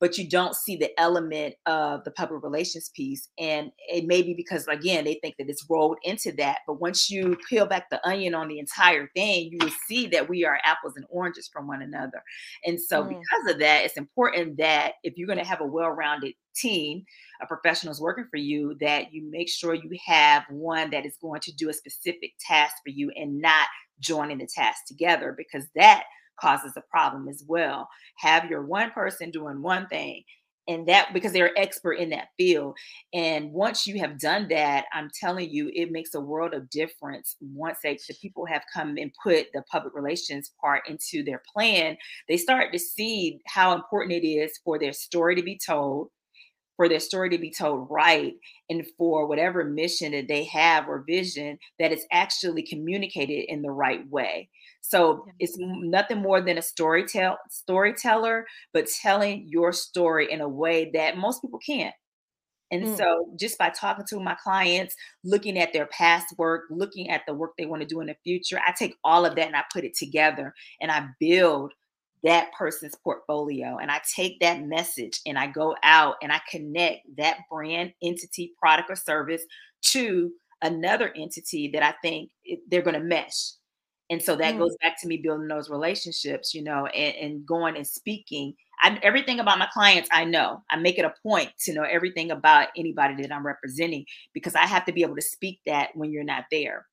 But 0.00 0.16
you 0.16 0.26
don't 0.26 0.56
see 0.56 0.76
the 0.76 0.98
element 0.98 1.54
of 1.66 2.02
the 2.04 2.10
public 2.10 2.42
relations 2.42 2.90
piece. 2.96 3.28
And 3.38 3.70
it 3.86 4.06
may 4.06 4.22
be 4.22 4.32
because, 4.32 4.66
again, 4.66 5.04
they 5.04 5.18
think 5.22 5.34
that 5.38 5.50
it's 5.50 5.66
rolled 5.68 5.98
into 6.02 6.32
that. 6.38 6.60
But 6.66 6.80
once 6.80 7.10
you 7.10 7.36
peel 7.48 7.66
back 7.66 7.90
the 7.90 8.06
onion 8.08 8.34
on 8.34 8.48
the 8.48 8.58
entire 8.58 9.10
thing, 9.14 9.50
you 9.52 9.58
will 9.60 9.72
see 9.86 10.06
that 10.08 10.28
we 10.28 10.46
are 10.46 10.58
apples 10.64 10.94
and 10.96 11.04
oranges 11.10 11.50
from 11.52 11.66
one 11.66 11.82
another. 11.82 12.22
And 12.64 12.80
so, 12.80 13.02
mm. 13.02 13.08
because 13.10 13.54
of 13.54 13.60
that, 13.60 13.84
it's 13.84 13.98
important 13.98 14.56
that 14.56 14.94
if 15.04 15.18
you're 15.18 15.26
going 15.26 15.38
to 15.38 15.44
have 15.44 15.60
a 15.60 15.66
well 15.66 15.90
rounded 15.90 16.32
team 16.56 17.04
of 17.42 17.48
professionals 17.48 18.00
working 18.00 18.26
for 18.30 18.38
you, 18.38 18.76
that 18.80 19.12
you 19.12 19.28
make 19.30 19.50
sure 19.50 19.74
you 19.74 19.90
have 20.06 20.44
one 20.48 20.90
that 20.90 21.04
is 21.04 21.16
going 21.20 21.40
to 21.42 21.54
do 21.54 21.68
a 21.68 21.74
specific 21.74 22.32
task 22.40 22.74
for 22.84 22.90
you 22.90 23.12
and 23.16 23.40
not 23.40 23.68
joining 24.00 24.38
the 24.38 24.46
task 24.46 24.86
together 24.86 25.34
because 25.36 25.66
that 25.74 26.04
causes 26.40 26.72
a 26.76 26.82
problem 26.90 27.28
as 27.28 27.44
well. 27.46 27.88
Have 28.18 28.50
your 28.50 28.64
one 28.64 28.90
person 28.90 29.30
doing 29.30 29.62
one 29.62 29.86
thing 29.88 30.22
and 30.70 30.86
that 30.86 31.12
because 31.12 31.32
they're 31.32 31.58
expert 31.58 31.94
in 31.94 32.10
that 32.10 32.28
field 32.36 32.76
and 33.12 33.52
once 33.52 33.86
you 33.86 33.98
have 33.98 34.18
done 34.18 34.46
that 34.48 34.84
i'm 34.92 35.10
telling 35.18 35.50
you 35.50 35.70
it 35.74 35.90
makes 35.90 36.14
a 36.14 36.20
world 36.20 36.54
of 36.54 36.68
difference 36.70 37.36
once 37.40 37.78
they, 37.82 37.98
the 38.08 38.14
people 38.20 38.46
have 38.46 38.62
come 38.72 38.96
and 38.96 39.12
put 39.22 39.46
the 39.52 39.62
public 39.70 39.94
relations 39.94 40.52
part 40.60 40.88
into 40.88 41.24
their 41.24 41.42
plan 41.52 41.96
they 42.28 42.36
start 42.36 42.72
to 42.72 42.78
see 42.78 43.40
how 43.46 43.74
important 43.74 44.12
it 44.12 44.26
is 44.26 44.58
for 44.64 44.78
their 44.78 44.92
story 44.92 45.34
to 45.34 45.42
be 45.42 45.58
told 45.58 46.08
for 46.76 46.88
their 46.88 47.00
story 47.00 47.28
to 47.28 47.38
be 47.38 47.50
told 47.50 47.86
right 47.90 48.34
and 48.68 48.86
for 48.96 49.26
whatever 49.26 49.64
mission 49.64 50.12
that 50.12 50.28
they 50.28 50.44
have 50.44 50.88
or 50.88 51.04
vision 51.06 51.58
that 51.78 51.92
it's 51.92 52.06
actually 52.12 52.62
communicated 52.62 53.44
in 53.48 53.60
the 53.62 53.70
right 53.70 54.08
way 54.08 54.48
so 54.80 55.26
it's 55.38 55.56
nothing 55.58 56.18
more 56.18 56.40
than 56.40 56.58
a 56.58 56.60
storytell 56.60 57.36
storyteller 57.50 58.46
but 58.72 58.86
telling 58.86 59.46
your 59.48 59.72
story 59.72 60.30
in 60.30 60.40
a 60.40 60.48
way 60.48 60.90
that 60.92 61.16
most 61.16 61.42
people 61.42 61.58
can't 61.58 61.94
and 62.72 62.84
mm. 62.84 62.96
so 62.96 63.26
just 63.38 63.58
by 63.58 63.68
talking 63.70 64.04
to 64.08 64.20
my 64.20 64.36
clients 64.42 64.94
looking 65.24 65.58
at 65.58 65.72
their 65.72 65.86
past 65.86 66.26
work 66.38 66.62
looking 66.70 67.10
at 67.10 67.22
the 67.26 67.34
work 67.34 67.52
they 67.56 67.66
want 67.66 67.82
to 67.82 67.88
do 67.88 68.00
in 68.00 68.06
the 68.06 68.16
future 68.24 68.60
i 68.66 68.72
take 68.72 68.96
all 69.04 69.24
of 69.24 69.34
that 69.34 69.46
and 69.46 69.56
i 69.56 69.64
put 69.72 69.84
it 69.84 69.94
together 69.96 70.54
and 70.80 70.90
i 70.90 71.06
build 71.18 71.72
that 72.22 72.52
person's 72.56 72.94
portfolio 73.02 73.78
and 73.78 73.90
I 73.90 74.00
take 74.14 74.40
that 74.40 74.62
message 74.62 75.20
and 75.26 75.38
I 75.38 75.46
go 75.46 75.74
out 75.82 76.16
and 76.22 76.32
I 76.32 76.40
connect 76.50 77.06
that 77.16 77.38
brand, 77.50 77.92
entity, 78.02 78.52
product, 78.58 78.90
or 78.90 78.96
service 78.96 79.42
to 79.92 80.30
another 80.62 81.12
entity 81.16 81.70
that 81.72 81.82
I 81.82 81.94
think 82.02 82.30
they're 82.68 82.82
going 82.82 83.00
to 83.00 83.00
mesh. 83.00 83.52
And 84.10 84.20
so 84.20 84.34
that 84.36 84.54
mm. 84.54 84.58
goes 84.58 84.76
back 84.82 85.00
to 85.00 85.08
me 85.08 85.18
building 85.18 85.48
those 85.48 85.70
relationships, 85.70 86.52
you 86.52 86.64
know, 86.64 86.86
and, 86.86 87.14
and 87.16 87.46
going 87.46 87.76
and 87.76 87.86
speaking. 87.86 88.54
I, 88.82 88.98
everything 89.02 89.40
about 89.40 89.58
my 89.58 89.68
clients, 89.72 90.08
I 90.12 90.24
know. 90.24 90.62
I 90.70 90.76
make 90.76 90.98
it 90.98 91.04
a 91.04 91.14
point 91.22 91.50
to 91.60 91.72
know 91.72 91.84
everything 91.84 92.30
about 92.30 92.68
anybody 92.76 93.22
that 93.22 93.32
I'm 93.32 93.46
representing 93.46 94.04
because 94.34 94.54
I 94.54 94.66
have 94.66 94.84
to 94.86 94.92
be 94.92 95.02
able 95.02 95.16
to 95.16 95.22
speak 95.22 95.60
that 95.66 95.90
when 95.94 96.12
you're 96.12 96.24
not 96.24 96.44
there. 96.50 96.86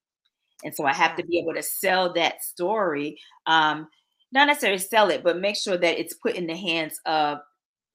And 0.64 0.76
so 0.76 0.86
I 0.86 0.94
have 0.94 1.16
to 1.18 1.26
be 1.26 1.40
able 1.40 1.54
to 1.54 1.64
sell 1.64 2.14
that 2.14 2.44
story 2.44 3.18
um, 3.46 3.88
not 4.32 4.48
necessarily 4.48 4.80
sell 4.80 5.10
it, 5.10 5.24
but 5.24 5.40
make 5.40 5.56
sure 5.56 5.78
that 5.78 6.00
it's 6.00 6.14
put 6.14 6.36
in 6.36 6.48
the 6.48 6.56
hands 6.56 7.00
of 7.06 7.40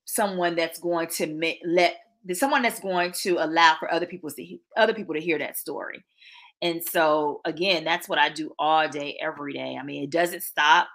someone 0.04 0.54
that's 0.56 0.78
going 0.78 1.08
to 1.08 1.26
make, 1.26 1.60
let 1.64 1.96
someone 2.32 2.62
that's 2.62 2.80
going 2.80 3.12
to 3.22 3.36
allow 3.38 3.76
for 3.78 3.92
other 3.92 4.06
people 4.06 4.30
to 4.30 4.58
other 4.76 4.94
people 4.94 5.14
to 5.14 5.20
hear 5.20 5.38
that 5.38 5.56
story. 5.56 6.02
And 6.62 6.82
so 6.82 7.40
again, 7.44 7.84
that's 7.84 8.08
what 8.08 8.18
I 8.18 8.30
do 8.30 8.52
all 8.58 8.88
day, 8.88 9.18
every 9.20 9.52
day. 9.52 9.76
I 9.78 9.84
mean, 9.84 10.04
it 10.04 10.10
doesn't 10.10 10.42
stop. 10.42 10.88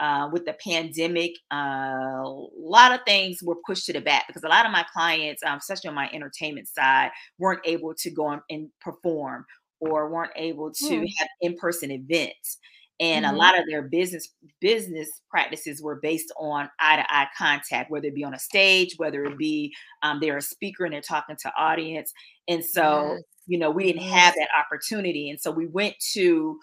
Uh, 0.00 0.28
with 0.32 0.44
the 0.44 0.54
pandemic, 0.54 1.30
uh, 1.52 1.56
a 1.56 2.48
lot 2.58 2.92
of 2.92 2.98
things 3.06 3.38
were 3.44 3.54
pushed 3.64 3.86
to 3.86 3.92
the 3.92 4.00
back 4.00 4.26
because 4.26 4.42
a 4.42 4.48
lot 4.48 4.66
of 4.66 4.72
my 4.72 4.84
clients, 4.92 5.40
um, 5.44 5.56
especially 5.56 5.86
on 5.86 5.94
my 5.94 6.10
entertainment 6.12 6.66
side, 6.66 7.12
weren't 7.38 7.60
able 7.64 7.94
to 7.94 8.10
go 8.10 8.40
and 8.50 8.68
perform 8.80 9.46
or 9.78 10.10
weren't 10.10 10.32
able 10.34 10.72
to 10.72 10.84
mm. 10.84 11.08
have 11.16 11.28
in-person 11.42 11.92
events 11.92 12.58
and 13.00 13.24
mm-hmm. 13.24 13.34
a 13.34 13.38
lot 13.38 13.58
of 13.58 13.64
their 13.68 13.82
business 13.82 14.28
business 14.60 15.08
practices 15.28 15.82
were 15.82 15.96
based 15.96 16.32
on 16.38 16.68
eye 16.80 16.96
to 16.96 17.04
eye 17.08 17.26
contact 17.36 17.90
whether 17.90 18.06
it 18.06 18.14
be 18.14 18.24
on 18.24 18.34
a 18.34 18.38
stage 18.38 18.94
whether 18.98 19.24
it 19.24 19.36
be 19.36 19.72
um, 20.02 20.20
they're 20.20 20.36
a 20.36 20.42
speaker 20.42 20.84
and 20.84 20.94
they're 20.94 21.00
talking 21.00 21.36
to 21.40 21.52
audience 21.58 22.12
and 22.48 22.64
so 22.64 23.14
yes. 23.14 23.22
You 23.46 23.58
know 23.58 23.70
we 23.70 23.84
didn't 23.84 24.02
have 24.02 24.34
that 24.34 24.48
opportunity 24.58 25.30
and 25.30 25.40
so 25.40 25.50
we 25.50 25.66
went 25.66 25.94
to 26.12 26.58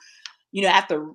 you 0.52 0.62
know 0.62 0.70
after 0.70 1.08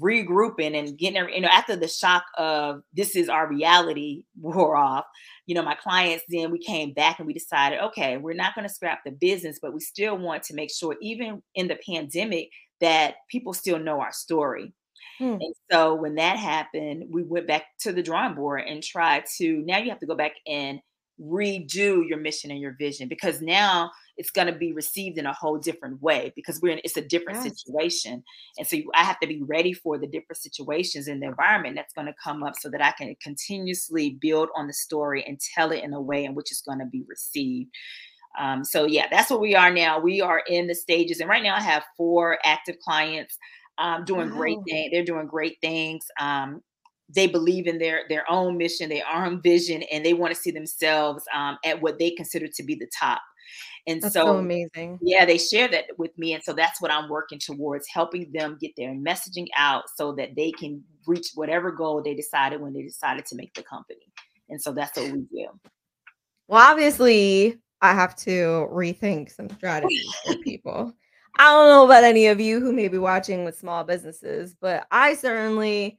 regrouping 0.00 0.78
and 0.78 0.96
getting 0.96 1.28
you 1.34 1.40
know 1.40 1.48
after 1.48 1.74
the 1.74 1.88
shock 1.88 2.22
of 2.38 2.80
this 2.92 3.16
is 3.16 3.28
our 3.28 3.48
reality 3.48 4.24
wore 4.40 4.76
off 4.76 5.04
you 5.46 5.54
know 5.54 5.62
my 5.62 5.74
clients 5.74 6.24
then 6.28 6.50
we 6.50 6.58
came 6.58 6.92
back 6.92 7.18
and 7.18 7.26
we 7.26 7.32
decided 7.32 7.80
okay 7.80 8.16
we're 8.16 8.32
not 8.32 8.54
going 8.54 8.66
to 8.66 8.72
scrap 8.72 9.00
the 9.04 9.10
business 9.10 9.58
but 9.60 9.74
we 9.74 9.80
still 9.80 10.16
want 10.16 10.42
to 10.44 10.54
make 10.54 10.70
sure 10.70 10.94
even 11.00 11.42
in 11.56 11.66
the 11.66 11.78
pandemic 11.88 12.50
that 12.80 13.16
people 13.28 13.52
still 13.52 13.78
know 13.78 14.00
our 14.00 14.12
story. 14.12 14.72
Hmm. 15.18 15.36
And 15.40 15.54
so 15.70 15.94
when 15.94 16.16
that 16.16 16.38
happened, 16.38 17.04
we 17.10 17.22
went 17.22 17.46
back 17.46 17.64
to 17.80 17.92
the 17.92 18.02
drawing 18.02 18.34
board 18.34 18.62
and 18.66 18.82
tried 18.82 19.24
to 19.38 19.62
now 19.66 19.78
you 19.78 19.90
have 19.90 20.00
to 20.00 20.06
go 20.06 20.14
back 20.14 20.32
and 20.46 20.80
redo 21.20 22.06
your 22.08 22.18
mission 22.18 22.50
and 22.50 22.60
your 22.60 22.74
vision 22.78 23.06
because 23.06 23.42
now 23.42 23.90
it's 24.20 24.30
going 24.30 24.46
to 24.46 24.52
be 24.52 24.72
received 24.72 25.18
in 25.18 25.26
a 25.26 25.32
whole 25.32 25.58
different 25.58 26.00
way 26.02 26.32
because 26.36 26.60
we're 26.60 26.72
in 26.72 26.80
it's 26.84 26.96
a 26.96 27.02
different 27.02 27.42
yes. 27.42 27.58
situation 27.58 28.22
and 28.58 28.66
so 28.66 28.76
you, 28.76 28.90
i 28.94 29.02
have 29.02 29.18
to 29.18 29.26
be 29.26 29.42
ready 29.42 29.72
for 29.72 29.98
the 29.98 30.06
different 30.06 30.38
situations 30.38 31.08
in 31.08 31.20
the 31.20 31.26
environment 31.26 31.74
that's 31.74 31.94
going 31.94 32.06
to 32.06 32.14
come 32.22 32.42
up 32.42 32.54
so 32.56 32.68
that 32.68 32.82
i 32.82 32.92
can 32.92 33.14
continuously 33.22 34.18
build 34.20 34.48
on 34.54 34.66
the 34.66 34.72
story 34.72 35.24
and 35.26 35.40
tell 35.40 35.72
it 35.72 35.82
in 35.82 35.94
a 35.94 36.00
way 36.00 36.24
in 36.24 36.34
which 36.34 36.50
it's 36.50 36.60
going 36.62 36.78
to 36.78 36.86
be 36.86 37.02
received 37.08 37.70
um, 38.38 38.64
so 38.64 38.86
yeah, 38.86 39.06
that's 39.10 39.28
what 39.28 39.40
we 39.40 39.56
are 39.56 39.72
now. 39.72 39.98
We 39.98 40.20
are 40.20 40.44
in 40.46 40.68
the 40.68 40.74
stages, 40.76 41.18
and 41.18 41.28
right 41.28 41.42
now 41.42 41.56
I 41.56 41.60
have 41.60 41.82
four 41.96 42.38
active 42.44 42.78
clients 42.78 43.36
um, 43.78 44.04
doing 44.04 44.30
wow. 44.30 44.36
great 44.36 44.58
things. 44.68 44.90
They're 44.92 45.04
doing 45.04 45.26
great 45.26 45.56
things. 45.60 46.06
Um, 46.20 46.62
they 47.12 47.26
believe 47.26 47.66
in 47.66 47.78
their 47.78 48.02
their 48.08 48.30
own 48.30 48.56
mission, 48.56 48.88
their 48.88 49.08
own 49.12 49.42
vision, 49.42 49.82
and 49.90 50.04
they 50.04 50.14
want 50.14 50.34
to 50.34 50.40
see 50.40 50.50
themselves 50.50 51.24
um, 51.34 51.58
at 51.64 51.80
what 51.82 51.98
they 51.98 52.10
consider 52.10 52.46
to 52.46 52.62
be 52.62 52.74
the 52.74 52.88
top. 52.96 53.20
And 53.86 54.02
so, 54.02 54.08
so 54.08 54.36
amazing. 54.36 54.98
Yeah, 55.02 55.24
they 55.24 55.38
share 55.38 55.68
that 55.68 55.86
with 55.98 56.16
me, 56.18 56.34
and 56.34 56.42
so 56.42 56.52
that's 56.52 56.80
what 56.80 56.90
I'm 56.90 57.08
working 57.08 57.38
towards, 57.38 57.88
helping 57.88 58.30
them 58.32 58.58
get 58.60 58.72
their 58.76 58.92
messaging 58.94 59.48
out 59.56 59.84
so 59.96 60.12
that 60.12 60.36
they 60.36 60.52
can 60.52 60.82
reach 61.06 61.28
whatever 61.34 61.70
goal 61.70 62.02
they 62.02 62.14
decided 62.14 62.60
when 62.60 62.72
they 62.72 62.82
decided 62.82 63.26
to 63.26 63.36
make 63.36 63.54
the 63.54 63.62
company. 63.62 64.00
And 64.48 64.60
so 64.60 64.72
that's 64.72 64.96
what 64.96 65.12
we 65.12 65.20
do. 65.20 65.46
Well, 66.48 66.60
obviously, 66.60 67.58
I 67.80 67.94
have 67.94 68.16
to 68.16 68.68
rethink 68.70 69.34
some 69.34 69.48
strategies 69.50 70.12
for 70.26 70.36
people. 70.44 70.92
I 71.38 71.44
don't 71.44 71.68
know 71.68 71.84
about 71.84 72.04
any 72.04 72.26
of 72.26 72.40
you 72.40 72.60
who 72.60 72.72
may 72.72 72.88
be 72.88 72.98
watching 72.98 73.44
with 73.44 73.58
small 73.58 73.84
businesses, 73.84 74.54
but 74.60 74.86
I 74.90 75.14
certainly 75.14 75.98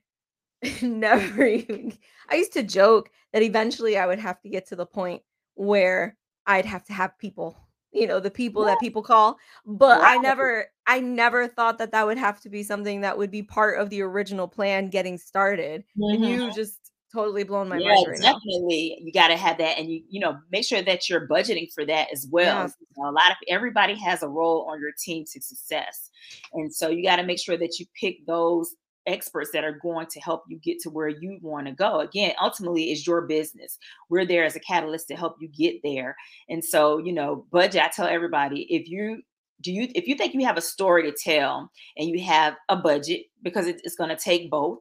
never 0.81 1.45
even 1.45 1.97
I 2.29 2.35
used 2.35 2.53
to 2.53 2.63
joke 2.63 3.09
that 3.33 3.41
eventually 3.41 3.97
I 3.97 4.05
would 4.05 4.19
have 4.19 4.39
to 4.41 4.49
get 4.49 4.67
to 4.67 4.75
the 4.75 4.85
point 4.85 5.21
where 5.55 6.17
I'd 6.45 6.65
have 6.65 6.83
to 6.85 6.93
have 6.93 7.17
people, 7.17 7.57
you 7.91 8.07
know, 8.07 8.19
the 8.19 8.31
people 8.31 8.63
yeah. 8.63 8.71
that 8.71 8.79
people 8.79 9.03
call, 9.03 9.37
but 9.65 9.99
wow. 9.99 10.05
I 10.05 10.17
never 10.17 10.67
I 10.87 10.99
never 10.99 11.47
thought 11.47 11.77
that 11.79 11.91
that 11.91 12.05
would 12.05 12.17
have 12.17 12.41
to 12.41 12.49
be 12.49 12.63
something 12.63 13.01
that 13.01 13.17
would 13.17 13.31
be 13.31 13.43
part 13.43 13.79
of 13.79 13.89
the 13.89 14.01
original 14.01 14.47
plan 14.47 14.89
getting 14.89 15.17
started. 15.17 15.83
Mm-hmm. 15.97 16.23
And 16.23 16.33
you 16.33 16.53
just 16.53 16.91
totally 17.13 17.43
blown 17.43 17.67
my 17.67 17.77
yeah, 17.77 17.93
mind. 17.93 18.07
Right 18.07 18.21
definitely. 18.21 18.97
Now. 18.99 19.05
You 19.05 19.11
got 19.11 19.27
to 19.27 19.37
have 19.37 19.57
that, 19.57 19.77
and 19.77 19.89
you 19.89 20.03
you 20.09 20.19
know 20.19 20.37
make 20.51 20.65
sure 20.65 20.81
that 20.81 21.09
you're 21.09 21.27
budgeting 21.27 21.71
for 21.73 21.85
that 21.85 22.07
as 22.11 22.27
well. 22.31 22.67
Know, 22.97 23.09
a 23.09 23.11
lot 23.11 23.31
of 23.31 23.37
everybody 23.47 23.95
has 23.95 24.23
a 24.23 24.27
role 24.27 24.67
on 24.69 24.79
your 24.79 24.91
team 24.97 25.25
to 25.33 25.41
success, 25.41 26.09
and 26.53 26.73
so 26.73 26.89
you 26.89 27.03
got 27.03 27.17
to 27.17 27.23
make 27.23 27.39
sure 27.39 27.57
that 27.57 27.79
you 27.79 27.85
pick 27.99 28.25
those 28.25 28.75
experts 29.07 29.49
that 29.53 29.63
are 29.63 29.79
going 29.81 30.07
to 30.07 30.19
help 30.19 30.43
you 30.47 30.59
get 30.59 30.79
to 30.81 30.89
where 30.89 31.07
you 31.07 31.39
want 31.41 31.67
to 31.67 31.73
go. 31.73 31.99
Again, 31.99 32.33
ultimately, 32.41 32.91
it's 32.91 33.05
your 33.05 33.21
business. 33.21 33.77
We're 34.09 34.25
there 34.25 34.45
as 34.45 34.55
a 34.55 34.59
catalyst 34.59 35.07
to 35.07 35.15
help 35.15 35.37
you 35.39 35.47
get 35.47 35.81
there, 35.83 36.15
and 36.49 36.63
so 36.63 36.97
you 36.97 37.13
know, 37.13 37.45
budget. 37.51 37.81
I 37.81 37.89
tell 37.89 38.07
everybody 38.07 38.63
if 38.69 38.89
you 38.89 39.21
do 39.61 39.71
you 39.71 39.87
if 39.95 40.07
you 40.07 40.15
think 40.15 40.33
you 40.33 40.45
have 40.45 40.57
a 40.57 40.61
story 40.61 41.03
to 41.03 41.15
tell 41.15 41.71
and 41.97 42.09
you 42.09 42.23
have 42.23 42.55
a 42.69 42.75
budget 42.75 43.21
because 43.43 43.67
it's 43.67 43.95
going 43.95 44.09
to 44.09 44.15
take 44.15 44.49
both 44.49 44.79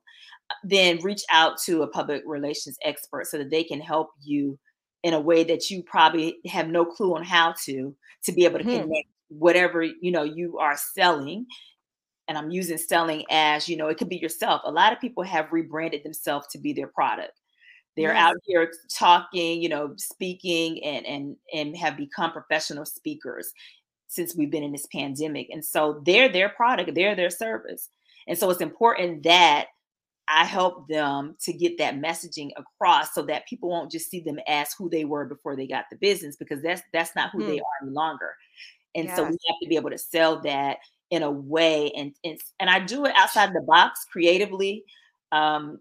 then 0.64 0.98
reach 1.02 1.22
out 1.30 1.58
to 1.64 1.82
a 1.82 1.88
public 1.88 2.22
relations 2.26 2.76
expert 2.84 3.26
so 3.26 3.38
that 3.38 3.50
they 3.50 3.62
can 3.62 3.80
help 3.80 4.08
you 4.22 4.58
in 5.02 5.14
a 5.14 5.20
way 5.20 5.44
that 5.44 5.70
you 5.70 5.82
probably 5.82 6.38
have 6.46 6.68
no 6.68 6.84
clue 6.84 7.14
on 7.14 7.22
how 7.22 7.54
to 7.64 7.94
to 8.24 8.32
be 8.32 8.44
able 8.44 8.58
to 8.58 8.64
hmm. 8.64 8.80
connect 8.80 9.08
whatever 9.28 9.82
you 9.82 10.10
know 10.10 10.24
you 10.24 10.58
are 10.58 10.76
selling 10.76 11.46
and 12.30 12.38
i'm 12.38 12.50
using 12.50 12.78
selling 12.78 13.24
as 13.28 13.68
you 13.68 13.76
know 13.76 13.88
it 13.88 13.98
could 13.98 14.08
be 14.08 14.16
yourself 14.16 14.62
a 14.64 14.70
lot 14.70 14.92
of 14.92 15.00
people 15.00 15.22
have 15.24 15.52
rebranded 15.52 16.02
themselves 16.04 16.46
to 16.46 16.58
be 16.58 16.72
their 16.72 16.86
product 16.86 17.32
they're 17.96 18.14
yes. 18.14 18.22
out 18.22 18.36
here 18.46 18.72
talking 18.88 19.60
you 19.60 19.68
know 19.68 19.92
speaking 19.96 20.82
and 20.84 21.04
and 21.04 21.36
and 21.52 21.76
have 21.76 21.96
become 21.96 22.32
professional 22.32 22.86
speakers 22.86 23.52
since 24.06 24.34
we've 24.36 24.50
been 24.50 24.62
in 24.62 24.72
this 24.72 24.86
pandemic 24.94 25.48
and 25.50 25.64
so 25.64 26.00
they're 26.06 26.28
their 26.28 26.48
product 26.48 26.94
they're 26.94 27.16
their 27.16 27.30
service 27.30 27.90
and 28.28 28.38
so 28.38 28.48
it's 28.48 28.60
important 28.60 29.24
that 29.24 29.66
I 30.32 30.44
help 30.44 30.86
them 30.86 31.34
to 31.40 31.52
get 31.52 31.78
that 31.78 31.96
messaging 31.96 32.50
across 32.56 33.14
so 33.14 33.22
that 33.22 33.48
people 33.48 33.68
won't 33.68 33.90
just 33.90 34.08
see 34.08 34.20
them 34.20 34.38
as 34.46 34.72
who 34.72 34.88
they 34.88 35.04
were 35.04 35.24
before 35.24 35.56
they 35.56 35.66
got 35.66 35.86
the 35.90 35.96
business 35.96 36.36
because 36.36 36.62
that's 36.62 36.82
that's 36.92 37.16
not 37.16 37.30
who 37.32 37.40
they 37.40 37.56
Hmm. 37.56 37.64
are 37.64 37.82
any 37.82 37.90
longer. 37.90 38.36
And 38.94 39.10
so 39.10 39.24
we 39.24 39.30
have 39.30 39.60
to 39.62 39.68
be 39.68 39.76
able 39.76 39.90
to 39.90 39.98
sell 39.98 40.40
that 40.42 40.78
in 41.10 41.22
a 41.22 41.30
way 41.30 41.90
and 41.96 42.14
and, 42.24 42.40
and 42.60 42.70
I 42.70 42.80
do 42.80 43.04
it 43.06 43.12
outside 43.16 43.50
the 43.52 43.62
box 43.66 44.04
creatively 44.10 44.84
um 45.32 45.80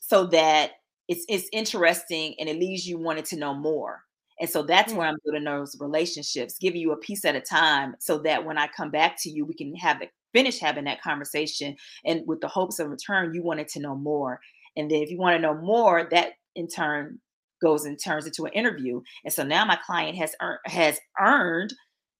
so 0.00 0.26
that 0.26 0.72
it's 1.08 1.24
it's 1.28 1.48
interesting 1.52 2.34
and 2.38 2.48
it 2.48 2.58
leaves 2.58 2.86
you 2.86 2.98
wanting 2.98 3.24
to 3.24 3.36
know 3.36 3.54
more. 3.54 4.02
And 4.40 4.50
so 4.50 4.62
that's 4.62 4.92
Hmm. 4.92 4.96
where 4.96 5.06
I'm 5.06 5.16
building 5.24 5.44
those 5.44 5.76
relationships, 5.80 6.58
giving 6.58 6.80
you 6.80 6.92
a 6.92 6.96
piece 6.96 7.24
at 7.24 7.36
a 7.36 7.40
time 7.40 7.94
so 8.00 8.18
that 8.18 8.44
when 8.44 8.58
I 8.58 8.66
come 8.68 8.90
back 8.90 9.16
to 9.22 9.30
you, 9.30 9.44
we 9.44 9.54
can 9.54 9.74
have 9.76 10.02
it 10.02 10.10
finish 10.32 10.58
having 10.58 10.84
that 10.84 11.00
conversation 11.02 11.76
and 12.04 12.22
with 12.26 12.40
the 12.40 12.48
hopes 12.48 12.80
of 12.80 12.90
return, 12.90 13.32
you 13.32 13.42
wanted 13.42 13.68
to 13.68 13.80
know 13.80 13.94
more. 13.94 14.40
And 14.76 14.90
then 14.90 15.02
if 15.02 15.10
you 15.10 15.18
want 15.18 15.36
to 15.36 15.40
know 15.42 15.54
more, 15.54 16.08
that 16.10 16.32
in 16.56 16.66
turn 16.66 17.20
goes 17.62 17.84
and 17.84 17.98
turns 18.02 18.26
into 18.26 18.44
an 18.44 18.52
interview. 18.52 19.00
And 19.24 19.32
so 19.32 19.44
now 19.44 19.64
my 19.64 19.76
client 19.86 20.16
has 20.18 20.34
earned 20.42 20.58
has 20.66 20.98
earned, 21.20 21.72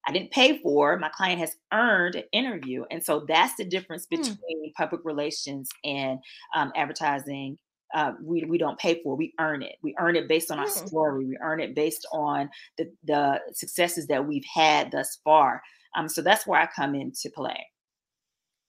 I 0.06 0.12
didn't 0.12 0.30
pay 0.30 0.58
for, 0.58 0.98
my 0.98 1.08
client 1.08 1.40
has 1.40 1.56
earned 1.72 2.14
an 2.16 2.24
interview. 2.32 2.84
And 2.90 3.02
so 3.02 3.24
that's 3.26 3.54
the 3.56 3.64
difference 3.64 4.06
Hmm. 4.10 4.16
between 4.20 4.72
public 4.76 5.00
relations 5.04 5.70
and 5.84 6.18
um, 6.54 6.72
advertising. 6.76 7.58
Uh, 7.94 8.12
we, 8.22 8.44
we 8.44 8.58
don't 8.58 8.78
pay 8.78 9.00
for, 9.02 9.16
we 9.16 9.32
earn 9.38 9.62
it. 9.62 9.76
We 9.82 9.94
earn 9.98 10.16
it 10.16 10.28
based 10.28 10.50
on 10.50 10.58
our 10.58 10.66
Hmm. 10.66 10.86
story. 10.86 11.26
We 11.26 11.38
earn 11.40 11.60
it 11.60 11.74
based 11.74 12.06
on 12.12 12.50
the, 12.76 12.92
the 13.04 13.40
successes 13.52 14.06
that 14.08 14.26
we've 14.26 14.44
had 14.52 14.90
thus 14.90 15.18
far. 15.24 15.62
Um, 15.94 16.08
so 16.08 16.20
that's 16.22 16.46
where 16.46 16.60
I 16.60 16.66
come 16.66 16.94
into 16.94 17.30
play. 17.30 17.66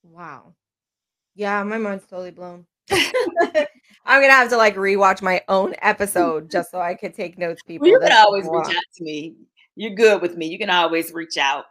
Wow. 0.04 0.54
Yeah, 1.34 1.62
my 1.64 1.76
mind's 1.78 2.06
totally 2.06 2.30
blown. 2.30 2.66
I'm 4.06 4.22
gonna 4.22 4.32
have 4.32 4.48
to 4.50 4.56
like 4.56 4.76
rewatch 4.76 5.20
my 5.20 5.42
own 5.48 5.74
episode 5.82 6.50
just 6.50 6.70
so 6.70 6.80
I 6.80 6.94
could 6.94 7.14
take 7.14 7.36
notes, 7.36 7.60
people. 7.66 7.86
Well, 7.88 8.00
you 8.00 8.08
can 8.08 8.12
always 8.24 8.44
reach 8.44 8.76
out 8.76 8.82
to 8.94 9.04
me. 9.04 9.34
You're 9.76 9.94
good 9.94 10.22
with 10.22 10.36
me. 10.36 10.46
You 10.46 10.58
can 10.58 10.70
always 10.70 11.12
reach 11.12 11.36
out. 11.36 11.66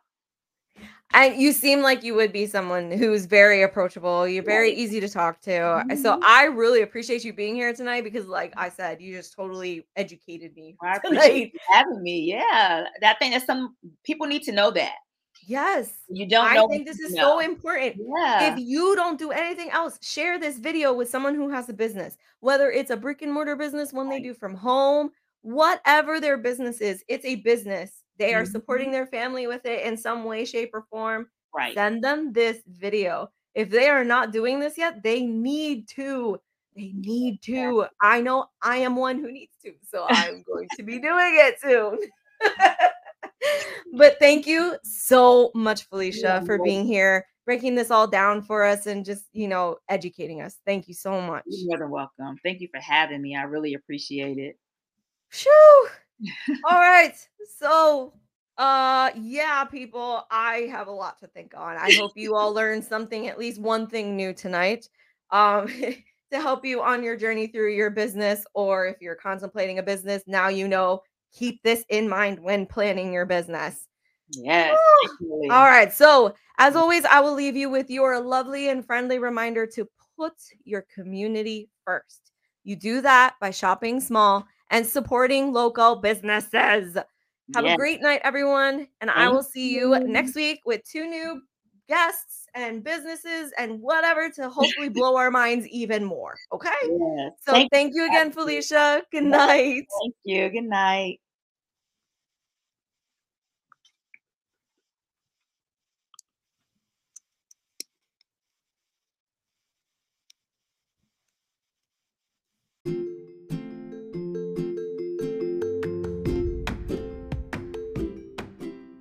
And 1.13 1.39
you 1.41 1.51
seem 1.53 1.81
like 1.81 2.03
you 2.03 2.13
would 2.15 2.33
be 2.33 2.45
someone 2.45 2.91
who's 2.91 3.25
very 3.25 3.61
approachable. 3.61 4.27
You're 4.27 4.43
very 4.43 4.69
Right. 4.69 4.77
easy 4.77 4.99
to 4.99 5.07
talk 5.07 5.39
to. 5.41 5.83
So 6.01 6.17
Mhm. 6.17 6.23
I 6.23 6.45
really 6.45 6.81
appreciate 6.81 7.23
you 7.23 7.31
being 7.31 7.55
here 7.55 7.73
tonight 7.73 8.03
because, 8.03 8.27
like 8.27 8.53
I 8.57 8.69
said, 8.69 9.01
you 9.01 9.13
just 9.15 9.33
totally 9.33 9.87
educated 9.95 10.55
me 10.55 10.75
I 10.81 10.95
appreciate 10.97 11.53
you 11.53 11.59
having 11.69 12.01
me. 12.03 12.19
Yeah, 12.21 12.87
that 13.01 13.19
thing 13.19 13.31
that 13.31 13.45
some 13.45 13.75
people 14.03 14.27
need 14.27 14.43
to 14.43 14.51
know 14.51 14.71
that 14.71 14.95
Yes. 15.47 15.93
you 16.09 16.27
don't 16.27 16.45
I 16.47 16.65
think 16.67 16.87
this 16.87 16.99
is 16.99 17.13
know. 17.13 17.21
so 17.21 17.39
important. 17.39 17.95
Yeah, 17.97 18.53
If 18.53 18.59
you 18.59 18.95
don't 18.95 19.19
do 19.19 19.31
anything 19.31 19.69
else, 19.69 19.99
share 20.01 20.39
this 20.39 20.57
video 20.57 20.91
with 20.91 21.09
someone 21.09 21.35
who 21.35 21.49
has 21.49 21.69
a 21.69 21.73
business, 21.73 22.17
whether 22.39 22.71
it's 22.71 22.89
a 22.91 22.97
brick 22.97 23.21
and 23.21 23.31
mortar 23.31 23.55
business, 23.55 23.93
one 23.93 24.09
they 24.09 24.19
do 24.19 24.33
from 24.33 24.55
home, 24.55 25.11
whatever 25.45 26.19
their 26.19 26.37
business 26.37 26.81
is, 26.81 27.03
it's 27.07 27.23
a 27.25 27.35
business. 27.35 28.03
They 28.17 28.33
are 28.33 28.43
Mhm. 28.43 28.51
supporting 28.51 28.91
their 28.91 29.05
family 29.07 29.45
with 29.47 29.65
it 29.65 29.85
in 29.85 29.95
some 29.95 30.23
way, 30.23 30.43
shape, 30.45 30.71
or 30.73 30.83
form. 30.89 31.29
right. 31.53 31.73
Send 31.73 32.03
them 32.03 32.33
this 32.33 32.61
video. 32.67 33.31
If 33.53 33.69
they 33.69 33.87
are 33.89 34.03
not 34.03 34.31
doing 34.31 34.59
this 34.59 34.77
yet, 34.77 35.03
they 35.03 35.21
need 35.21 35.87
to. 35.89 36.39
They 36.75 36.91
need 36.93 37.41
to. 37.43 37.85
I 38.01 38.21
know 38.21 38.47
I 38.61 38.77
am 38.77 38.95
one 38.97 39.19
who 39.19 39.31
needs 39.31 39.55
to, 39.63 39.73
so 39.83 40.03
I'm 40.05 40.43
going 40.43 40.67
to 40.75 40.83
be 40.83 40.99
doing 41.09 41.37
it 41.37 41.61
soon. 41.61 41.99
but 43.93 44.17
thank 44.19 44.47
you 44.47 44.77
so 44.83 45.51
much, 45.55 45.83
Felicia, 45.87 46.43
for 46.45 46.57
being 46.57 46.85
here, 46.85 47.25
breaking 47.45 47.75
this 47.75 47.91
all 47.91 48.07
down 48.07 48.41
for 48.41 48.63
us 48.63 48.87
and 48.87 49.05
just, 49.05 49.25
you 49.31 49.47
know, 49.47 49.77
educating 49.89 50.41
us. 50.41 50.59
Thank 50.65 50.87
you 50.87 50.93
so 50.93 51.21
much. 51.21 51.43
You're 51.47 51.67
more 51.69 51.77
than 51.77 51.89
welcome. 51.91 52.37
Thank 52.43 52.59
you 52.61 52.67
for 52.73 52.79
having 52.81 53.21
me. 53.21 53.35
I 53.35 53.43
really 53.43 53.75
appreciate 53.75 54.37
it. 54.37 54.57
Shoo! 55.35 55.87
All 56.63 56.79
right. 56.79 57.15
So, 57.59 58.13
uh 58.57 59.11
yeah, 59.19 59.65
people, 59.65 60.23
I 60.31 60.67
have 60.71 60.87
a 60.87 60.91
lot 60.91 61.19
to 61.19 61.27
think 61.27 61.53
on. 61.55 61.75
I 61.75 61.91
hope 61.91 62.13
you 62.15 62.35
all 62.35 62.53
learned 62.53 62.85
something, 62.85 63.27
at 63.27 63.37
least 63.37 63.59
one 63.59 63.87
thing 63.87 64.15
new 64.15 64.33
tonight. 64.33 64.87
Um 65.31 65.67
to 66.31 66.41
help 66.41 66.65
you 66.65 66.81
on 66.81 67.03
your 67.03 67.17
journey 67.17 67.47
through 67.47 67.73
your 67.73 67.89
business 67.89 68.45
or 68.53 68.87
if 68.87 68.97
you're 69.01 69.15
contemplating 69.15 69.79
a 69.79 69.83
business, 69.83 70.23
now 70.25 70.47
you 70.47 70.67
know 70.67 71.01
keep 71.33 71.61
this 71.63 71.83
in 71.89 72.07
mind 72.07 72.39
when 72.39 72.65
planning 72.65 73.11
your 73.11 73.25
business. 73.25 73.87
Yes, 74.29 74.79
All 75.51 75.65
right. 75.65 75.93
So, 75.93 76.33
as 76.57 76.75
always, 76.75 77.05
I 77.05 77.19
will 77.19 77.33
leave 77.33 77.55
you 77.55 77.69
with 77.69 77.89
your 77.89 78.19
lovely 78.19 78.69
and 78.69 78.85
friendly 78.85 79.19
reminder 79.19 79.67
to 79.67 79.87
put 80.17 80.33
your 80.63 80.85
community 80.93 81.69
first. 81.85 82.31
You 82.63 82.75
do 82.75 83.01
that 83.01 83.35
by 83.39 83.51
shopping 83.51 83.99
small 83.99 84.47
and 84.69 84.85
supporting 84.85 85.53
local 85.53 85.97
businesses. 85.97 86.97
Have 87.53 87.65
a 87.65 87.75
great 87.75 88.01
night, 88.01 88.21
everyone. 88.23 88.87
And 89.01 89.11
I 89.11 89.29
will 89.29 89.43
see 89.43 89.73
you 89.73 89.95
you. 89.95 90.07
next 90.07 90.35
week 90.35 90.61
with 90.65 90.81
two 90.83 91.07
new 91.07 91.41
guests 91.87 92.47
and 92.55 92.83
businesses 92.83 93.51
and 93.57 93.79
whatever 93.81 94.29
to 94.31 94.49
hopefully 94.49 94.89
blow 94.89 95.15
our 95.15 95.29
minds 95.29 95.67
even 95.67 96.03
more. 96.03 96.35
Okay. 96.51 96.69
Yes. 96.83 97.31
So, 97.45 97.51
Thank, 97.51 97.71
thank 97.71 97.93
you 97.93 98.07
again. 98.07 98.31
Felicia. 98.31 99.03
Good 99.11 99.23
night. 99.25 99.85
thank 100.01 100.15
you. 100.23 100.49
Good 100.49 100.63
night. 100.63 101.19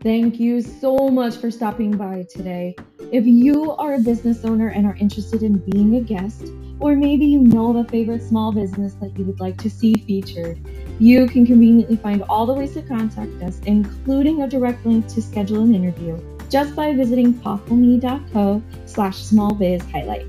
Thank 0.05 0.39
you 0.39 0.61
so 0.61 1.09
much 1.09 1.37
for 1.37 1.51
stopping 1.51 1.97
by 1.97 2.27
today. 2.29 2.77
If 3.11 3.25
you 3.25 3.73
are 3.73 3.95
a 3.95 3.99
business 3.99 4.45
owner 4.45 4.69
and 4.69 4.85
are 4.85 4.97
interested 4.97 5.43
in 5.43 5.57
being 5.57 5.97
a 5.97 6.03
guest, 6.03 6.45
or 6.79 6.95
maybe 6.95 7.25
you 7.25 7.41
know 7.41 7.75
a 7.79 7.85
favorite 7.85 8.23
small 8.23 8.53
business 8.53 8.93
that 9.01 9.19
you 9.19 9.25
would 9.25 9.41
like 9.41 9.57
to 9.63 9.71
see 9.71 9.95
featured, 9.95 10.59
you 11.01 11.27
can 11.27 11.47
conveniently 11.47 11.97
find 11.97 12.23
all 12.25 12.45
the 12.45 12.53
ways 12.53 12.75
to 12.75 12.83
contact 12.83 13.43
us, 13.43 13.61
including 13.65 14.43
a 14.43 14.47
direct 14.47 14.85
link 14.85 15.07
to 15.07 15.23
schedule 15.23 15.63
an 15.63 15.75
interview, 15.75 16.21
just 16.51 16.77
by 16.77 16.93
visiting 16.93 17.33
popfulme.co 17.33 18.63
slash 18.85 19.17
smallbiz 19.17 19.91
highlight. 19.91 20.27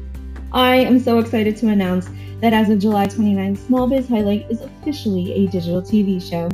I 0.53 0.77
am 0.77 0.99
so 0.99 1.19
excited 1.19 1.57
to 1.57 1.67
announce 1.67 2.09
that 2.39 2.53
as 2.53 2.69
of 2.69 2.79
July 2.79 3.07
29th, 3.07 3.57
Small 3.57 3.87
Biz 3.87 4.07
Highlight 4.07 4.49
is 4.49 4.61
officially 4.61 5.33
a 5.33 5.47
digital 5.47 5.81
TV 5.81 6.21
show. 6.21 6.49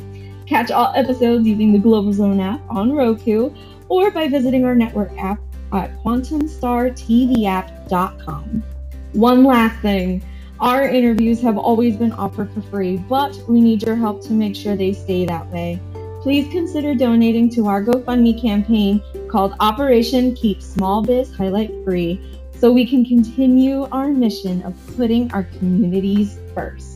Catch 0.52 0.70
all 0.70 0.94
episodes 0.98 1.48
using 1.48 1.72
the 1.72 1.80
Global 1.80 2.12
Zone 2.12 2.42
app 2.42 2.60
on 2.70 2.92
Roku 2.92 3.52
or 3.88 4.12
by 4.12 4.28
visiting 4.28 4.66
our 4.66 4.76
network 4.76 5.18
app 5.18 5.40
at 5.72 5.98
quantumstartvapp.com. 6.04 8.64
One 9.14 9.46
last 9.46 9.82
thing 9.82 10.22
our 10.60 10.90
interviews 10.90 11.40
have 11.40 11.58
always 11.58 11.96
been 11.96 12.12
offered 12.12 12.52
for 12.52 12.62
free, 12.64 12.98
but 12.98 13.34
we 13.48 13.62
need 13.62 13.82
your 13.82 13.96
help 13.96 14.22
to 14.26 14.34
make 14.34 14.58
sure 14.58 14.76
they 14.76 14.92
stay 14.92 15.26
that 15.26 15.48
way. 15.52 15.80
Please 16.22 16.52
consider 16.52 16.96
donating 16.96 17.50
to 17.52 17.68
our 17.68 17.82
GoFundMe 17.82 18.42
campaign 18.42 19.02
called 19.30 19.54
Operation 19.62 20.36
Keep 20.36 20.62
Small 20.62 21.02
Biz 21.02 21.34
Highlight 21.34 21.72
Free 21.86 22.20
so 22.54 22.74
we 22.74 22.86
can 22.86 23.06
continue 23.06 23.84
our 23.94 24.10
mission 24.10 24.64
of 24.64 24.76
putting 24.98 25.32
our 25.32 25.44
communities 25.44 26.40
first. 26.54 26.91